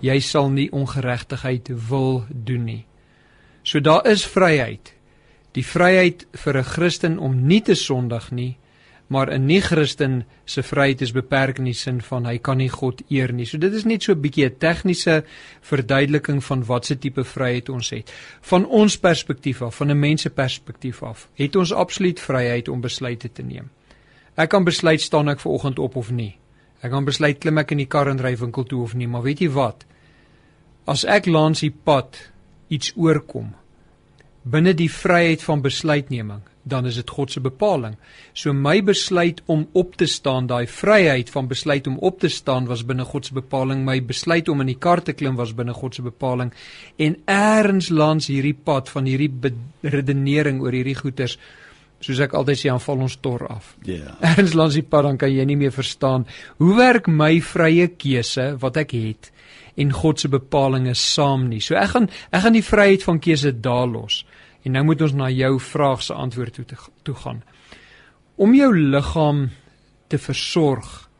Jy 0.00 0.20
sal 0.20 0.50
nie 0.50 0.70
ongeregtigheid 0.70 1.68
wil 1.88 2.24
doen 2.28 2.64
nie. 2.64 2.86
So 3.70 3.78
daar 3.80 4.06
is 4.10 4.24
vryheid. 4.26 4.88
Die 5.54 5.62
vryheid 5.62 6.24
vir 6.42 6.56
'n 6.58 6.64
Christen 6.64 7.18
om 7.18 7.46
nie 7.46 7.60
te 7.62 7.74
sondig 7.74 8.30
nie, 8.30 8.56
maar 9.06 9.30
'n 9.30 9.46
nie-Christen 9.46 10.24
se 10.44 10.62
vryheid 10.62 11.00
is 11.00 11.12
beperk 11.12 11.58
in 11.58 11.64
die 11.64 11.74
sin 11.74 12.00
van 12.00 12.24
hy 12.26 12.38
kan 12.38 12.56
nie 12.56 12.68
God 12.68 13.02
eer 13.08 13.32
nie. 13.32 13.44
So 13.46 13.58
dit 13.58 13.72
is 13.72 13.84
net 13.84 14.02
so 14.02 14.12
'n 14.12 14.20
bietjie 14.20 14.44
'n 14.46 14.58
tegniese 14.58 15.24
verduideliking 15.60 16.44
van 16.44 16.64
watse 16.64 16.98
tipe 16.98 17.24
vryheid 17.24 17.68
ons 17.68 17.90
het. 17.90 18.12
Van 18.40 18.66
ons 18.66 18.98
perspektief 18.98 19.62
af, 19.62 19.76
van 19.76 19.90
'n 19.90 20.00
mens 20.00 20.22
se 20.22 20.30
perspektief 20.30 21.02
af, 21.02 21.28
het 21.34 21.56
ons 21.56 21.72
absoluut 21.72 22.20
vryheid 22.20 22.68
om 22.68 22.80
besluite 22.80 23.32
te 23.32 23.42
neem. 23.42 23.70
Ek 24.36 24.48
kan 24.48 24.64
besluit 24.64 25.00
staan 25.00 25.28
ek 25.28 25.40
ver 25.40 25.50
oggend 25.50 25.78
op 25.78 25.96
of 25.96 26.10
nie. 26.10 26.38
Ek 26.80 26.90
kan 26.90 27.04
besluit 27.04 27.38
klim 27.38 27.58
ek 27.58 27.70
in 27.70 27.78
die 27.78 27.86
kar 27.86 28.08
en 28.08 28.20
ry 28.20 28.36
winkel 28.36 28.64
toe 28.64 28.82
of 28.82 28.94
nie, 28.94 29.08
maar 29.08 29.22
weet 29.22 29.38
jy 29.38 29.50
wat? 29.50 29.84
As 30.86 31.04
ek 31.04 31.26
langs 31.26 31.60
die 31.60 31.74
pad 31.84 32.29
iets 32.70 32.94
oorkom 32.96 33.50
binne 34.42 34.72
die 34.76 34.88
vryheid 34.90 35.42
van 35.44 35.60
besluitneming, 35.60 36.40
dan 36.62 36.86
is 36.86 36.96
dit 37.00 37.10
God 37.10 37.32
se 37.32 37.40
bepaling. 37.44 37.96
So 38.32 38.52
my 38.56 38.80
besluit 38.84 39.40
om 39.50 39.66
op 39.76 39.96
te 40.00 40.06
staan, 40.08 40.46
daai 40.48 40.66
vryheid 40.68 41.30
van 41.32 41.48
besluit 41.48 41.86
om 41.86 41.98
op 41.98 42.20
te 42.20 42.28
staan 42.28 42.68
was 42.68 42.84
binne 42.86 43.04
God 43.04 43.26
se 43.26 43.34
bepaling. 43.36 43.84
My 43.84 43.98
besluit 44.04 44.48
om 44.48 44.60
in 44.60 44.72
die 44.72 44.78
kar 44.78 45.02
te 45.04 45.12
klim 45.12 45.36
was 45.36 45.54
binne 45.56 45.74
God 45.76 45.94
se 45.94 46.04
bepaling. 46.04 46.52
En 46.96 47.16
eers 47.26 47.90
langs 47.90 48.30
hierdie 48.32 48.56
pad 48.56 48.88
van 48.92 49.08
hierdie 49.08 49.32
redenering 49.82 50.60
oor 50.64 50.76
hierdie 50.76 50.98
goeters 50.98 51.38
soos 52.00 52.20
ek 52.24 52.32
altyd 52.32 52.56
sê 52.56 52.70
aanval 52.72 53.02
ons 53.04 53.18
tor 53.20 53.44
af. 53.50 53.74
Ja. 53.84 53.98
Yeah. 53.98 54.38
Eers 54.38 54.54
langs 54.56 54.78
die 54.78 54.86
pad 54.86 55.04
dan 55.08 55.20
kan 55.20 55.32
jy 55.32 55.44
nie 55.44 55.58
meer 55.60 55.74
verstaan 55.74 56.24
hoe 56.62 56.72
werk 56.78 57.10
my 57.12 57.34
vrye 57.44 57.90
keuse 57.92 58.54
wat 58.60 58.80
ek 58.80 58.96
het 58.96 59.32
en 59.76 59.92
God 59.92 60.20
se 60.20 60.28
bepalinge 60.28 60.94
saam 60.94 61.48
nie. 61.48 61.60
So 61.60 61.74
ek 61.74 61.94
gaan 61.94 62.08
ek 62.30 62.42
gaan 62.42 62.56
die 62.56 62.64
vryheid 62.64 63.02
van 63.02 63.20
keuse 63.20 63.52
daar 63.60 63.86
los. 63.86 64.24
En 64.64 64.72
nou 64.72 64.84
moet 64.84 65.02
ons 65.02 65.16
na 65.16 65.30
jou 65.30 65.58
vraag 65.60 66.02
se 66.02 66.14
antwoord 66.14 66.54
toe 66.54 66.78
toe 67.02 67.14
gaan. 67.14 67.42
Om 68.36 68.54
jou 68.54 68.70
liggaam 68.76 69.50
te 70.08 70.18
versorg 70.18 71.10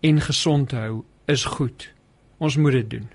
en 0.00 0.20
gesond 0.20 0.68
te 0.68 0.76
hou 0.76 1.04
is 1.26 1.44
goed. 1.44 1.90
Ons 2.38 2.56
moet 2.56 2.72
dit 2.72 2.90
doen. 2.90 3.08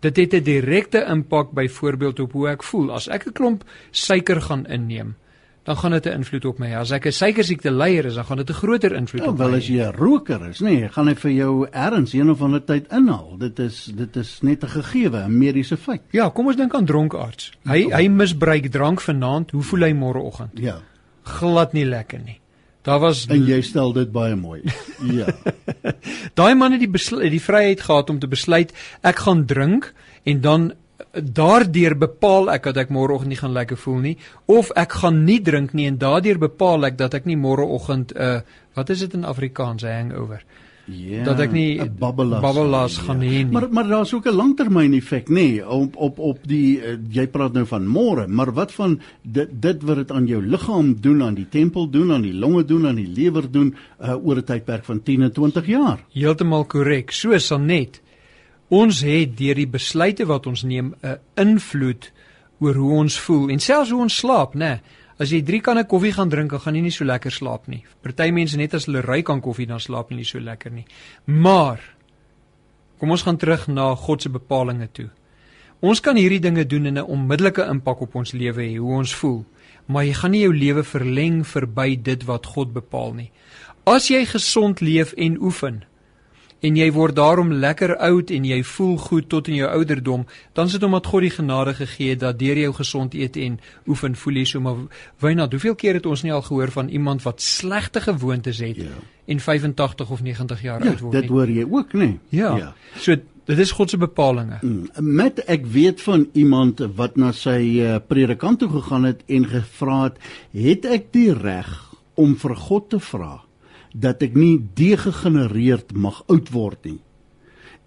Dit 0.00 0.16
het 0.16 0.34
'n 0.34 0.42
direkte 0.42 1.04
impak 1.04 1.50
byvoorbeeld 1.50 2.20
op 2.20 2.32
hoe 2.32 2.48
ek 2.48 2.62
voel. 2.62 2.92
As 2.92 3.08
ek 3.08 3.26
'n 3.26 3.32
klomp 3.32 3.64
suiker 3.90 4.40
gaan 4.40 4.66
inneem, 4.66 5.16
dan 5.62 5.76
gaan 5.76 5.90
dit 5.90 6.06
'n 6.06 6.08
invloed 6.08 6.44
op 6.44 6.58
my. 6.58 6.74
As 6.74 6.90
ek 6.90 7.06
'n 7.06 7.12
suikersiekte 7.12 7.70
leier 7.70 8.04
is, 8.04 8.14
dan 8.14 8.24
gaan 8.24 8.36
dit 8.36 8.50
'n 8.50 8.52
groter 8.52 8.92
invloed 8.92 9.22
ja, 9.22 9.28
op 9.28 9.38
my. 9.38 9.44
Wel 9.44 9.54
as 9.54 9.66
jy 9.66 9.82
'n 9.82 9.92
roker 9.92 10.48
is, 10.48 10.60
nê, 10.60 10.64
nee, 10.64 10.88
gaan 10.88 11.06
hy 11.06 11.14
vir 11.14 11.30
jou 11.30 11.66
erns 11.70 12.12
een 12.12 12.30
of 12.30 12.42
ander 12.42 12.64
tyd 12.64 12.92
inhaal. 12.92 13.36
Dit 13.38 13.58
is 13.58 13.84
dit 13.94 14.16
is 14.16 14.38
net 14.42 14.64
'n 14.64 14.68
gegewe, 14.68 15.24
'n 15.24 15.38
mediese 15.38 15.76
feit. 15.76 16.02
Ja, 16.10 16.28
kom 16.28 16.46
ons 16.46 16.56
dink 16.56 16.74
aan 16.74 16.84
dronkaards. 16.84 17.52
Hy 17.64 17.88
hy 17.90 18.08
misbruik 18.08 18.66
drank 18.70 19.00
vanaand, 19.00 19.50
hoe 19.50 19.62
voel 19.62 19.80
hy 19.80 19.92
môreoggend? 19.92 20.58
Ja. 20.58 20.80
Glad 21.22 21.72
nie 21.72 21.84
lekker 21.84 22.20
nie. 22.24 22.40
Daar 22.82 23.00
was 23.00 23.26
En 23.26 23.44
jy 23.44 23.60
stel 23.60 23.92
dit 23.92 24.12
baie 24.12 24.36
mooi. 24.36 24.62
Ja. 25.04 25.26
Daai 26.38 26.54
man 26.54 26.72
het 26.72 26.80
die 26.80 27.30
die 27.30 27.42
vryheid 27.42 27.80
gehad 27.80 28.10
om 28.10 28.18
te 28.18 28.28
besluit 28.28 28.72
ek 29.00 29.18
gaan 29.18 29.44
drink 29.46 29.92
en 30.24 30.40
dan 30.40 30.72
daardeur 31.12 31.96
bepaal 31.98 32.50
ek 32.54 32.70
dat 32.70 32.76
ek 32.84 32.94
môreoggend 32.94 33.32
nie 33.32 33.40
gaan 33.40 33.56
lekker 33.56 33.76
voel 33.76 34.00
nie 34.04 34.16
of 34.46 34.70
ek 34.78 34.92
gaan 35.02 35.24
nie 35.24 35.40
drink 35.42 35.74
nie 35.74 35.88
en 35.90 35.98
daardeur 35.98 36.38
bepaal 36.38 36.86
ek 36.86 36.98
dat 36.98 37.14
ek 37.14 37.26
nie 37.26 37.36
môreoggend 37.36 38.12
'n 38.14 38.18
uh, 38.18 38.34
eh, 38.36 38.42
wat 38.74 38.90
is 38.90 39.00
dit 39.00 39.14
in 39.14 39.24
Afrikaans 39.24 39.82
'n 39.82 39.96
hangover 39.98 40.44
Ja, 40.90 41.22
dat 41.24 41.38
ek 41.44 41.52
nie 41.54 41.78
babbelas, 41.78 42.40
babbelas 42.42 42.96
gaan 43.04 43.20
hê 43.22 43.30
ja. 43.30 43.42
nie. 43.44 43.52
Maar 43.54 43.68
maar 43.70 43.86
daar's 43.86 44.14
ook 44.14 44.26
'n 44.26 44.34
langtermyn 44.34 44.94
effek 44.94 45.28
nê 45.28 45.34
nee, 45.34 45.68
op 45.68 45.96
op 45.96 46.18
op 46.18 46.38
die 46.42 46.80
uh, 46.80 46.96
jy 47.10 47.26
praat 47.28 47.52
nou 47.52 47.66
van 47.66 47.86
môre, 47.86 48.26
maar 48.26 48.52
wat 48.52 48.72
van 48.72 49.00
dit 49.22 49.48
dit 49.52 49.82
wat 49.82 49.96
dit 49.96 50.10
aan 50.10 50.26
jou 50.26 50.42
liggaam 50.42 50.96
doen, 51.00 51.22
aan 51.22 51.34
die 51.34 51.48
tempel 51.48 51.90
doen, 51.90 52.12
aan 52.12 52.22
die 52.22 52.34
longe 52.34 52.64
doen, 52.64 52.86
aan 52.86 52.96
die 52.96 53.12
lewer 53.14 53.50
doen 53.50 53.74
uh, 54.00 54.26
oor 54.26 54.36
'n 54.36 54.44
tydperk 54.44 54.84
van 54.84 55.02
10 55.02 55.22
en 55.22 55.32
20 55.32 55.66
jaar. 55.66 55.98
Heeltemal 56.12 56.64
korrek. 56.64 57.10
So 57.10 57.38
Sanet. 57.38 58.00
Ons 58.70 59.00
het 59.02 59.32
deur 59.34 59.58
die 59.58 59.66
besluite 59.66 60.24
wat 60.30 60.46
ons 60.46 60.62
neem 60.62 60.94
'n 61.02 61.18
invloed 61.36 62.12
oor 62.60 62.74
hoe 62.74 62.92
ons 62.92 63.18
voel 63.18 63.50
en 63.50 63.58
selfs 63.58 63.90
hoe 63.90 64.00
ons 64.00 64.16
slaap, 64.16 64.54
né? 64.54 64.80
As 65.18 65.30
jy 65.30 65.42
3 65.42 65.60
kanne 65.60 65.84
koffie 65.84 66.12
gaan 66.12 66.28
drink, 66.28 66.50
dan 66.50 66.60
gaan 66.60 66.74
jy 66.74 66.80
nie 66.80 66.90
so 66.90 67.04
lekker 67.04 67.30
slaap 67.30 67.66
nie. 67.68 67.84
Party 68.02 68.30
mense 68.30 68.56
net 68.56 68.74
as 68.74 68.86
hulle 68.86 69.02
ry 69.02 69.22
kan 69.22 69.40
koffie 69.40 69.66
dan 69.66 69.80
slaap 69.80 70.08
hulle 70.08 70.22
nie 70.22 70.24
so 70.24 70.38
lekker 70.38 70.72
nie. 70.72 70.86
Maar 71.26 71.80
kom 72.98 73.10
ons 73.10 73.22
gaan 73.22 73.36
terug 73.36 73.68
na 73.68 73.94
God 73.94 74.22
se 74.22 74.28
bepalinge 74.28 74.88
toe. 74.92 75.10
Ons 75.80 76.00
kan 76.00 76.16
hierdie 76.16 76.40
dinge 76.40 76.64
doen 76.64 76.86
en 76.86 76.98
'n 76.98 77.04
onmiddellike 77.04 77.66
impak 77.68 78.00
op 78.00 78.14
ons 78.14 78.32
lewe 78.32 78.62
hê, 78.62 78.78
hoe 78.78 78.96
ons 78.98 79.14
voel. 79.14 79.44
Maar 79.86 80.04
jy 80.04 80.14
gaan 80.14 80.30
nie 80.30 80.42
jou 80.42 80.54
lewe 80.54 80.84
verleng 80.84 81.46
verby 81.46 82.02
dit 82.02 82.24
wat 82.24 82.46
God 82.46 82.72
bepaal 82.72 83.14
nie. 83.14 83.30
As 83.86 84.08
jy 84.08 84.24
gesond 84.24 84.80
leef 84.80 85.12
en 85.12 85.40
oefen, 85.40 85.84
en 86.60 86.76
jy 86.76 86.90
word 86.92 87.16
daarom 87.16 87.52
lekker 87.62 87.94
oud 87.96 88.30
en 88.34 88.44
jy 88.44 88.60
voel 88.74 88.96
goed 89.00 89.28
tot 89.32 89.48
in 89.48 89.56
jou 89.60 89.70
ouderdom, 89.70 90.26
dan 90.56 90.68
is 90.68 90.76
dit 90.76 90.84
omdat 90.86 91.08
God 91.08 91.24
die 91.24 91.32
genade 91.34 91.74
gegee 91.78 92.14
het 92.14 92.22
dat 92.24 92.38
deur 92.40 92.60
jou 92.60 92.72
gesond 92.76 93.16
eet 93.16 93.38
en 93.40 93.58
oefen 93.88 94.16
voel 94.16 94.40
jy 94.42 94.46
so 94.52 94.64
maar 94.64 94.84
wynand, 95.24 95.56
hoeveel 95.56 95.74
keer 95.80 96.00
het 96.00 96.06
ons 96.06 96.24
nie 96.26 96.32
al 96.34 96.44
gehoor 96.46 96.72
van 96.76 96.88
iemand 96.88 97.24
wat 97.24 97.42
slegte 97.42 98.04
gewoontes 98.04 98.60
het 98.64 98.82
ja. 98.84 99.00
en 99.26 99.40
85 99.40 100.10
of 100.10 100.22
90 100.22 100.62
jaar 100.62 100.84
ja, 100.84 100.92
oud 100.92 101.00
word 101.00 101.12
nie? 101.12 101.20
Dit 101.20 101.30
hoor 101.30 101.54
jy 101.56 101.66
ook, 101.68 101.92
nê? 101.92 101.98
Nee? 101.98 102.18
Ja. 102.42 102.56
ja. 102.56 102.72
So 103.00 103.16
dit 103.50 103.58
is 103.58 103.72
God 103.74 103.90
se 103.90 103.98
bepalinge. 103.98 104.60
Mm, 104.62 104.88
met 105.16 105.40
ek 105.50 105.64
weet 105.66 106.02
van 106.04 106.28
iemand 106.38 106.82
wat 106.96 107.16
na 107.18 107.32
sy 107.34 107.58
uh, 107.82 107.98
predikant 108.06 108.60
toe 108.62 108.70
gegaan 108.70 109.08
het 109.08 109.24
en 109.26 109.48
gevra 109.50 110.02
het, 110.04 110.20
het 110.54 110.90
ek 110.98 111.12
die 111.16 111.32
reg 111.34 111.70
om 112.20 112.36
vir 112.38 112.54
God 112.68 112.90
te 112.92 113.00
vra 113.02 113.38
dat 113.92 114.22
ek 114.22 114.36
nie 114.38 114.58
degegenereerd 114.74 115.94
mag 115.94 116.22
oud 116.28 116.50
word 116.54 116.84
nie. 116.84 117.00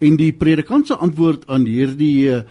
En 0.03 0.17
die 0.19 0.33
predikant 0.35 0.89
se 0.89 0.97
antwoord 0.99 1.45
aan 1.47 1.63
hierdie 1.69 2.27
uh, 2.33 2.41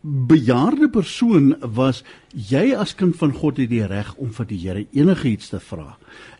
bejaarde 0.00 0.88
persoon 0.88 1.52
was 1.74 2.00
jy 2.32 2.70
as 2.76 2.94
kind 2.96 3.16
van 3.18 3.34
God 3.36 3.58
het 3.60 3.68
die 3.68 3.84
reg 3.84 4.14
om 4.16 4.30
vir 4.32 4.48
die 4.48 4.60
Here 4.62 4.86
enigiets 4.96 5.50
te 5.52 5.60
vra. 5.60 5.98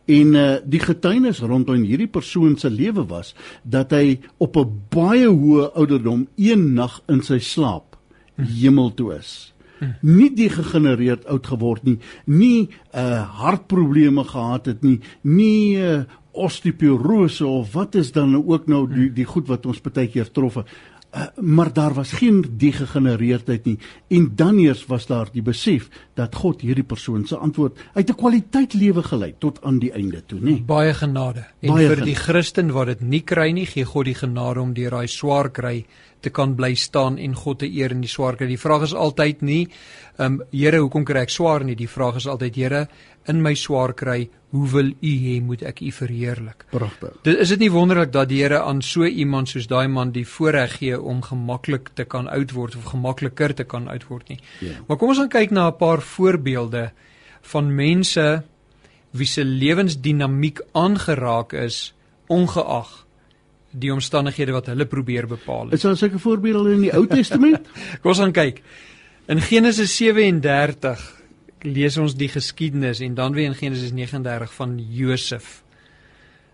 En 0.09 0.32
uh, 0.38 0.46
die 0.64 0.80
getuienis 0.80 1.42
rondom 1.44 1.84
hierdie 1.84 2.09
persoon 2.09 2.57
se 2.57 2.70
lewe 2.72 3.05
was 3.11 3.34
dat 3.62 3.92
hy 3.92 4.20
op 4.38 4.57
'n 4.57 4.72
baie 4.88 5.28
hoë 5.28 5.74
ouderdom 5.74 6.28
een 6.36 6.72
nag 6.74 7.03
in 7.09 7.20
sy 7.22 7.38
slaap 7.38 7.99
hemel 8.36 8.94
toe 8.94 9.18
is. 9.18 9.53
Nie 10.03 10.30
degegenereerd 10.34 11.26
oud 11.26 11.46
geword 11.46 11.84
nie, 11.84 11.99
nie 12.24 12.68
uh 12.94 13.22
hartprobleme 13.38 14.24
gehad 14.24 14.66
het 14.66 14.82
nie, 14.82 15.01
nie 15.22 15.76
uh 15.76 16.05
osteoporose 16.47 17.47
of 17.47 17.72
wat 17.74 17.99
is 17.99 18.12
dan 18.12 18.36
ook 18.39 18.68
nou 18.70 18.86
die 18.91 19.11
die 19.14 19.26
goed 19.26 19.49
wat 19.49 19.66
ons 19.66 19.82
baie 19.82 20.09
keer 20.09 20.30
trof. 20.30 20.62
Uh, 21.09 21.22
maar 21.41 21.72
daar 21.72 21.95
was 21.97 22.11
geen 22.12 22.43
degegenereerdheid 22.61 23.64
nie 23.64 23.78
en 24.12 24.26
dan 24.36 24.59
eers 24.61 24.82
was 24.86 25.07
daar 25.09 25.30
die 25.32 25.43
besef 25.43 25.86
dat 26.20 26.34
God 26.36 26.61
hierdie 26.61 26.84
persoon 26.84 27.24
se 27.26 27.36
antwoord 27.36 27.78
uit 27.95 28.11
'n 28.11 28.14
kwaliteit 28.14 28.74
lewe 28.74 29.03
gelei 29.03 29.34
tot 29.39 29.62
aan 29.64 29.78
die 29.78 29.93
einde 29.93 30.20
toe 30.26 30.39
nê 30.41 30.61
baie 30.61 30.93
genade 30.95 31.47
en 31.61 31.72
baie 31.72 31.89
vir 31.89 31.97
genade. 31.97 32.11
die 32.11 32.14
Christen 32.14 32.72
wat 32.72 32.86
dit 32.86 33.01
nie 33.01 33.22
kry 33.24 33.51
nie 33.53 33.66
gee 33.66 33.84
God 33.84 34.05
die 34.05 34.14
genade 34.14 34.61
om 34.61 34.74
deur 34.74 34.91
daai 34.91 35.09
swaar 35.09 35.51
kry 35.51 35.86
te 36.20 36.30
kan 36.34 36.55
bly 36.59 36.74
staan 36.74 37.18
en 37.18 37.34
God 37.34 37.62
te 37.62 37.68
eer 37.68 37.95
in 37.95 38.03
die 38.03 38.11
swaar 38.11 38.36
kry. 38.39 38.49
Die 38.51 38.61
vraag 38.61 38.89
is 38.89 38.95
altyd 38.95 39.43
nie, 39.47 39.68
ehm 40.18 40.41
um, 40.41 40.43
Here, 40.51 40.80
hoekom 40.82 41.05
kry 41.07 41.22
ek 41.26 41.30
swaar 41.34 41.64
nie? 41.64 41.76
Die 41.78 41.91
vraag 41.91 42.16
is 42.16 42.26
altyd, 42.26 42.57
Here, 42.57 42.89
in 43.28 43.43
my 43.43 43.55
swaar 43.55 43.95
kry, 43.95 44.28
hoe 44.51 44.68
wil 44.72 44.92
U 45.01 45.12
hê 45.24 45.40
moet 45.44 45.62
ek 45.62 45.80
U 45.84 45.90
verheerlik? 45.92 46.64
Pragtig. 46.72 47.16
Dit 47.26 47.40
is 47.42 47.51
dit 47.53 47.64
nie 47.66 47.72
wonderlik 47.72 48.12
dat 48.12 48.30
die 48.30 48.40
Here 48.40 48.62
aan 48.64 48.80
so 48.82 49.05
iemand 49.05 49.51
soos 49.53 49.68
daai 49.68 49.88
man 49.92 50.12
die 50.14 50.26
voorreg 50.26 50.78
gee 50.80 51.01
om 51.01 51.20
gemaklik 51.22 51.90
te 51.94 52.05
kan 52.09 52.28
oud 52.32 52.55
word 52.57 52.76
of 52.76 52.88
gemakliker 52.92 53.55
te 53.55 53.64
kan 53.68 53.88
oud 53.92 54.07
word 54.09 54.28
nie. 54.32 54.38
Yeah. 54.61 54.78
Ja. 54.78 54.84
Maar 54.88 54.96
kom 54.96 55.12
ons 55.12 55.20
gaan 55.20 55.34
kyk 55.34 55.53
na 55.53 55.68
'n 55.68 55.76
paar 55.76 56.01
voorbeelde 56.01 56.90
van 57.42 57.74
mense 57.74 58.42
wie 59.11 59.26
se 59.26 59.44
lewensdinamiek 59.44 60.61
aangeraak 60.72 61.53
is 61.53 61.94
ongeag 62.28 63.07
die 63.70 63.92
omstandighede 63.92 64.53
wat 64.53 64.66
hulle 64.66 64.86
probeer 64.86 65.26
bepaal. 65.26 65.72
Is 65.72 65.80
daar 65.80 65.96
sulke 65.96 66.18
voorbeelde 66.18 66.72
in 66.72 66.80
die 66.80 66.92
Ou 66.96 67.07
Testament? 67.07 67.68
Kom 68.01 68.11
ons 68.11 68.18
gaan 68.18 68.32
kyk. 68.32 68.62
In 69.28 69.40
Genesis 69.40 69.96
37 69.96 71.17
lees 71.64 71.96
ons 71.96 72.14
die 72.14 72.28
geskiedenis 72.28 73.00
en 73.00 73.14
dan 73.14 73.32
weer 73.32 73.50
in 73.50 73.54
Genesis 73.54 73.92
39 73.92 74.54
van 74.54 74.76
Josef. 74.78 75.62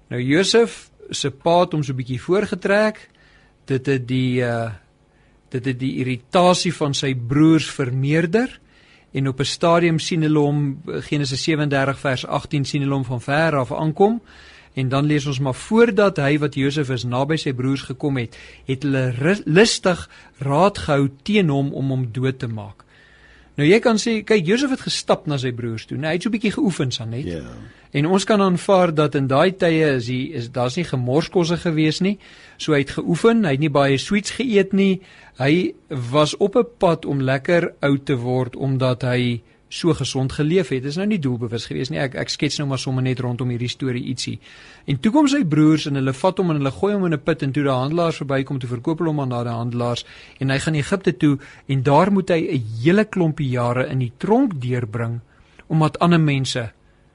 Nou 0.09 0.21
Josef 0.23 0.91
se 1.11 1.31
pa 1.31 1.61
het 1.61 1.73
hom 1.73 1.83
so 1.83 1.93
'n 1.93 1.97
bietjie 1.97 2.21
voorgetrek. 2.21 3.09
Dit 3.65 3.87
het 3.87 4.09
die 4.09 4.41
uh 4.41 4.71
dit 5.49 5.65
het 5.65 5.79
die 5.79 5.97
irritasie 6.03 6.75
van 6.75 6.95
sy 6.95 7.15
broers 7.15 7.71
vermeerder 7.71 8.61
en 9.13 9.29
op 9.29 9.41
'n 9.41 9.45
stadium 9.45 9.99
sien 9.99 10.23
hulle 10.23 10.39
hom 10.39 10.83
Genesis 10.85 11.43
37 11.43 11.99
vers 11.99 12.27
18 12.27 12.65
sien 12.65 12.83
hulle 12.83 12.95
hom 12.95 13.05
van 13.05 13.21
ver 13.21 13.57
af 13.57 13.73
aankom 13.73 14.21
En 14.75 14.89
dan 14.89 15.05
lees 15.05 15.27
ons 15.27 15.39
maar 15.39 15.55
voordat 15.55 16.17
hy 16.17 16.39
wat 16.43 16.55
Josef 16.59 16.91
is 16.91 17.07
naby 17.07 17.37
sy 17.39 17.53
broers 17.55 17.87
gekom 17.87 18.19
het, 18.19 18.35
het 18.67 18.83
hulle 18.83 19.37
lustig 19.47 20.09
raad 20.43 20.81
gehou 20.87 21.09
teen 21.23 21.53
hom 21.55 21.71
om 21.73 21.93
hom 21.95 22.09
dood 22.13 22.41
te 22.43 22.51
maak. 22.51 22.83
Nou 23.55 23.67
jy 23.69 23.79
kan 23.79 24.01
sê, 24.03 24.17
kyk 24.27 24.49
Josef 24.49 24.73
het 24.75 24.83
gestap 24.83 25.29
na 25.31 25.39
sy 25.39 25.53
broers 25.55 25.85
toe. 25.87 25.99
Nou 25.99 26.09
hy 26.11 26.17
het 26.17 26.25
so 26.27 26.29
'n 26.29 26.35
bietjie 26.35 26.57
geoefen 26.57 26.91
san 26.91 27.11
net. 27.11 27.25
Ja. 27.25 27.43
En 27.93 28.07
ons 28.07 28.25
kan 28.25 28.41
aanvaar 28.41 28.95
dat 28.95 29.15
in 29.15 29.27
daai 29.27 29.53
tye 29.53 29.95
is 29.95 30.09
hy 30.09 30.31
is 30.35 30.51
daar's 30.51 30.77
nie 30.77 30.85
gemorskosse 30.85 31.57
gewees 31.57 32.01
nie. 32.01 32.19
So 32.59 32.73
hy 32.73 32.79
het 32.79 32.91
geoefen, 32.91 33.45
hy 33.45 33.51
het 33.51 33.61
nie 33.61 33.71
baie 33.71 33.99
sweets 33.99 34.31
geëet 34.31 34.73
nie. 34.73 35.01
Hy 35.39 35.75
was 35.89 36.37
op 36.37 36.57
'n 36.57 36.67
pad 36.79 37.05
om 37.05 37.21
lekker 37.21 37.73
oud 37.81 38.05
te 38.05 38.17
word 38.17 38.57
omdat 38.57 39.03
hy 39.03 39.43
so 39.75 39.95
gesond 39.99 40.33
geleef 40.33 40.71
het. 40.71 40.85
Dit 40.85 40.93
is 40.93 40.99
nou 41.01 41.07
nie 41.11 41.19
doelbewus 41.23 41.67
gewees 41.71 41.91
nie. 41.91 41.99
Ek 42.03 42.15
ek 42.21 42.31
skets 42.33 42.61
nou 42.61 42.69
maar 42.71 42.81
sommer 42.83 43.03
net 43.03 43.23
rondom 43.25 43.51
hierdie 43.51 43.71
storie 43.73 44.05
ietsie. 44.13 44.37
En 44.87 45.01
toe 45.03 45.13
kom 45.15 45.29
sy 45.31 45.43
broers 45.45 45.89
en 45.91 45.99
hulle 45.99 46.15
vat 46.15 46.39
hom 46.39 46.55
en 46.55 46.61
hulle 46.61 46.75
gooi 46.79 46.93
hom 46.95 47.07
in 47.09 47.15
'n 47.15 47.25
put 47.25 47.43
en 47.43 47.53
toe 47.53 47.65
die 47.65 47.73
handelaars 47.73 48.23
verbykom 48.23 48.59
te 48.59 48.71
verkoop 48.71 49.01
hom 49.01 49.21
aan 49.21 49.35
daai 49.35 49.49
handelaars 49.49 50.05
en 50.41 50.51
hy 50.51 50.59
gaan 50.59 50.75
Egipte 50.75 51.17
toe 51.17 51.39
en 51.69 51.83
daar 51.83 52.13
moet 52.13 52.31
hy 52.31 52.41
'n 52.41 52.65
hele 52.85 53.05
klompie 53.05 53.49
jare 53.49 53.89
in 53.89 53.99
die 53.99 54.13
tronk 54.19 54.61
deurbring 54.61 55.21
omdat 55.69 55.99
ander 55.99 56.21
mense 56.21 56.73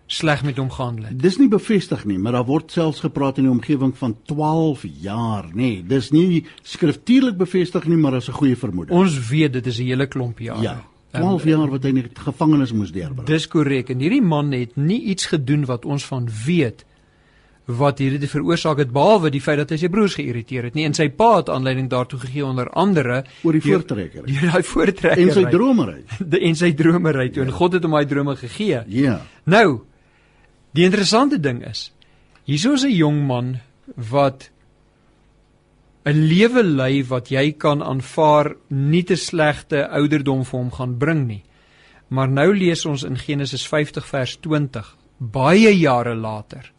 sleg 0.08 0.44
met 0.44 0.58
hom 0.58 0.72
gehandel 0.72 1.06
het. 1.06 1.20
Dis 1.22 1.38
nie 1.38 1.48
bevestig 1.48 2.06
nie, 2.06 2.18
maar 2.18 2.32
daar 2.32 2.46
word 2.46 2.72
selfs 2.72 3.00
gepraat 3.00 3.38
in 3.38 3.44
die 3.44 3.52
omgewing 3.52 3.94
van 3.98 4.16
12 4.26 4.86
jaar, 5.02 5.46
nê. 5.54 5.54
Nee, 5.54 5.84
dis 5.84 6.10
nie 6.12 6.46
skriftuurlik 6.64 7.38
bevestig 7.38 7.86
nie, 7.86 7.98
maar 7.98 8.16
as 8.16 8.28
'n 8.28 8.34
goeie 8.34 8.56
vermoede. 8.56 8.94
Ons 8.94 9.30
weet 9.30 9.54
dit 9.54 9.68
is 9.68 9.80
'n 9.80 9.86
hele 9.86 10.08
klomp 10.08 10.40
jare. 10.40 10.62
Ja. 10.62 10.84
12 11.12 11.48
jaar 11.50 11.72
wat 11.74 11.84
hy 11.84 11.90
in 11.90 12.02
die 12.04 12.10
gevangenis 12.14 12.72
moes 12.76 12.92
deurbring. 12.94 13.26
Dis 13.28 13.48
korrek. 13.50 13.90
En 13.90 14.00
hierdie 14.04 14.22
man 14.22 14.52
het 14.54 14.76
nie 14.78 15.02
iets 15.14 15.26
gedoen 15.32 15.66
wat 15.66 15.86
ons 15.86 16.06
van 16.06 16.30
weet 16.46 16.86
wat 17.70 18.00
hierdie 18.02 18.30
veroorsaak 18.30 18.80
het 18.82 18.90
behalwe 18.94 19.30
die 19.30 19.42
feit 19.42 19.60
dat 19.62 19.70
hy 19.70 19.78
sy 19.78 19.90
broers 19.94 20.16
geïrriteer 20.18 20.66
het 20.66 20.78
nie 20.78 20.88
en 20.90 20.96
sy 20.98 21.06
pa 21.14 21.36
het 21.36 21.52
aanleiding 21.54 21.86
daartoe 21.90 22.18
gegee 22.24 22.46
onder 22.46 22.70
andere 22.74 23.20
oor 23.46 23.54
die 23.54 23.62
voortrekker. 23.62 24.26
Ja, 24.26 24.56
daai 24.56 24.64
voortrekker. 24.66 25.22
En 25.22 25.34
sy 25.34 25.44
dromery. 25.54 26.00
En 26.50 26.58
sy 26.58 26.72
dromery 26.74 27.28
toe 27.30 27.44
ja. 27.44 27.50
en 27.50 27.54
God 27.54 27.78
het 27.78 27.86
hom 27.86 27.94
daai 27.94 28.10
drome 28.10 28.36
gegee. 28.42 28.82
Ja. 28.90 29.20
Nou 29.46 29.84
Die 30.78 30.86
interessante 30.86 31.40
ding 31.42 31.64
is, 31.66 31.90
hierso 32.46 32.76
is 32.78 32.84
'n 32.86 32.94
jong 32.94 33.26
man 33.26 33.60
wat 33.96 34.50
'n 36.06 36.28
lewe 36.28 36.64
lei 36.64 37.04
wat 37.04 37.30
jy 37.30 37.52
kan 37.52 37.84
aanvaar 37.84 38.56
nie 38.70 39.04
te 39.04 39.16
slegte 39.16 39.88
ouderdom 39.90 40.46
vir 40.46 40.60
hom 40.60 40.72
gaan 40.72 40.98
bring 40.98 41.28
nie. 41.28 41.44
Maar 42.08 42.30
nou 42.30 42.56
lees 42.56 42.86
ons 42.86 43.04
in 43.04 43.18
Genesis 43.18 43.68
50 43.68 44.06
vers 44.06 44.38
20, 44.42 44.96
baie 45.20 45.78
jare 45.78 46.16
later 46.16 46.72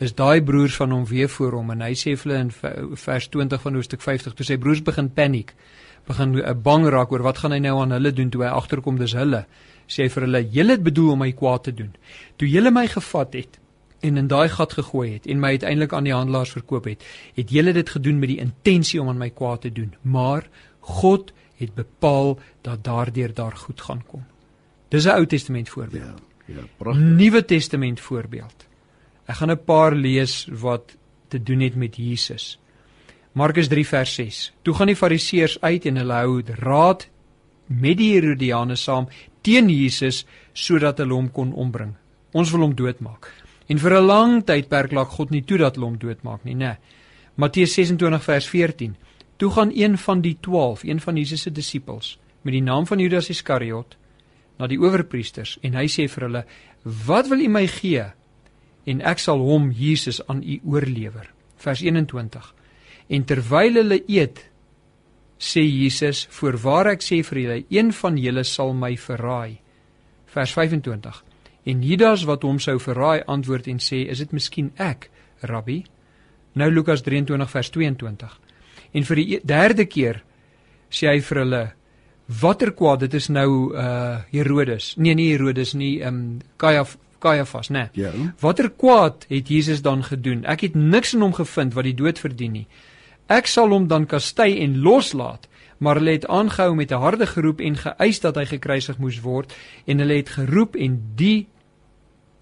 is 0.00 0.14
daai 0.16 0.40
broers 0.44 0.76
van 0.80 0.94
hom 0.94 1.04
weer 1.04 1.28
voor 1.28 1.58
hom 1.58 1.72
en 1.74 1.84
hy 1.84 1.92
sê 1.98 2.14
vir 2.16 2.32
hulle 2.32 2.40
in 2.46 2.96
vers 3.02 3.28
20 3.28 3.60
van 3.64 3.76
hoofstuk 3.76 4.04
50 4.04 4.36
toe 4.36 4.46
sy 4.48 4.56
broers 4.60 4.80
begin 4.84 5.10
paniek 5.12 5.52
begin 6.08 6.38
uh, 6.40 6.54
bang 6.56 6.86
raak 6.92 7.12
oor 7.12 7.24
wat 7.26 7.42
gaan 7.42 7.52
hy 7.52 7.60
nou 7.66 7.76
aan 7.82 7.92
hulle 7.96 8.12
doen 8.16 8.30
toe 8.32 8.46
hy 8.46 8.52
agterkom 8.56 9.00
dis 9.00 9.16
hulle 9.18 9.42
sê 9.90 10.06
hy 10.06 10.12
vir 10.14 10.26
hulle 10.26 10.42
julle 10.56 10.76
het 10.78 10.86
bedoel 10.86 11.12
om 11.14 11.20
my 11.24 11.30
kwaad 11.36 11.66
te 11.68 11.76
doen 11.82 11.92
toe 12.40 12.48
julle 12.48 12.72
my 12.72 12.86
gevat 12.88 13.36
het 13.42 13.59
en 14.00 14.16
in 14.16 14.28
daai 14.28 14.48
gat 14.48 14.72
gegooi 14.72 15.12
het 15.12 15.26
en 15.26 15.40
my 15.40 15.48
uiteindelik 15.56 15.92
aan 15.92 16.08
die 16.08 16.14
handelaars 16.14 16.54
verkoop 16.56 16.84
het 16.84 17.04
het 17.34 17.50
julle 17.50 17.72
dit 17.72 17.90
gedoen 17.90 18.18
met 18.18 18.28
die 18.28 18.40
intensie 18.40 19.00
om 19.00 19.08
aan 19.08 19.18
my 19.18 19.30
kwaad 19.30 19.60
te 19.60 19.72
doen 19.72 19.94
maar 20.02 20.48
God 20.80 21.32
het 21.56 21.74
bepaal 21.74 22.38
dat 22.62 22.84
daardeur 22.84 23.34
daar 23.34 23.56
goed 23.56 23.80
gaan 23.80 24.02
kom 24.06 24.24
dis 24.88 25.04
'n 25.04 25.16
Ou 25.16 25.26
Testament 25.26 25.68
voorbeeld 25.68 26.18
ja, 26.46 26.54
ja 26.54 26.64
pragtig 26.76 27.04
Nuwe 27.04 27.44
Testament 27.44 28.00
voorbeeld 28.00 28.68
Ek 29.30 29.36
gaan 29.36 29.50
'n 29.50 29.64
paar 29.64 29.94
lees 29.94 30.48
wat 30.50 30.96
te 31.28 31.42
doen 31.42 31.60
het 31.60 31.74
met 31.74 31.96
Jesus. 31.96 32.58
Markus 33.32 33.68
3 33.68 33.86
vers 33.86 34.14
6. 34.14 34.52
Toe 34.62 34.74
gaan 34.74 34.86
die 34.86 34.96
Fariseërs 34.96 35.60
uit 35.60 35.84
en 35.86 35.96
hulle 35.96 36.12
hou 36.12 36.42
raad 36.46 37.08
met 37.66 37.96
die 37.96 38.12
Herodiane 38.12 38.76
saam 38.76 39.08
teen 39.40 39.68
Jesus 39.68 40.26
sodat 40.52 40.98
hulle 40.98 41.14
hom 41.14 41.30
kon 41.30 41.52
ombring. 41.52 41.94
Ons 42.32 42.50
wil 42.50 42.60
hom 42.60 42.74
doodmaak. 42.74 43.30
En 43.70 43.78
vir 43.78 43.92
'n 43.94 44.06
lang 44.06 44.44
tydperk 44.44 44.92
laat 44.92 45.08
God 45.14 45.30
nie 45.30 45.44
toe 45.46 45.58
dat 45.58 45.74
hulle 45.74 45.86
hom 45.86 45.98
doodmaak 45.98 46.44
nie, 46.44 46.54
né? 46.54 46.76
Matteus 47.36 47.74
26 47.74 48.24
vers 48.24 48.48
14. 48.48 48.96
Toe 49.36 49.50
gaan 49.50 49.70
een 49.74 49.98
van 49.98 50.20
die 50.20 50.36
12, 50.40 50.82
een 50.84 51.00
van 51.00 51.16
Jesus 51.16 51.42
se 51.42 51.50
disippels, 51.50 52.18
met 52.42 52.52
die 52.52 52.62
naam 52.62 52.86
van 52.86 52.98
Judas 52.98 53.30
Iskariot 53.30 53.96
na 54.58 54.66
die 54.66 54.78
owerpriesters 54.78 55.58
en 55.62 55.74
hy 55.74 55.86
sê 55.86 56.08
vir 56.08 56.22
hulle: 56.26 56.44
"Wat 57.06 57.28
wil 57.28 57.40
u 57.40 57.48
my 57.48 57.66
gee?" 57.66 58.04
en 58.84 59.00
ek 59.00 59.18
sal 59.18 59.38
hom 59.38 59.70
Jesus 59.70 60.20
aan 60.26 60.42
u 60.42 60.60
oorlewer. 60.64 61.30
Vers 61.56 61.80
21. 61.80 62.54
En 63.08 63.24
terwyl 63.24 63.74
hulle 63.74 64.02
eet, 64.08 64.50
sê 65.38 65.62
Jesus: 65.62 66.26
"Voorwaar 66.30 66.86
ek 66.86 67.02
sê 67.02 67.22
vir 67.24 67.38
julle, 67.38 67.64
een 67.68 67.92
van 67.92 68.16
julle 68.16 68.44
sal 68.44 68.72
my 68.74 68.96
verraai." 68.96 69.58
Vers 70.26 70.52
25. 70.52 71.24
En 71.64 71.82
Judas 71.82 72.24
wat 72.24 72.42
hom 72.42 72.58
sou 72.58 72.78
verraai, 72.80 73.22
antwoord 73.26 73.66
en 73.66 73.78
sê: 73.78 74.06
"Is 74.08 74.18
dit 74.18 74.32
miskien 74.32 74.72
ek, 74.76 75.10
Rabbi?" 75.40 75.82
Nou 76.52 76.70
Lukas 76.70 77.02
23 77.02 77.50
vers 77.50 77.70
22. 77.70 78.40
En 78.92 79.04
vir 79.04 79.16
die 79.16 79.36
e-, 79.36 79.40
derde 79.44 79.86
keer 79.86 80.22
sê 80.90 81.08
hy 81.08 81.20
vir 81.20 81.38
hulle: 81.38 81.72
"Watter 82.40 82.72
kwaad, 82.72 83.00
dit 83.00 83.14
is 83.14 83.28
nou 83.28 83.74
uh 83.76 84.18
Herodes. 84.30 84.94
Nee, 84.96 85.14
nie 85.14 85.30
Herodes 85.32 85.74
nie, 85.74 86.00
ehm 86.00 86.14
um, 86.14 86.38
Kajaf 86.56 86.96
Kajafas, 87.20 87.68
né? 87.68 87.90
Nee. 87.92 88.04
Ja. 88.04 88.10
Watter 88.40 88.70
kwaad 88.70 89.26
het 89.28 89.48
Jesus 89.48 89.82
dan 89.82 90.04
gedoen? 90.04 90.44
Ek 90.44 90.60
het 90.60 90.74
niks 90.74 91.14
in 91.14 91.20
hom 91.20 91.34
gevind 91.36 91.74
wat 91.76 91.84
die 91.84 91.94
dood 91.94 92.18
verdien 92.18 92.52
nie. 92.52 92.66
Ek 93.30 93.46
sal 93.46 93.70
hom 93.70 93.86
dan 93.90 94.08
kastei 94.10 94.56
en 94.64 94.80
loslaat, 94.82 95.46
maar 95.80 95.96
hulle 95.96 96.12
het 96.12 96.26
aangehou 96.28 96.74
met 96.74 96.90
'n 96.92 97.00
harde 97.00 97.26
geroep 97.26 97.60
en 97.60 97.76
geëis 97.76 98.20
dat 98.20 98.34
hy 98.36 98.44
gekruisig 98.44 98.98
moes 98.98 99.20
word 99.20 99.54
en 99.86 99.98
hulle 99.98 100.14
het 100.14 100.28
geroep 100.28 100.76
en 100.76 101.12
die 101.14 101.48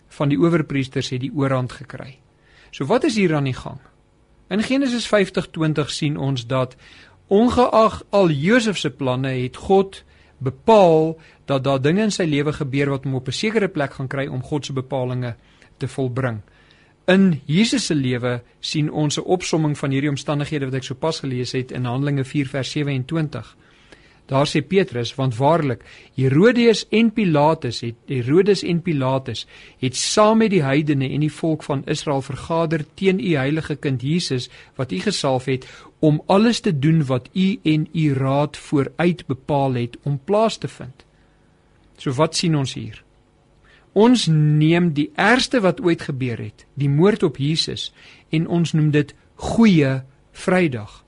van 0.08 0.28
die 0.28 0.38
owerpriesters 0.38 1.10
het 1.10 1.20
die 1.20 1.32
oorhand 1.34 1.72
gekry. 1.72 2.18
So 2.70 2.84
wat 2.84 3.04
is 3.04 3.14
hier 3.14 3.34
aan 3.34 3.44
die 3.44 3.54
gang? 3.54 3.78
In 4.48 4.62
Genesis 4.62 5.06
50:20 5.06 5.90
sien 5.90 6.16
ons 6.16 6.46
dat 6.46 6.76
ongeag 7.26 8.02
al 8.10 8.30
Josef 8.30 8.78
se 8.78 8.90
planne 8.90 9.28
het 9.28 9.56
God 9.56 10.04
bepaal 10.38 11.18
dat 11.44 11.64
daar 11.64 11.80
dinge 11.80 12.02
in 12.02 12.12
sy 12.12 12.24
lewe 12.24 12.52
gebeur 12.52 12.90
wat 12.90 13.04
hom 13.04 13.14
op 13.14 13.28
'n 13.28 13.32
sekere 13.32 13.68
plek 13.68 13.92
gaan 13.92 14.06
kry 14.08 14.26
om 14.26 14.42
God 14.42 14.66
se 14.66 14.72
bepalinge 14.72 15.34
te 15.76 15.88
volbring. 15.88 16.40
In 17.08 17.40
Jesus 17.46 17.86
se 17.88 17.94
lewe 17.94 18.42
sien 18.60 18.90
ons 18.92 19.16
'n 19.16 19.24
opsomming 19.24 19.78
van 19.78 19.90
hierdie 19.90 20.10
omstandighede 20.10 20.66
wat 20.68 20.74
ek 20.74 20.82
sopas 20.82 21.20
gelees 21.20 21.52
het 21.52 21.72
in 21.72 21.84
Handelinge 21.84 22.24
4 22.24 22.48
vers 22.48 22.70
27. 22.70 23.56
Daar 24.26 24.46
sê 24.46 24.60
Petrus, 24.60 25.14
want 25.14 25.36
waarlik 25.36 25.84
Herodes 26.14 26.84
en 26.90 27.12
Pilatus 27.12 27.80
het 27.80 27.94
Herodes 28.06 28.62
en 28.62 28.82
Pilatus 28.82 29.46
het 29.78 29.96
saam 29.96 30.38
met 30.38 30.50
die 30.50 30.62
heidene 30.62 31.08
en 31.08 31.20
die 31.20 31.32
volk 31.32 31.62
van 31.62 31.82
Israel 31.86 32.20
vergader 32.22 32.84
teen 32.94 33.20
u 33.20 33.36
heilige 33.36 33.76
kind 33.76 34.02
Jesus 34.02 34.50
wat 34.76 34.92
u 34.92 34.98
gesalf 34.98 35.44
het 35.44 35.66
om 35.98 36.22
alles 36.26 36.60
te 36.60 36.78
doen 36.78 37.04
wat 37.06 37.28
u 37.32 37.58
en 37.62 37.88
u 37.92 38.12
raad 38.12 38.56
vooruit 38.56 39.26
bepaal 39.26 39.72
het 39.72 39.96
om 40.02 40.20
plaas 40.24 40.58
te 40.58 40.68
vind. 40.68 41.04
So 41.96 42.12
wat 42.12 42.36
sien 42.36 42.56
ons 42.56 42.74
hier? 42.74 43.07
Ons 43.92 44.26
neem 44.30 44.92
die 44.94 45.10
ergste 45.16 45.60
wat 45.64 45.80
ooit 45.80 46.02
gebeur 46.02 46.38
het, 46.38 46.66
die 46.74 46.88
moord 46.88 47.22
op 47.22 47.38
Jesus 47.40 47.92
en 48.30 48.46
ons 48.46 48.72
noem 48.72 48.90
dit 48.90 49.14
goeie 49.34 50.00
Vrydag. 50.32 51.04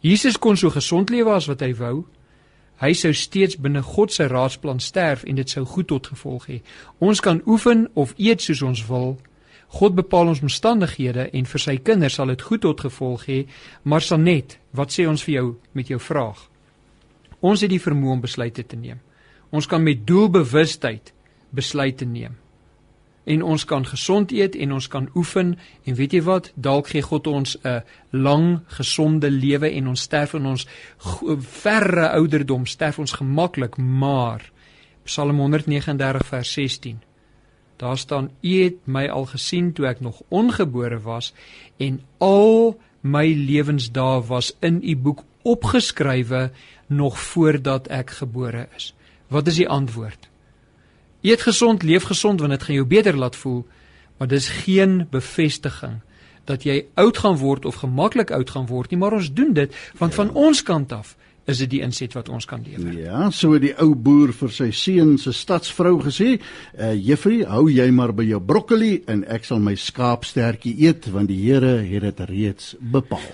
Jesus 0.00 0.38
kon 0.38 0.56
so 0.56 0.70
gesond 0.72 1.10
lewe 1.10 1.32
as 1.32 1.48
wat 1.48 1.60
hy 1.64 1.72
wou. 1.76 2.04
Hy 2.82 2.92
sou 2.96 3.12
steeds 3.16 3.56
binne 3.60 3.82
God 3.84 4.12
se 4.12 4.26
raadsplan 4.28 4.80
sterf 4.80 5.22
en 5.24 5.38
dit 5.38 5.48
sou 5.48 5.64
goed 5.68 5.88
tot 5.92 6.10
gevolg 6.12 6.48
hê. 6.50 6.58
Ons 7.00 7.22
kan 7.24 7.40
oefen 7.46 7.86
of 7.94 8.12
eet 8.18 8.44
soos 8.44 8.62
ons 8.66 8.82
wil. 8.88 9.16
God 9.78 9.96
bepaal 9.96 10.30
ons 10.34 10.42
omstandighede 10.44 11.30
en 11.32 11.48
vir 11.48 11.62
sy 11.62 11.76
kinders 11.80 12.18
sal 12.18 12.30
dit 12.32 12.42
goed 12.42 12.62
tot 12.66 12.84
gevolg 12.84 13.24
hê, 13.30 13.38
maar 13.82 14.04
Sanet, 14.04 14.58
wat 14.76 14.92
sê 14.92 15.06
ons 15.08 15.24
vir 15.24 15.34
jou 15.34 15.46
met 15.72 15.88
jou 15.90 15.98
vraag? 15.98 16.38
Ons 17.40 17.64
het 17.64 17.72
die 17.72 17.82
vermoë 17.82 18.18
om 18.18 18.22
besluite 18.22 18.62
te 18.68 18.76
neem. 18.76 19.00
Ons 19.54 19.66
kan 19.70 19.82
met 19.82 20.04
doelbewustheid 20.06 21.13
besluite 21.54 22.04
neem. 22.04 22.36
En 23.24 23.42
ons 23.42 23.64
kan 23.64 23.86
gesond 23.86 24.32
eet 24.32 24.56
en 24.56 24.72
ons 24.72 24.88
kan 24.88 25.08
oefen 25.16 25.54
en 25.84 25.94
weet 25.94 26.12
jy 26.12 26.22
wat? 26.26 26.50
Dalk 26.54 26.90
gee 26.92 27.02
God 27.02 27.26
ons 27.26 27.56
'n 27.62 27.82
lang, 28.10 28.60
gesonde 28.66 29.30
lewe 29.30 29.70
en 29.70 29.88
ons 29.88 30.00
sterf 30.00 30.34
in 30.34 30.46
ons 30.46 30.66
verre 31.38 32.08
ouderdom, 32.10 32.66
sterf 32.66 32.98
ons 32.98 33.12
gemaklik, 33.12 33.76
maar 33.76 34.52
Psalm 35.04 35.38
139 35.38 36.26
vers 36.26 36.52
16. 36.52 37.02
Daar 37.76 37.98
staan: 37.98 38.30
U 38.40 38.62
het 38.62 38.86
my 38.86 39.08
al 39.08 39.26
gesien 39.26 39.72
toe 39.72 39.86
ek 39.86 40.00
nog 40.00 40.22
ongebore 40.28 41.00
was 41.00 41.32
en 41.76 42.00
al 42.18 42.80
my 43.00 43.26
lewensdae 43.32 44.22
was 44.26 44.54
in 44.60 44.80
u 44.82 44.96
boek 44.96 45.24
opgeskrywe 45.42 46.50
nog 46.86 47.18
voordat 47.20 47.88
ek 47.88 48.10
gebore 48.10 48.68
is. 48.76 48.94
Wat 49.28 49.46
is 49.46 49.60
die 49.60 49.68
antwoord? 49.68 50.28
Eet 51.24 51.42
gesond, 51.42 51.82
leef 51.82 52.04
gesond 52.04 52.40
want 52.40 52.52
dit 52.52 52.62
gaan 52.62 52.74
jou 52.74 52.86
beter 52.86 53.16
laat 53.16 53.36
voel, 53.36 53.62
maar 54.18 54.28
dis 54.28 54.48
geen 54.64 55.06
bevestiging 55.10 56.02
dat 56.44 56.66
jy 56.68 56.82
oud 57.00 57.18
gaan 57.18 57.38
word 57.40 57.64
of 57.64 57.80
gemaklik 57.80 58.30
oud 58.30 58.50
gaan 58.52 58.66
word 58.68 58.92
nie, 58.92 58.98
maar 59.00 59.16
ons 59.16 59.32
doen 59.32 59.54
dit 59.56 59.72
want 59.98 60.12
ja. 60.12 60.20
van 60.20 60.34
ons 60.36 60.62
kant 60.62 60.92
af 60.92 61.14
is 61.50 61.60
dit 61.60 61.70
die 61.76 61.80
inset 61.84 62.14
wat 62.16 62.30
ons 62.32 62.46
kan 62.48 62.62
lewer. 62.64 62.92
Ja, 62.96 63.28
so 63.34 63.52
het 63.54 63.64
die 63.64 63.74
ou 63.82 63.92
boer 63.94 64.32
vir 64.36 64.52
sy 64.54 64.70
seun 64.74 65.16
se 65.20 65.32
stadsvrou 65.36 65.98
gesê, 66.04 66.38
uh, 66.78 66.94
"Juffrey, 66.94 67.44
hou 67.44 67.68
jy 67.68 67.90
maar 67.90 68.12
by 68.12 68.24
jou 68.24 68.40
broccoli 68.40 69.02
en 69.06 69.24
ek 69.28 69.44
sal 69.44 69.60
my 69.60 69.74
skaapstertjie 69.74 70.74
eet 70.86 71.10
want 71.12 71.28
die 71.28 71.40
Here 71.44 71.82
het 71.84 72.02
dit 72.02 72.28
reeds 72.28 72.74
bepaal." 72.80 73.24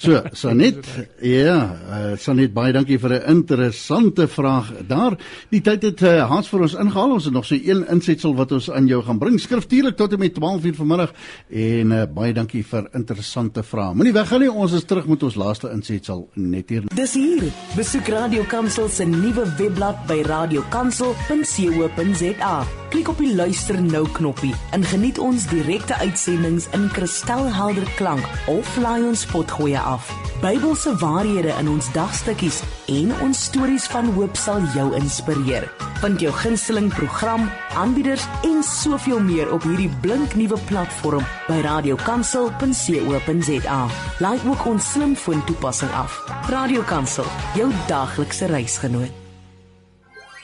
So, 0.00 0.22
Sanet, 0.32 0.86
ja, 1.20 1.56
uh, 1.90 2.16
Sanet, 2.16 2.54
baie 2.54 2.72
dankie 2.72 2.98
vir 2.98 3.20
'n 3.20 3.36
interessante 3.36 4.26
vraag 4.28 4.86
daar. 4.88 5.18
Die 5.50 5.60
tyd 5.60 5.82
het 5.82 6.02
uh, 6.02 6.26
haas 6.28 6.48
vir 6.48 6.60
ons 6.60 6.74
ingehaal. 6.74 7.12
Ons 7.12 7.24
het 7.24 7.34
nog 7.34 7.44
so 7.44 7.54
een 7.54 7.84
insetsel 7.90 8.34
wat 8.34 8.52
ons 8.52 8.70
aan 8.70 8.86
jou 8.86 9.02
gaan 9.02 9.18
bring 9.18 9.38
skriftuurlik 9.40 9.96
tot 9.96 10.12
en 10.12 10.18
met 10.18 10.32
12:00 10.32 10.74
vanmiddag 10.74 11.12
en 11.50 11.92
uh, 11.92 12.06
baie 12.06 12.32
dankie 12.32 12.64
vir 12.64 12.88
interessante 12.94 13.62
vrae. 13.62 13.94
Moenie 13.94 14.12
weggaan 14.12 14.40
nie, 14.40 14.52
ons 14.52 14.72
is 14.72 14.84
terug 14.84 15.06
met 15.06 15.22
ons 15.22 15.34
laaste 15.34 15.70
insetsel 15.70 16.28
net 16.34 16.70
hier. 16.70 16.82
Dis 16.94 17.14
hier 17.14 17.39
hier. 17.40 17.52
Besoek 17.76 18.08
Radio 18.08 18.44
Kansel 18.48 18.88
se 18.88 19.04
nuwe 19.04 19.54
webblad 19.56 20.06
by 20.06 20.22
radiokansel.co.za. 20.26 22.66
Klik 22.90 23.08
op 23.08 23.18
die 23.22 23.34
luister 23.34 23.82
nou 23.82 24.08
knoppie 24.12 24.54
en 24.74 24.84
geniet 24.84 25.18
ons 25.22 25.46
direkte 25.50 25.94
uitsendings 26.02 26.66
in 26.74 26.88
kristalhelder 26.90 27.86
klank 27.96 28.26
of 28.50 28.76
laai 28.82 29.04
ons 29.06 29.26
potgoeie 29.30 29.78
af. 29.78 30.10
Bybelse 30.40 30.96
waarhede 30.98 31.54
in 31.60 31.68
ons 31.68 31.92
dagstukkies 31.94 32.62
en 32.88 33.12
ons 33.22 33.44
stories 33.50 33.86
van 33.92 34.10
hoop 34.16 34.36
sal 34.36 34.64
jou 34.74 34.94
inspireer. 34.98 35.68
Vind 36.00 36.20
jou 36.24 36.32
gunsteling 36.32 36.88
program, 36.94 37.50
aanbieders 37.76 38.24
en 38.42 38.62
soveel 38.62 39.20
meer 39.20 39.52
op 39.52 39.62
hierdie 39.62 39.90
blinknuwe 40.00 40.58
platform 40.68 41.24
by 41.48 41.60
radiokansel.co.za. 41.66 43.86
Laai 44.18 44.38
ook 44.46 44.66
ons 44.66 44.92
slimfoon 44.92 45.44
toepassing 45.44 45.92
af. 45.92 46.24
Radio 46.48 46.82
Kansel, 46.82 47.24
jou 47.54 47.72
daglikse 47.86 48.46
reisgenoot. 48.46 49.10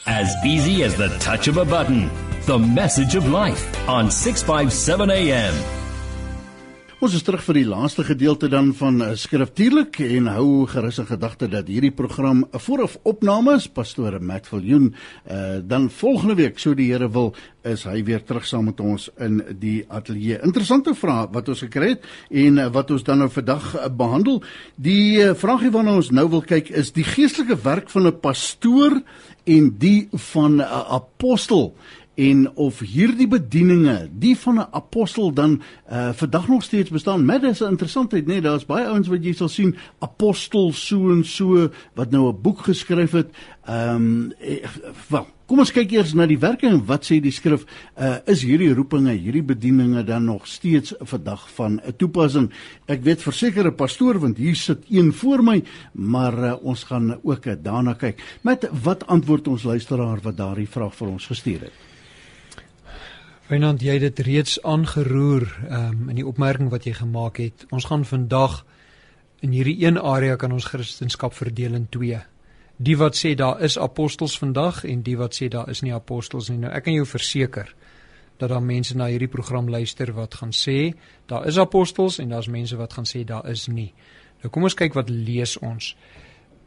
As 0.06 0.34
easy 0.44 0.84
as 0.84 0.94
the 0.94 1.16
touch 1.18 1.48
of 1.48 1.56
a 1.56 1.64
button. 1.64 2.10
The 2.46 2.58
Message 2.58 3.16
of 3.16 3.26
Life 3.26 3.88
on 3.88 4.10
657 4.10 5.10
AM. 5.10 5.85
Ons 6.96 7.12
is 7.12 7.20
terug 7.20 7.42
vir 7.44 7.58
die 7.58 7.66
laaste 7.68 8.00
gedeelte 8.08 8.48
dan 8.48 8.70
van 8.72 9.02
uh, 9.04 9.10
skriftuurlik 9.20 9.98
en 10.00 10.30
hou 10.32 10.62
gerus 10.72 10.96
in 11.02 11.04
gedagte 11.10 11.44
dat 11.52 11.68
hierdie 11.68 11.92
program 11.92 12.46
'n 12.48 12.58
vooraf 12.58 12.96
opname 13.04 13.52
is 13.60 13.66
pastoor 13.68 14.16
Matt 14.20 14.48
Viljoen 14.48 14.94
uh, 15.28 15.60
dan 15.60 15.90
volgende 15.90 16.34
week 16.34 16.58
so 16.58 16.72
die 16.74 16.88
Here 16.88 17.10
wil 17.12 17.34
is 17.64 17.84
hy 17.84 18.02
weer 18.02 18.24
terug 18.24 18.46
saam 18.46 18.64
met 18.64 18.80
ons 18.80 19.10
in 19.18 19.42
die 19.60 19.84
ateljee. 19.88 20.40
Interessante 20.40 20.94
vraag 20.94 21.28
wat 21.32 21.48
ons 21.48 21.60
gekry 21.60 21.88
het 21.88 22.04
en 22.30 22.58
uh, 22.58 22.72
wat 22.72 22.90
ons 22.90 23.04
dan 23.04 23.18
nou 23.18 23.28
vandag 23.28 23.76
behandel. 23.92 24.42
Die 24.76 25.20
vraagie 25.34 25.70
waarna 25.70 25.96
ons 25.96 26.10
nou 26.10 26.28
wil 26.30 26.42
kyk 26.42 26.70
is 26.70 26.92
die 26.96 27.04
geestelike 27.04 27.60
werk 27.60 27.90
van 27.90 28.06
'n 28.06 28.20
pastoor 28.20 29.02
en 29.44 29.74
die 29.78 30.08
van 30.32 30.56
'n 30.56 30.64
apostel 30.88 31.74
en 32.16 32.46
of 32.56 32.78
hierdie 32.80 33.28
bedieninge 33.28 34.08
die 34.12 34.34
van 34.40 34.58
'n 34.58 34.68
apostel 34.72 35.32
dan 35.32 35.60
uh 35.90 36.12
vandag 36.12 36.48
nog 36.48 36.62
steeds 36.62 36.90
bestaan. 36.90 37.24
Met 37.24 37.42
is 37.42 37.60
'n 37.60 37.68
interessantheid, 37.68 38.26
nee, 38.26 38.40
daar's 38.40 38.66
baie 38.66 38.86
ouens 38.86 39.08
wat 39.08 39.24
jy 39.24 39.32
sal 39.32 39.48
sien 39.48 39.76
apostel 39.98 40.72
so 40.72 41.10
en 41.10 41.24
so 41.24 41.68
wat 41.94 42.10
nou 42.10 42.28
'n 42.28 42.40
boek 42.40 42.58
geskryf 42.58 43.10
het. 43.10 43.28
Ehm 43.64 43.94
um, 43.94 44.32
wel, 45.08 45.26
kom 45.46 45.58
ons 45.58 45.72
kyk 45.72 45.90
eers 45.90 46.14
na 46.14 46.26
die 46.26 46.38
werking. 46.38 46.86
Wat 46.86 47.04
sê 47.04 47.20
die 47.20 47.30
skrif? 47.30 47.64
Uh 47.98 48.16
is 48.24 48.42
hierdie 48.42 48.74
roepinge, 48.74 49.12
hierdie 49.12 49.42
bedieninge 49.42 50.04
dan 50.04 50.24
nog 50.24 50.46
steeds 50.46 50.94
vandag 50.98 51.50
van 51.54 51.80
'n 51.84 51.96
toepassing? 51.96 52.50
Ek 52.86 53.02
weet 53.02 53.22
verseker 53.22 53.66
'n 53.66 53.74
pastoor 53.74 54.18
want 54.18 54.36
hier 54.36 54.56
sit 54.56 54.84
een 54.88 55.12
voor 55.12 55.42
my, 55.42 55.62
maar 55.92 56.38
uh, 56.38 56.54
ons 56.62 56.84
gaan 56.84 57.18
ook 57.22 57.62
daarna 57.62 57.92
kyk. 57.92 58.22
Met 58.40 58.68
wat 58.82 59.06
antwoord 59.06 59.48
ons 59.48 59.62
luisteraar 59.62 60.18
wat 60.22 60.36
daardie 60.36 60.68
vraag 60.68 60.94
vir 60.94 61.08
ons 61.08 61.26
gestuur 61.26 61.60
het? 61.60 61.85
Wynand, 63.46 63.78
jy 63.78 63.92
het 63.94 64.02
dit 64.02 64.20
reeds 64.26 64.56
aangeroer 64.66 65.44
um, 65.70 66.08
in 66.10 66.16
die 66.18 66.24
opmerking 66.26 66.66
wat 66.72 66.88
jy 66.88 66.96
gemaak 66.98 67.36
het. 67.38 67.62
Ons 67.70 67.84
gaan 67.86 68.02
vandag 68.02 68.64
in 69.46 69.52
hierdie 69.54 69.76
een 69.84 70.00
area 70.02 70.34
kan 70.34 70.50
ons 70.50 70.66
Christendom 70.66 71.30
verdeel 71.30 71.76
in 71.78 71.86
twee. 71.94 72.18
Die 72.82 72.96
wat 72.98 73.14
sê 73.14 73.36
daar 73.38 73.62
is 73.62 73.78
apostels 73.78 74.34
vandag 74.42 74.82
en 74.84 75.06
die 75.06 75.14
wat 75.14 75.38
sê 75.38 75.46
daar 75.46 75.70
is 75.70 75.84
nie 75.86 75.94
apostels 75.94 76.50
nie. 76.50 76.58
Nou 76.64 76.74
ek 76.74 76.88
kan 76.88 76.98
jou 76.98 77.06
verseker 77.06 77.70
dat 78.42 78.50
daar 78.50 78.66
mense 78.66 78.98
na 78.98 79.06
hierdie 79.14 79.30
program 79.30 79.70
luister 79.70 80.10
wat 80.18 80.34
gaan 80.42 80.50
sê 80.50 80.96
daar 81.30 81.46
is 81.46 81.62
apostels 81.62 82.18
en 82.18 82.34
daar's 82.34 82.50
mense 82.50 82.76
wat 82.76 82.98
gaan 82.98 83.06
sê 83.06 83.22
daar 83.22 83.46
is 83.46 83.68
nie. 83.70 83.92
Nou 84.42 84.50
kom 84.50 84.66
ons 84.66 84.74
kyk 84.74 84.98
wat 84.98 85.06
lees 85.06 85.54
ons. 85.62 85.94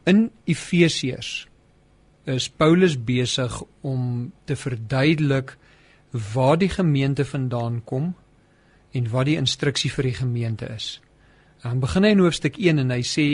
In 0.07 0.29
Efesiërs 0.47 1.43
is 2.23 2.47
Paulus 2.47 2.95
besig 2.95 3.65
om 3.83 4.31
te 4.47 4.55
verduidelik 4.55 5.57
waar 6.11 6.57
die 6.57 6.69
gemeente 6.69 7.25
vandaan 7.25 7.83
kom 7.83 8.15
en 8.91 9.09
wat 9.09 9.25
die 9.25 9.37
instruksie 9.37 9.91
vir 9.93 10.09
die 10.09 10.17
gemeente 10.17 10.69
is. 10.73 10.99
Dan 11.61 11.79
begin 11.79 12.03
hy 12.03 12.13
in 12.15 12.23
hoofstuk 12.23 12.57
1 12.57 12.79
en 12.81 12.93
hy 12.95 13.01
sê 13.05 13.27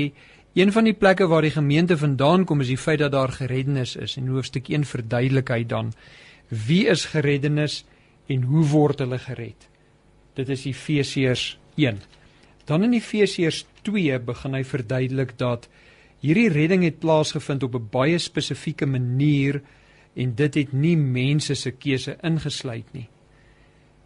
een 0.56 0.72
van 0.72 0.88
die 0.88 0.96
plekke 0.96 1.28
waar 1.28 1.46
die 1.46 1.54
gemeente 1.56 1.98
vandaan 1.98 2.46
kom 2.46 2.62
is 2.64 2.72
die 2.72 2.80
feit 2.80 3.00
dat 3.00 3.12
daar 3.12 3.32
gereddenis 3.32 3.96
is. 3.96 4.18
En 4.18 4.28
hoofstuk 4.28 4.70
1 4.70 4.88
verduidelik 4.88 5.52
hy 5.52 5.64
dan 5.64 5.94
wie 6.50 6.86
is 6.88 7.06
gereddenis 7.12 7.84
en 8.32 8.44
hoe 8.44 8.66
word 8.72 9.00
hulle 9.04 9.20
gered. 9.20 9.68
Dit 10.36 10.50
is 10.50 10.66
Efesiërs 10.66 11.58
1. 11.76 12.02
Dan 12.66 12.84
in 12.84 12.96
Efesiërs 12.98 13.66
2 13.88 14.20
begin 14.26 14.58
hy 14.58 14.64
verduidelik 14.64 15.36
dat 15.38 15.70
hierdie 16.26 16.50
redding 16.50 16.84
het 16.84 17.00
plaasgevind 17.00 17.64
op 17.64 17.76
'n 17.76 17.90
baie 17.92 18.18
spesifieke 18.20 18.86
manier 18.86 19.62
en 20.16 20.36
dit 20.36 20.56
het 20.56 20.74
nie 20.74 20.96
mense 20.98 21.56
se 21.56 21.72
keuse 21.72 22.18
ingesluit 22.24 22.88
nie. 22.96 23.08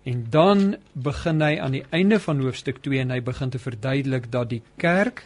En 0.09 0.25
dan 0.29 0.77
begin 0.93 1.41
hy 1.41 1.57
aan 1.61 1.75
die 1.77 1.85
einde 1.93 2.19
van 2.19 2.41
hoofstuk 2.41 2.81
2 2.85 3.03
en 3.03 3.13
hy 3.13 3.19
begin 3.21 3.51
te 3.53 3.61
verduidelik 3.61 4.31
dat 4.31 4.49
die 4.49 4.63
kerk 4.81 5.25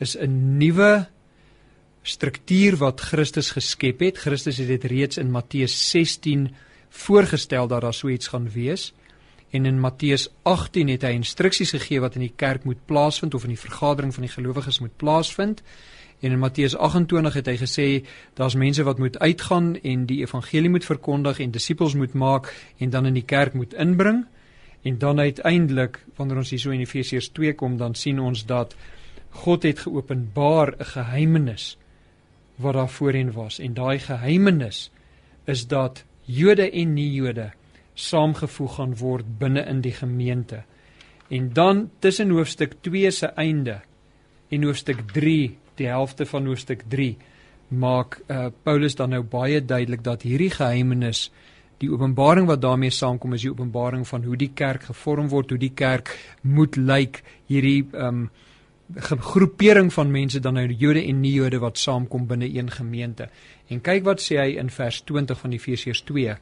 is 0.00 0.16
'n 0.16 0.58
nuwe 0.58 1.06
struktuur 2.02 2.76
wat 2.76 3.00
Christus 3.00 3.50
geskep 3.50 4.00
het. 4.00 4.18
Christus 4.18 4.58
het 4.58 4.68
dit 4.68 4.84
reeds 4.84 5.18
in 5.18 5.30
Matteus 5.30 5.90
16 5.90 6.54
voorgestel 6.88 7.68
dat 7.68 7.80
daar 7.80 7.94
so 7.94 8.08
iets 8.08 8.28
gaan 8.28 8.50
wees. 8.50 8.92
En 9.50 9.66
in 9.66 9.80
Matteus 9.80 10.28
18 10.42 10.88
het 10.88 11.02
hy 11.02 11.14
instruksies 11.14 11.70
gegee 11.70 12.00
wat 12.00 12.14
in 12.14 12.26
die 12.26 12.32
kerk 12.36 12.64
moet 12.64 12.86
plaasvind 12.86 13.34
of 13.34 13.44
in 13.46 13.54
die 13.54 13.60
vergadering 13.60 14.14
van 14.14 14.26
die 14.26 14.32
gelowiges 14.32 14.80
moet 14.80 14.96
plaasvind. 14.96 15.62
En 16.20 16.32
in 16.32 16.38
Matteus 16.38 16.76
28 16.76 17.34
het 17.34 17.46
hy 17.46 17.56
gesê 17.60 17.86
daar's 18.34 18.54
mense 18.54 18.82
wat 18.82 18.98
moet 18.98 19.18
uitgaan 19.18 19.74
en 19.82 20.06
die 20.06 20.20
evangelie 20.22 20.70
moet 20.70 20.84
verkondig 20.84 21.40
en 21.40 21.50
disippels 21.50 21.94
moet 21.94 22.14
maak 22.14 22.52
en 22.78 22.90
dan 22.90 23.06
in 23.06 23.14
die 23.14 23.26
kerk 23.26 23.54
moet 23.54 23.74
inbring. 23.74 24.24
En 24.82 24.98
dan 24.98 25.20
uiteindelik 25.20 25.98
wanneer 26.16 26.36
ons 26.36 26.50
hierso 26.50 26.70
in 26.70 26.80
Efesiërs 26.80 27.28
2 27.32 27.54
kom, 27.54 27.76
dan 27.76 27.94
sien 27.94 28.20
ons 28.20 28.46
dat 28.46 28.76
God 29.30 29.62
het 29.62 29.78
geopenbaar 29.78 30.74
'n 30.78 30.84
geheimenis 30.84 31.76
wat 32.56 32.74
daar 32.74 32.88
voorheen 32.88 33.32
was 33.32 33.58
en 33.58 33.74
daai 33.74 33.98
geheimenis 33.98 34.90
is 35.44 35.66
dat 35.66 36.04
Jode 36.24 36.70
en 36.70 36.94
nie-Jode 36.94 37.50
saamgevoeg 37.94 38.74
gaan 38.74 38.96
word 38.96 39.38
binne 39.38 39.64
in 39.68 39.80
die 39.80 39.92
gemeente. 39.92 40.62
En 41.28 41.52
dan 41.52 41.90
tussen 41.98 42.30
hoofstuk 42.30 42.74
2 42.80 43.10
se 43.10 43.26
einde 43.26 43.80
en 44.48 44.62
hoofstuk 44.62 45.12
die 45.80 45.88
helfte 45.90 46.26
van 46.26 46.46
hoofstuk 46.46 46.84
3 46.88 47.16
maak 47.68 48.20
uh, 48.28 48.46
Paulus 48.62 48.94
dan 48.94 49.10
nou 49.10 49.22
baie 49.22 49.64
duidelik 49.64 50.04
dat 50.04 50.22
hierdie 50.22 50.50
geheimenis 50.50 51.30
die 51.82 51.90
openbaring 51.90 52.46
wat 52.46 52.62
daarmee 52.62 52.92
saamkom 52.94 53.34
is 53.34 53.44
die 53.44 53.50
openbaring 53.50 54.06
van 54.08 54.24
hoe 54.24 54.36
die 54.38 54.52
kerk 54.54 54.86
gevorm 54.90 55.28
word, 55.28 55.50
hoe 55.50 55.58
die 55.58 55.74
kerk 55.74 56.14
moet 56.42 56.76
lyk, 56.76 57.22
hierdie 57.50 57.84
um 57.92 58.28
groepering 58.94 59.88
van 59.92 60.10
mense 60.12 60.40
dan 60.44 60.58
nou 60.58 60.66
Jode 60.68 61.00
en 61.08 61.22
nie-Jode 61.22 61.58
wat 61.62 61.80
saamkom 61.80 62.26
binne 62.28 62.46
een 62.52 62.68
gemeente. 62.70 63.30
En 63.72 63.80
kyk 63.80 64.04
wat 64.04 64.20
sê 64.20 64.36
hy 64.36 64.58
in 64.60 64.68
vers 64.70 65.00
20 65.08 65.40
van 65.40 65.54
Efesiërs 65.56 66.02
2. 66.04 66.34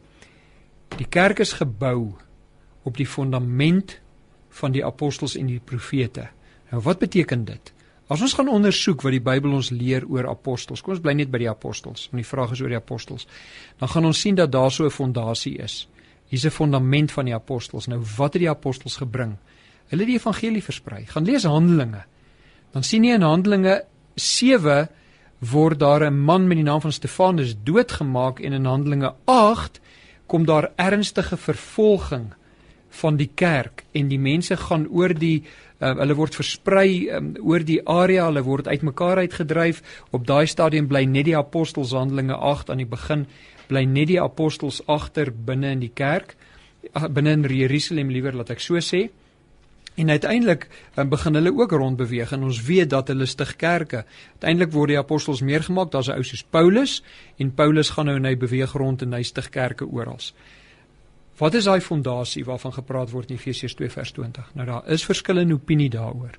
Die 0.99 1.07
kerk 1.07 1.39
is 1.39 1.55
gebou 1.61 2.13
op 2.83 2.99
die 2.99 3.07
fundament 3.07 4.01
van 4.59 4.75
die 4.75 4.83
apostels 4.85 5.37
en 5.39 5.47
die 5.47 5.63
profete. 5.65 6.29
Nou 6.73 6.83
wat 6.83 6.99
beteken 6.99 7.47
dit? 7.47 7.73
As 8.13 8.21
ons 8.21 8.35
gaan 8.37 8.51
ondersoek 8.53 9.01
wat 9.07 9.15
die 9.15 9.23
Bybel 9.25 9.55
ons 9.57 9.71
leer 9.73 10.05
oor 10.05 10.27
apostels, 10.29 10.83
kom 10.85 10.93
ons 10.93 11.01
bly 11.01 11.15
net 11.17 11.31
by 11.33 11.39
die 11.41 11.49
apostels, 11.49 12.11
want 12.11 12.21
die 12.21 12.29
vraag 12.29 12.53
is 12.53 12.61
oor 12.61 12.73
die 12.75 12.77
apostels. 12.77 13.25
Dan 13.81 13.89
gaan 13.89 14.09
ons 14.11 14.21
sien 14.21 14.37
dat 14.37 14.53
daar 14.53 14.71
so 14.71 14.85
'n 14.85 14.91
fondasie 14.91 15.57
is. 15.59 15.89
Hier's 16.29 16.45
'n 16.45 16.51
fundament 16.51 17.13
van 17.13 17.25
die 17.25 17.35
apostels. 17.35 17.87
Nou 17.89 18.01
wat 18.17 18.35
het 18.35 18.43
die 18.43 18.51
apostels 18.51 18.97
gebring? 18.97 19.37
Hulle 19.89 20.03
het 20.03 20.09
die 20.09 20.19
evangelie 20.19 20.63
versprei. 20.63 21.07
Gaan 21.07 21.25
lees 21.25 21.45
Handelinge. 21.45 22.05
Dan 22.73 22.83
sien 22.83 23.05
jy 23.05 23.15
in 23.15 23.23
Handelinge 23.23 23.85
7 24.15 24.89
word 25.39 25.79
daar 25.79 26.05
'n 26.11 26.25
man 26.25 26.47
met 26.47 26.57
die 26.57 26.65
naam 26.65 26.81
van 26.81 26.93
Stefanus 26.93 27.55
doodgemaak 27.65 28.41
en 28.41 28.53
in 28.53 28.65
Handelinge 28.65 29.15
8 29.25 29.81
kom 30.27 30.45
daar 30.45 30.71
ernstige 30.77 31.37
vervolging 31.37 32.35
van 32.89 33.17
die 33.17 33.31
kerk 33.35 33.85
en 33.93 34.09
die 34.09 34.19
mense 34.19 34.57
gaan 34.57 34.89
oor 34.89 35.15
die 35.15 35.43
uh, 35.83 35.95
hulle 35.99 36.15
word 36.15 36.39
versprei 36.39 37.11
um, 37.11 37.35
oor 37.43 37.67
die 37.67 37.81
area, 37.83 38.29
hulle 38.31 38.45
word 38.47 38.71
uitmekaar 38.71 39.25
uitgedryf. 39.27 39.83
Op 40.15 40.27
daai 40.27 40.47
stadium 40.47 40.87
bly 40.87 41.05
net 41.05 41.27
die 41.27 41.37
apostels 41.37 41.93
Handelinge 41.93 42.39
8 42.39 42.71
aan 42.71 42.79
die 42.79 42.89
begin 42.89 43.27
bly 43.67 43.85
net 43.85 44.09
die 44.09 44.21
apostels 44.23 44.81
agter 44.87 45.33
binne 45.33 45.75
in 45.75 45.81
die 45.81 45.93
kerk 45.95 46.37
binne 46.91 47.33
in 47.33 47.45
Jerusalem 47.47 48.11
liewer 48.11 48.35
laat 48.35 48.51
ek 48.51 48.63
so 48.63 48.81
sê. 48.83 49.09
En 50.01 50.09
uiteindelik 50.09 50.69
um, 50.97 51.09
begin 51.13 51.37
hulle 51.37 51.53
ook 51.53 51.73
rondbeweeg 51.77 52.33
en 52.33 52.47
ons 52.49 52.63
weet 52.65 52.91
dat 52.91 53.09
hulle 53.13 53.27
stig 53.29 53.57
kerke. 53.61 54.05
Uiteindelik 54.41 54.73
word 54.73 54.95
die 54.95 54.99
apostels 54.99 55.43
meer 55.45 55.63
gemaak, 55.63 55.91
daar's 55.93 56.09
'n 56.09 56.17
ou 56.17 56.25
soos 56.25 56.43
Paulus 56.43 57.03
en 57.39 57.55
Paulus 57.55 57.91
gaan 57.91 58.07
nou 58.07 58.17
en 58.17 58.25
hy 58.25 58.37
beweeg 58.37 58.73
rond 58.73 59.03
en 59.03 59.13
hy 59.13 59.23
stig 59.23 59.51
kerke 59.51 59.85
oral. 59.85 60.19
Wat 61.39 61.55
is 61.55 61.65
daai 61.65 61.81
fondasie 61.81 62.45
waarvan 62.45 62.73
gepraat 62.73 63.11
word 63.11 63.31
in 63.31 63.37
Efesiërs 63.37 63.75
2 63.75 63.91
vers 63.91 64.13
20? 64.13 64.51
Nou 64.55 64.67
daar 64.67 64.89
is 64.93 65.05
verskillende 65.05 65.55
opinie 65.55 65.91
daaroor. 65.91 66.37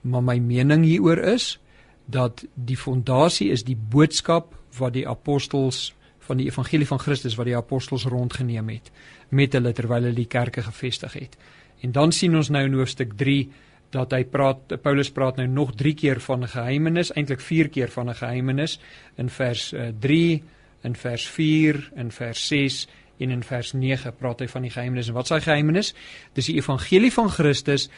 Maar 0.00 0.22
my 0.22 0.38
mening 0.38 0.84
hieroor 0.84 1.18
is 1.18 1.58
dat 2.06 2.44
die 2.54 2.76
fondasie 2.76 3.50
is 3.50 3.64
die 3.64 3.76
boodskap 3.76 4.54
wat 4.78 4.92
die 4.92 5.08
apostels 5.08 5.92
van 6.22 6.38
die 6.38 6.46
evangelie 6.46 6.86
van 6.86 7.00
Christus 7.02 7.34
wat 7.34 7.50
die 7.50 7.56
apostels 7.56 8.06
rondgeneem 8.06 8.68
het 8.68 8.90
met 9.28 9.52
hulle 9.52 9.72
terwyl 9.74 10.02
hulle 10.02 10.16
die 10.16 10.30
kerke 10.30 10.62
gevestig 10.62 11.12
het. 11.18 11.36
En 11.82 11.92
dan 11.92 12.12
sien 12.12 12.36
ons 12.36 12.50
nou 12.50 12.64
in 12.66 12.78
hoofstuk 12.78 13.16
3 13.18 13.50
dat 13.92 14.14
hy 14.14 14.22
praat 14.24 14.76
Paulus 14.82 15.10
praat 15.12 15.36
nou 15.40 15.46
nog 15.50 15.74
3 15.76 15.94
keer 15.94 16.20
van 16.20 16.42
'n 16.42 16.48
geheimenis, 16.48 17.12
eintlik 17.12 17.40
4 17.40 17.68
keer 17.68 17.90
van 17.90 18.08
'n 18.08 18.14
geheimenis 18.14 18.80
in 19.16 19.28
vers 19.28 19.74
3, 20.00 20.34
uh, 20.34 20.40
in 20.82 20.96
vers 20.96 21.28
4, 21.28 21.90
in 21.96 22.10
vers 22.10 22.46
6 22.46 22.86
en 23.22 23.30
in 23.34 23.44
vers 23.46 23.72
9 23.74 24.12
praat 24.18 24.42
hy 24.42 24.48
van 24.50 24.66
die 24.66 24.72
geheimenis 24.74 25.08
en 25.08 25.16
wat 25.16 25.30
is 25.30 25.36
hy 25.36 25.40
geheimenis? 25.46 25.92
Dis 26.34 26.50
die 26.50 26.58
evangelie 26.58 27.12
van 27.14 27.30
Christus 27.32 27.88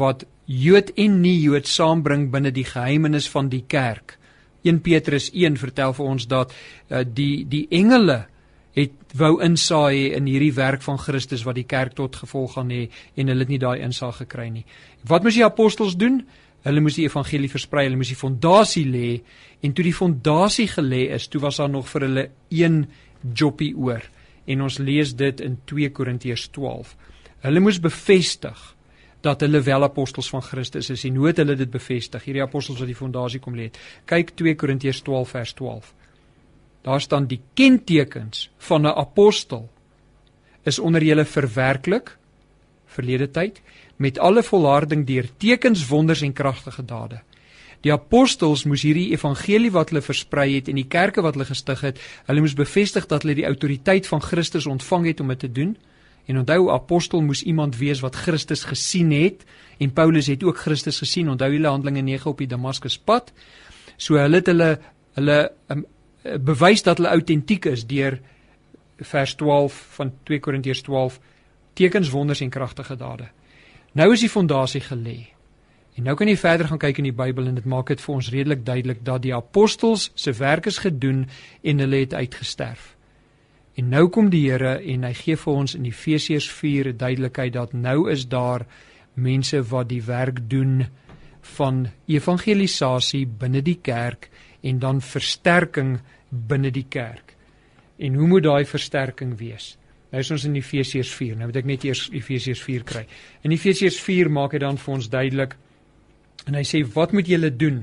wat 0.00 0.24
Jood 0.46 0.94
en 0.96 1.20
nie-Jood 1.22 1.68
saambring 1.68 2.30
binne 2.32 2.54
die 2.54 2.66
geheimenis 2.68 3.28
van 3.28 3.50
die 3.52 3.64
kerk. 3.68 4.16
1 4.64 4.80
Petrus 4.82 5.30
1 5.34 5.58
vertel 5.60 5.94
vir 5.94 6.10
ons 6.14 6.26
dat 6.30 6.52
uh, 6.54 7.04
die 7.04 7.44
die 7.48 7.66
engele 7.74 8.24
het 8.78 9.14
wou 9.18 9.38
insaai 9.42 10.12
in 10.14 10.28
hierdie 10.28 10.54
werk 10.54 10.84
van 10.84 11.00
Christus 11.00 11.44
wat 11.46 11.56
die 11.58 11.66
kerk 11.68 11.96
tot 11.98 12.18
gevolg 12.20 12.54
gaan 12.56 12.70
hê 12.72 12.84
en 13.16 13.30
hulle 13.32 13.46
het 13.46 13.52
nie 13.52 13.62
daai 13.62 13.80
insaag 13.82 14.22
gekry 14.22 14.48
nie. 14.52 14.66
Wat 15.08 15.24
moes 15.24 15.38
die 15.38 15.46
apostels 15.46 15.96
doen? 15.98 16.20
Hulle 16.66 16.82
moes 16.82 16.98
die 16.98 17.06
evangelie 17.06 17.50
versprei, 17.50 17.86
hulle 17.86 17.98
moes 17.98 18.12
die 18.12 18.18
fondasie 18.18 18.84
lê 18.86 19.10
en 19.64 19.74
toe 19.74 19.86
die 19.86 19.94
fondasie 19.94 20.68
gelê 20.70 21.06
is, 21.16 21.28
toe 21.30 21.42
was 21.42 21.58
daar 21.58 21.70
nog 21.70 21.88
vir 21.90 22.06
hulle 22.06 22.24
een 22.54 22.84
joppie 23.34 23.72
oor. 23.76 24.04
En 24.48 24.64
ons 24.64 24.78
lees 24.80 25.12
dit 25.16 25.40
in 25.44 25.58
2 25.68 25.92
Korintiërs 25.92 26.48
12. 26.56 26.94
Hulle 27.44 27.62
moes 27.62 27.78
bevestig 27.80 28.64
dat 29.20 29.42
hulle 29.44 29.60
wel 29.66 29.84
apostels 29.84 30.30
van 30.30 30.42
Christus 30.42 30.90
is 30.94 31.04
en 31.04 31.16
hoe 31.18 31.26
het 31.30 31.40
hulle 31.42 31.56
dit 31.58 31.70
bevestig? 31.70 32.24
Hierdie 32.24 32.44
apostels 32.44 32.78
wat 32.80 32.90
die 32.90 32.98
fondasie 32.98 33.40
kom 33.42 33.56
lê 33.58 33.68
het. 33.68 33.78
Kyk 34.08 34.32
2 34.38 34.54
Korintiërs 34.58 35.02
12 35.06 35.34
vers 35.36 35.54
12. 35.58 35.92
Daar 36.86 37.02
staan 37.02 37.26
die 37.26 37.40
kentekens 37.58 38.48
van 38.70 38.86
'n 38.86 38.96
apostel 38.96 39.68
is 40.62 40.78
onder 40.78 41.02
julle 41.04 41.24
verwerklik 41.24 42.16
verlede 42.86 43.30
tyd 43.30 43.62
met 43.96 44.18
alle 44.18 44.42
volharding 44.42 45.06
deur 45.06 45.28
tekens, 45.36 45.86
wonders 45.88 46.22
en 46.22 46.32
kragtige 46.32 46.84
dade. 46.84 47.20
Die 47.86 47.92
apostels 47.94 48.64
moes 48.66 48.82
hierdie 48.82 49.12
evangelie 49.14 49.70
wat 49.74 49.92
hulle 49.92 50.02
versprei 50.02 50.48
het 50.56 50.70
en 50.70 50.80
die 50.80 50.88
kerke 50.90 51.22
wat 51.22 51.36
hulle 51.38 51.46
gestig 51.46 51.84
het, 51.86 52.00
hulle 52.26 52.42
moes 52.42 52.56
bevestig 52.58 53.06
dat 53.10 53.22
hulle 53.22 53.36
die 53.38 53.46
autoriteit 53.46 54.08
van 54.10 54.22
Christus 54.24 54.66
ontvang 54.66 55.06
het 55.12 55.22
om 55.22 55.30
dit 55.34 55.44
te 55.46 55.52
doen. 55.52 55.76
En 56.28 56.42
onthou 56.42 56.68
apostel 56.74 57.22
moes 57.24 57.42
iemand 57.42 57.78
wees 57.78 58.02
wat 58.04 58.18
Christus 58.18 58.66
gesien 58.68 59.12
het 59.14 59.46
en 59.78 59.92
Paulus 59.94 60.26
het 60.26 60.42
ook 60.44 60.58
Christus 60.58 60.98
gesien. 60.98 61.30
Onthou 61.30 61.52
hulle 61.52 61.70
Handelinge 61.70 62.02
9 62.02 62.30
op 62.30 62.42
die 62.42 62.50
Damaskuspad. 62.50 63.32
So 63.96 64.18
hulle 64.18 64.42
het 64.42 64.50
hulle 64.50 64.74
hulle 65.18 65.38
um, 65.72 65.86
bewys 66.44 66.84
dat 66.86 66.98
hulle 66.98 67.14
autentiek 67.14 67.70
is 67.70 67.86
deur 67.86 68.18
vers 68.98 69.34
12 69.38 69.78
van 69.96 70.12
2 70.26 70.42
Korintiërs 70.42 70.82
12 70.86 71.18
tekens 71.78 72.10
wonders 72.10 72.42
en 72.42 72.50
kragtige 72.50 72.96
dade. 72.98 73.30
Nou 73.94 74.12
is 74.12 74.20
die 74.20 74.30
fondasie 74.30 74.82
gelê. 74.82 75.37
En 75.98 76.06
nou 76.06 76.14
kan 76.14 76.28
jy 76.30 76.36
verder 76.38 76.68
gaan 76.70 76.78
kyk 76.78 77.00
in 77.00 77.08
die 77.08 77.16
Bybel 77.16 77.48
en 77.50 77.56
dit 77.58 77.64
maak 77.66 77.88
dit 77.90 77.98
vir 77.98 78.14
ons 78.14 78.28
redelik 78.30 78.60
duidelik 78.62 79.00
dat 79.02 79.24
die 79.24 79.34
apostels 79.34 80.12
se 80.14 80.30
werk 80.38 80.68
is 80.70 80.78
gedoen 80.84 81.24
en 81.66 81.82
hulle 81.82 82.04
het 82.04 82.14
uitgesterf. 82.14 82.92
En 83.74 83.90
nou 83.90 84.04
kom 84.14 84.30
die 84.30 84.44
Here 84.44 84.76
en 84.78 85.06
hy 85.06 85.12
gee 85.18 85.38
vir 85.42 85.58
ons 85.64 85.74
in 85.74 85.90
Efesiërs 85.90 86.46
4 86.54 86.92
duidelikheid 86.98 87.56
dat 87.58 87.74
nou 87.74 88.06
is 88.10 88.28
daar 88.30 88.66
mense 89.18 89.62
wat 89.72 89.90
die 89.90 90.02
werk 90.06 90.44
doen 90.50 90.86
van 91.58 91.88
evangelisasie 92.06 93.26
binne 93.26 93.62
die 93.66 93.78
kerk 93.82 94.30
en 94.62 94.78
dan 94.78 95.02
versterking 95.02 95.96
binne 96.30 96.70
die 96.70 96.86
kerk. 96.86 97.34
En 97.98 98.14
hoe 98.14 98.26
moet 98.30 98.46
daai 98.46 98.64
versterking 98.70 99.34
wees? 99.38 99.76
Nou 100.12 100.22
is 100.22 100.30
ons 100.30 100.46
in 100.46 100.54
Efesiërs 100.54 101.10
4. 101.10 101.34
Nou 101.36 101.50
moet 101.50 101.58
ek 101.58 101.66
net 101.74 101.86
eers 101.90 102.06
Efesiërs 102.14 102.62
4 102.62 102.86
kry. 102.86 103.08
In 103.42 103.54
Efesiërs 103.54 103.98
4 103.98 104.30
maak 104.30 104.54
hy 104.54 104.62
dan 104.62 104.78
vir 104.78 104.94
ons 104.94 105.10
duidelik 105.10 105.58
en 106.46 106.56
hy 106.58 106.64
sê 106.66 106.82
wat 106.94 107.14
moet 107.16 107.28
julle 107.28 107.50
doen 107.50 107.82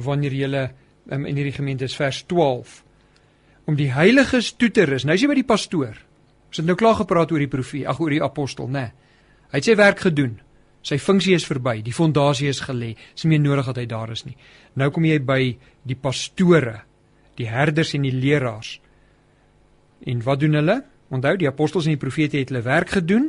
wanneer 0.00 0.34
julle 0.34 0.62
um, 1.10 1.26
in 1.26 1.36
hierdie 1.36 1.56
gemeente 1.56 1.84
is 1.84 1.96
vers 1.98 2.22
12 2.30 2.80
om 3.68 3.76
die 3.78 3.90
heiliges 3.92 4.54
toe 4.58 4.70
te 4.74 4.86
rus. 4.88 5.04
Nou 5.06 5.14
is 5.14 5.22
jy 5.22 5.28
by 5.30 5.38
die 5.38 5.46
pastoor. 5.46 5.98
Ons 6.50 6.58
het 6.62 6.66
nou 6.66 6.74
klaar 6.78 6.96
gepraat 6.98 7.30
oor 7.30 7.42
die 7.42 7.50
profeet, 7.50 7.86
ag 7.86 8.00
oor 8.02 8.10
die 8.10 8.22
apostel, 8.24 8.66
né? 8.66 8.88
Nee. 8.88 8.96
Hy 9.50 9.58
het 9.58 9.66
sy 9.66 9.74
werk 9.78 10.04
gedoen. 10.06 10.36
Sy 10.86 10.96
funksie 11.02 11.34
is 11.36 11.44
verby. 11.46 11.80
Die 11.84 11.94
fondasie 11.94 12.48
is 12.50 12.62
gelê. 12.64 12.94
Dis 13.14 13.26
nie 13.26 13.34
meer 13.34 13.42
nodig 13.44 13.68
dat 13.68 13.80
hy 13.82 13.86
daar 13.90 14.12
is 14.14 14.22
nie. 14.24 14.36
Nou 14.78 14.88
kom 14.94 15.04
jy 15.04 15.18
by 15.26 15.40
die 15.86 15.96
pastore, 15.98 16.80
die 17.38 17.48
herders 17.50 17.92
en 17.98 18.06
die 18.06 18.14
leraars. 18.14 18.78
En 20.08 20.22
wat 20.24 20.40
doen 20.40 20.56
hulle? 20.56 20.78
Onthou, 21.10 21.34
die 21.36 21.50
apostels 21.50 21.88
en 21.88 21.96
die 21.96 22.00
profete 22.00 22.38
het 22.38 22.52
hulle 22.52 22.62
werk 22.64 22.94
gedoen. 22.96 23.28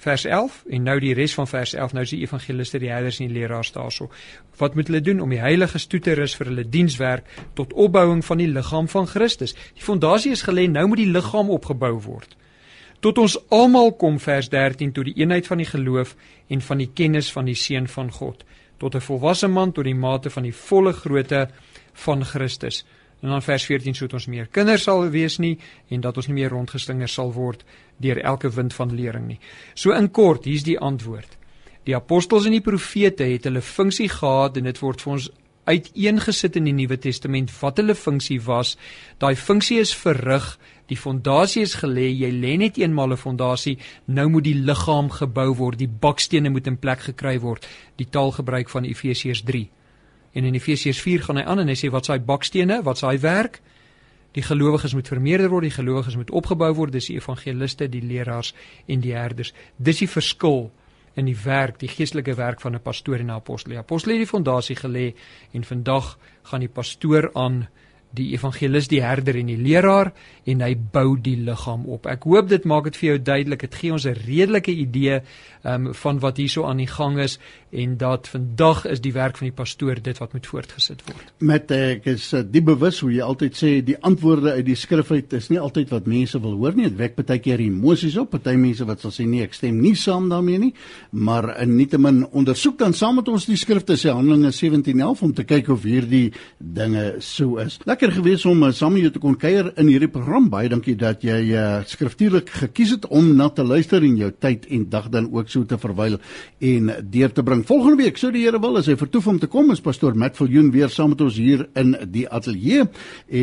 Vers 0.00 0.24
11 0.24 0.62
en 0.72 0.86
nou 0.88 0.96
die 1.02 1.12
res 1.14 1.34
van 1.36 1.48
vers 1.48 1.74
11, 1.76 1.92
nou 1.92 2.02
is 2.06 2.12
die 2.14 2.22
evangeliste, 2.22 2.78
die 2.80 2.88
herders 2.88 3.18
en 3.20 3.28
die 3.28 3.36
leraars 3.36 3.72
daarso. 3.74 4.08
Wat 4.56 4.74
moet 4.74 4.88
hulle 4.88 5.02
doen 5.04 5.20
om 5.20 5.32
die 5.32 5.42
heiliges 5.42 5.84
toe 5.92 6.00
te 6.00 6.14
rus 6.16 6.36
vir 6.38 6.48
hulle 6.48 6.64
dienswerk 6.64 7.28
tot 7.58 7.74
opbouing 7.76 8.22
van 8.24 8.40
die 8.40 8.48
liggaam 8.48 8.88
van 8.88 9.08
Christus? 9.10 9.52
Die 9.76 9.84
fondasie 9.84 10.32
is 10.32 10.46
gelê, 10.46 10.64
nou 10.72 10.86
moet 10.88 11.02
die 11.02 11.10
liggaam 11.12 11.52
opgebou 11.52 11.98
word. 12.06 12.32
Tot 13.04 13.20
ons 13.20 13.36
almal 13.52 13.92
kom 14.00 14.16
vers 14.20 14.48
13 14.52 14.94
tot 14.96 15.08
die 15.08 15.18
eenheid 15.20 15.46
van 15.48 15.60
die 15.60 15.68
geloof 15.68 16.16
en 16.48 16.64
van 16.64 16.80
die 16.80 16.90
kennis 16.94 17.28
van 17.32 17.48
die 17.48 17.56
seun 17.56 17.88
van 17.88 18.08
God, 18.12 18.44
tot 18.80 18.94
'n 18.94 19.04
volwasse 19.04 19.48
man 19.48 19.72
tot 19.72 19.84
die 19.84 19.94
mate 19.94 20.30
van 20.30 20.42
die 20.42 20.56
volle 20.56 20.92
grootte 20.92 21.48
van 21.92 22.24
Christus. 22.24 22.84
En 23.20 23.28
dan 23.28 23.42
vers 23.42 23.64
14 23.64 23.94
soet 23.94 24.14
ons 24.16 24.26
meer 24.32 24.48
kinders 24.48 24.86
sal 24.88 25.04
wees 25.12 25.36
nie 25.38 25.58
en 25.92 26.00
dat 26.00 26.16
ons 26.16 26.28
nie 26.30 26.38
meer 26.38 26.54
rondgeslinger 26.54 27.08
sal 27.08 27.32
word 27.36 27.64
deur 28.00 28.20
elke 28.24 28.48
wind 28.56 28.74
van 28.74 28.94
lering 28.96 29.26
nie. 29.28 29.38
So 29.74 29.92
in 29.92 30.08
kort, 30.10 30.48
hier's 30.48 30.64
die 30.64 30.78
antwoord. 30.78 31.36
Die 31.84 31.96
apostels 31.96 32.46
en 32.48 32.56
die 32.56 32.64
profete 32.64 33.28
het 33.28 33.44
hulle 33.48 33.60
funksie 33.64 34.08
gehad 34.08 34.56
en 34.56 34.68
dit 34.68 34.80
word 34.80 35.04
vir 35.04 35.12
ons 35.12 35.30
uiteengesit 35.70 36.56
in 36.56 36.66
die 36.70 36.74
Nuwe 36.74 36.96
Testament 36.98 37.52
wat 37.60 37.78
hulle 37.80 37.94
funksie 37.94 38.40
was. 38.46 38.76
Daai 39.20 39.36
funksie 39.36 39.78
is 39.80 39.92
verrig, 39.94 40.46
die 40.88 40.98
fondasie 40.98 41.62
is 41.62 41.76
gelê, 41.82 42.08
jy 42.08 42.30
lê 42.32 42.56
net 42.58 42.78
eenmal 42.80 43.12
'n 43.12 43.16
fondasie, 43.20 43.78
nou 44.06 44.28
moet 44.28 44.44
die 44.44 44.54
liggaam 44.54 45.10
gebou 45.10 45.54
word, 45.56 45.78
die 45.78 45.88
bakstene 45.88 46.50
moet 46.50 46.66
in 46.66 46.76
plek 46.76 47.00
gekry 47.00 47.38
word. 47.38 47.68
Die 47.96 48.08
taalgebruik 48.10 48.68
van 48.68 48.84
Efesiërs 48.84 49.42
3 49.42 49.68
En 50.32 50.44
in 50.44 50.54
Efesiërs 50.54 51.00
4 51.00 51.22
gaan 51.22 51.36
hy 51.36 51.42
aan 51.42 51.58
en 51.64 51.68
hy 51.68 51.76
sê 51.78 51.90
wat 51.90 52.06
s'hy 52.06 52.18
bakstene, 52.22 52.82
wat 52.86 53.02
s'hy 53.02 53.16
werk? 53.22 53.60
Die 54.36 54.44
gelowiges 54.46 54.94
moet 54.94 55.08
vermeerder 55.10 55.50
word, 55.50 55.66
die 55.66 55.74
gelowiges 55.74 56.16
moet 56.16 56.30
opgebou 56.30 56.70
word, 56.74 56.94
dis 56.94 57.10
die 57.10 57.16
evangeliste, 57.18 57.88
die 57.90 58.02
leraars 58.02 58.52
en 58.86 59.02
die 59.02 59.16
herders. 59.16 59.50
Dis 59.76 60.04
die 60.04 60.10
verskil 60.10 60.68
in 61.18 61.26
die 61.26 61.36
werk, 61.44 61.80
die 61.80 61.90
geestelike 61.90 62.36
werk 62.38 62.60
van 62.62 62.74
'n 62.74 62.82
pastoor 62.82 63.18
en 63.18 63.26
'n 63.26 63.40
apostel. 63.42 63.72
Die 63.72 63.78
apostel 63.78 64.12
het 64.12 64.20
die 64.20 64.30
fondasie 64.30 64.76
gelê 64.76 65.14
en 65.52 65.64
vandag 65.64 66.18
gaan 66.42 66.60
die 66.60 66.68
pastoor 66.68 67.30
aan 67.34 67.68
die 68.16 68.32
evangelis, 68.34 68.88
die 68.90 69.02
herder 69.04 69.38
en 69.38 69.50
die 69.52 69.58
leraar 69.60 70.12
en 70.50 70.64
hy 70.64 70.72
bou 70.92 71.14
die 71.20 71.36
liggaam 71.38 71.84
op. 71.86 72.08
Ek 72.10 72.24
hoop 72.26 72.48
dit 72.50 72.64
maak 72.68 72.88
dit 72.88 72.96
vir 72.98 73.08
jou 73.10 73.18
duidelik. 73.22 73.66
Dit 73.68 73.74
gee 73.74 73.92
ons 73.92 74.06
'n 74.06 74.16
redelike 74.26 74.72
idee 74.72 75.20
um, 75.64 75.94
van 75.94 76.18
wat 76.18 76.36
hierso 76.36 76.64
aan 76.64 76.80
die 76.80 76.90
gang 76.90 77.18
is 77.18 77.38
en 77.70 77.96
dat 77.96 78.28
vandag 78.28 78.84
is 78.86 79.00
die 79.00 79.12
werk 79.12 79.36
van 79.36 79.46
die 79.46 79.54
pastoor 79.54 80.02
dit 80.02 80.18
wat 80.18 80.32
moet 80.32 80.46
voortgesit 80.46 81.02
word. 81.06 81.32
Met 81.38 81.70
ek 81.70 82.06
is 82.10 82.32
uh, 82.34 82.42
die 82.42 82.62
bewus 82.62 83.00
hoe 83.00 83.12
jy 83.12 83.22
altyd 83.22 83.56
sê 83.56 83.70
die 83.84 83.96
antwoorde 84.00 84.52
uit 84.52 84.66
die 84.66 84.74
skrif 84.74 85.10
uit 85.10 85.32
is 85.32 85.50
nie 85.50 85.60
altyd 85.60 85.90
wat 85.90 86.06
mense 86.06 86.40
wil 86.40 86.56
hoor 86.58 86.74
nie. 86.74 86.88
Dit 86.88 86.98
wek 86.98 87.18
baie 87.20 87.38
keer 87.38 87.60
emosies 87.60 88.16
op. 88.16 88.30
Party 88.30 88.56
mense 88.56 88.84
wat 88.84 89.00
sal 89.00 89.14
sê 89.14 89.26
nee, 89.26 89.44
ek 89.46 89.54
stem 89.54 89.78
nie 89.80 89.94
saam 89.94 90.28
daarmee 90.30 90.58
nie, 90.58 90.72
maar 91.10 91.52
in 91.62 91.76
nietemin 91.76 92.24
ondersoek 92.32 92.78
dan 92.78 92.94
saam 92.96 93.20
met 93.20 93.28
ons 93.28 93.46
die 93.46 93.58
skrifte 93.60 93.96
sê 94.00 94.10
Handelinge 94.10 94.52
17:11 94.56 95.22
om 95.22 95.34
te 95.34 95.44
kyk 95.44 95.68
of 95.68 95.86
hierdie 95.86 96.32
dinge 96.58 97.20
so 97.20 97.58
is. 97.62 97.78
Lekker 98.00 98.16
gewees 98.16 98.44
om 98.48 98.62
uh, 98.64 98.70
saam 98.72 98.94
met 98.96 99.02
jou 99.04 99.10
te 99.12 99.20
kon 99.20 99.34
kuier 99.36 99.66
in 99.76 99.90
hierdie 99.90 100.08
program. 100.08 100.46
Baie 100.48 100.70
dankie 100.72 100.94
dat 100.96 101.20
jy 101.20 101.34
uh, 101.52 101.82
skriftuurlik 101.84 102.48
gekies 102.62 102.94
het 102.94 103.02
om 103.12 103.26
na 103.36 103.50
te 103.52 103.60
luister 103.60 104.00
en 104.06 104.14
jou 104.16 104.30
tyd 104.40 104.62
en 104.72 104.86
dag 104.88 105.10
dan 105.12 105.26
ook 105.28 105.50
so 105.52 105.68
te 105.68 105.76
verwyl 105.76 106.16
en 106.64 106.88
deur 107.12 107.34
te 107.36 107.44
bring. 107.44 107.60
Volgende 107.68 108.00
week 108.00 108.16
sou 108.16 108.30
die 108.32 108.46
Here 108.46 108.56
wil 108.56 108.80
as 108.80 108.88
hy 108.88 108.94
vertoef 108.96 109.28
om 109.28 109.40
te 109.42 109.50
kom 109.52 109.68
is 109.74 109.84
pastoor 109.84 110.16
Matt 110.16 110.40
Viljoen 110.40 110.70
weer 110.72 110.88
saam 110.88 111.12
met 111.12 111.20
ons 111.26 111.36
hier 111.36 111.66
in 111.76 111.92
die 112.08 112.22
ateljee 112.24 112.86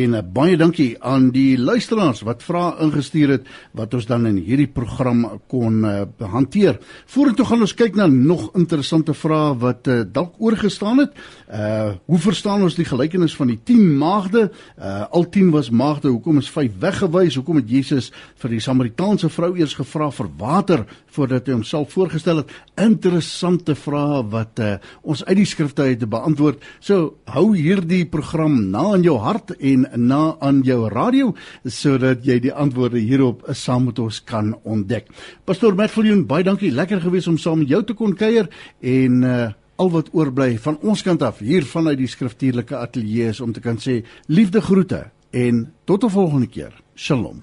en 0.00 0.18
uh, 0.18 0.24
baie 0.26 0.58
dankie 0.58 0.88
aan 1.06 1.30
die 1.30 1.54
luisteraars 1.54 2.24
wat 2.26 2.42
vrae 2.42 2.74
ingestuur 2.88 3.36
het 3.36 3.46
wat 3.78 3.94
ons 3.94 4.10
dan 4.10 4.26
in 4.26 4.42
hierdie 4.42 4.66
program 4.66 5.22
kon 5.46 5.86
uh, 5.86 6.02
hanteer. 6.34 6.82
Vorentoe 7.06 7.46
gaan 7.46 7.62
ons 7.68 7.76
kyk 7.78 7.94
na 7.94 8.10
nog 8.10 8.48
interessante 8.58 9.14
vrae 9.14 9.54
wat 9.62 9.86
uh, 9.86 10.00
dalk 10.02 10.34
oorgestaan 10.42 11.06
het. 11.06 11.14
Uh 11.46 11.94
hoe 12.08 12.18
verstaan 12.20 12.62
ons 12.64 12.74
die 12.76 12.86
gelykenis 12.88 13.34
van 13.36 13.52
die 13.52 13.60
10 13.68 13.96
maagde? 14.00 14.47
Uh 14.78 15.06
al 15.18 15.28
10 15.28 15.50
was 15.54 15.70
maagde, 15.70 16.08
hoekom 16.08 16.38
is 16.38 16.50
5 16.50 16.78
weggewys? 16.80 17.36
Hoekom 17.38 17.60
het 17.60 17.70
Jesus 17.70 18.10
vir 18.40 18.54
die 18.54 18.60
Samaritaanse 18.62 19.30
vrou 19.32 19.54
eers 19.56 19.74
gevra 19.78 20.10
vir 20.14 20.28
water 20.38 20.84
voordat 21.14 21.48
hy 21.48 21.56
homself 21.56 21.92
voorgestel 21.92 22.42
het? 22.42 22.52
Interessante 22.80 23.74
vrae 23.78 24.22
wat 24.32 24.62
uh 24.62 24.76
ons 25.02 25.24
uit 25.24 25.36
die 25.40 25.48
skrifte 25.48 25.82
uit 25.88 26.00
te 26.02 26.08
beantwoord. 26.10 26.62
So 26.80 27.18
hou 27.32 27.52
hierdie 27.56 28.04
program 28.08 28.70
na 28.72 28.94
in 28.96 29.06
jou 29.06 29.18
hart 29.22 29.54
en 29.58 29.86
na 29.96 30.36
aan 30.44 30.62
jou 30.66 30.80
radio 30.92 31.34
sodat 31.64 32.26
jy 32.26 32.38
die 32.48 32.54
antwoorde 32.54 33.00
hierop 33.00 33.46
saam 33.52 33.88
met 33.88 33.98
ons 34.02 34.20
kan 34.24 34.54
ontdek. 34.64 35.08
Pastor 35.44 35.74
Matt 35.74 35.94
Viljoen, 35.94 36.26
baie 36.28 36.44
dankie. 36.46 36.72
Lekker 36.74 37.00
gewees 37.04 37.28
om 37.30 37.38
saam 37.38 37.62
met 37.62 37.72
jou 37.72 37.82
te 37.84 37.96
kon 37.98 38.14
kuier 38.16 38.50
en 38.80 39.24
uh 39.24 39.48
al 39.78 39.90
wat 39.94 40.10
oorbly 40.12 40.56
van 40.58 40.78
ons 40.82 41.04
kant 41.06 41.22
af 41.22 41.38
hier 41.44 41.66
vanuit 41.66 42.00
die 42.00 42.10
skriftuurlike 42.10 42.76
ateljee 42.76 43.30
is 43.30 43.40
om 43.44 43.52
te 43.54 43.62
kan 43.62 43.78
sê 43.78 44.00
liefde 44.26 44.60
groete 44.60 45.04
en 45.30 45.68
tot 45.84 46.04
'n 46.04 46.10
volgende 46.10 46.46
keer. 46.46 46.74
Shalom. 46.94 47.42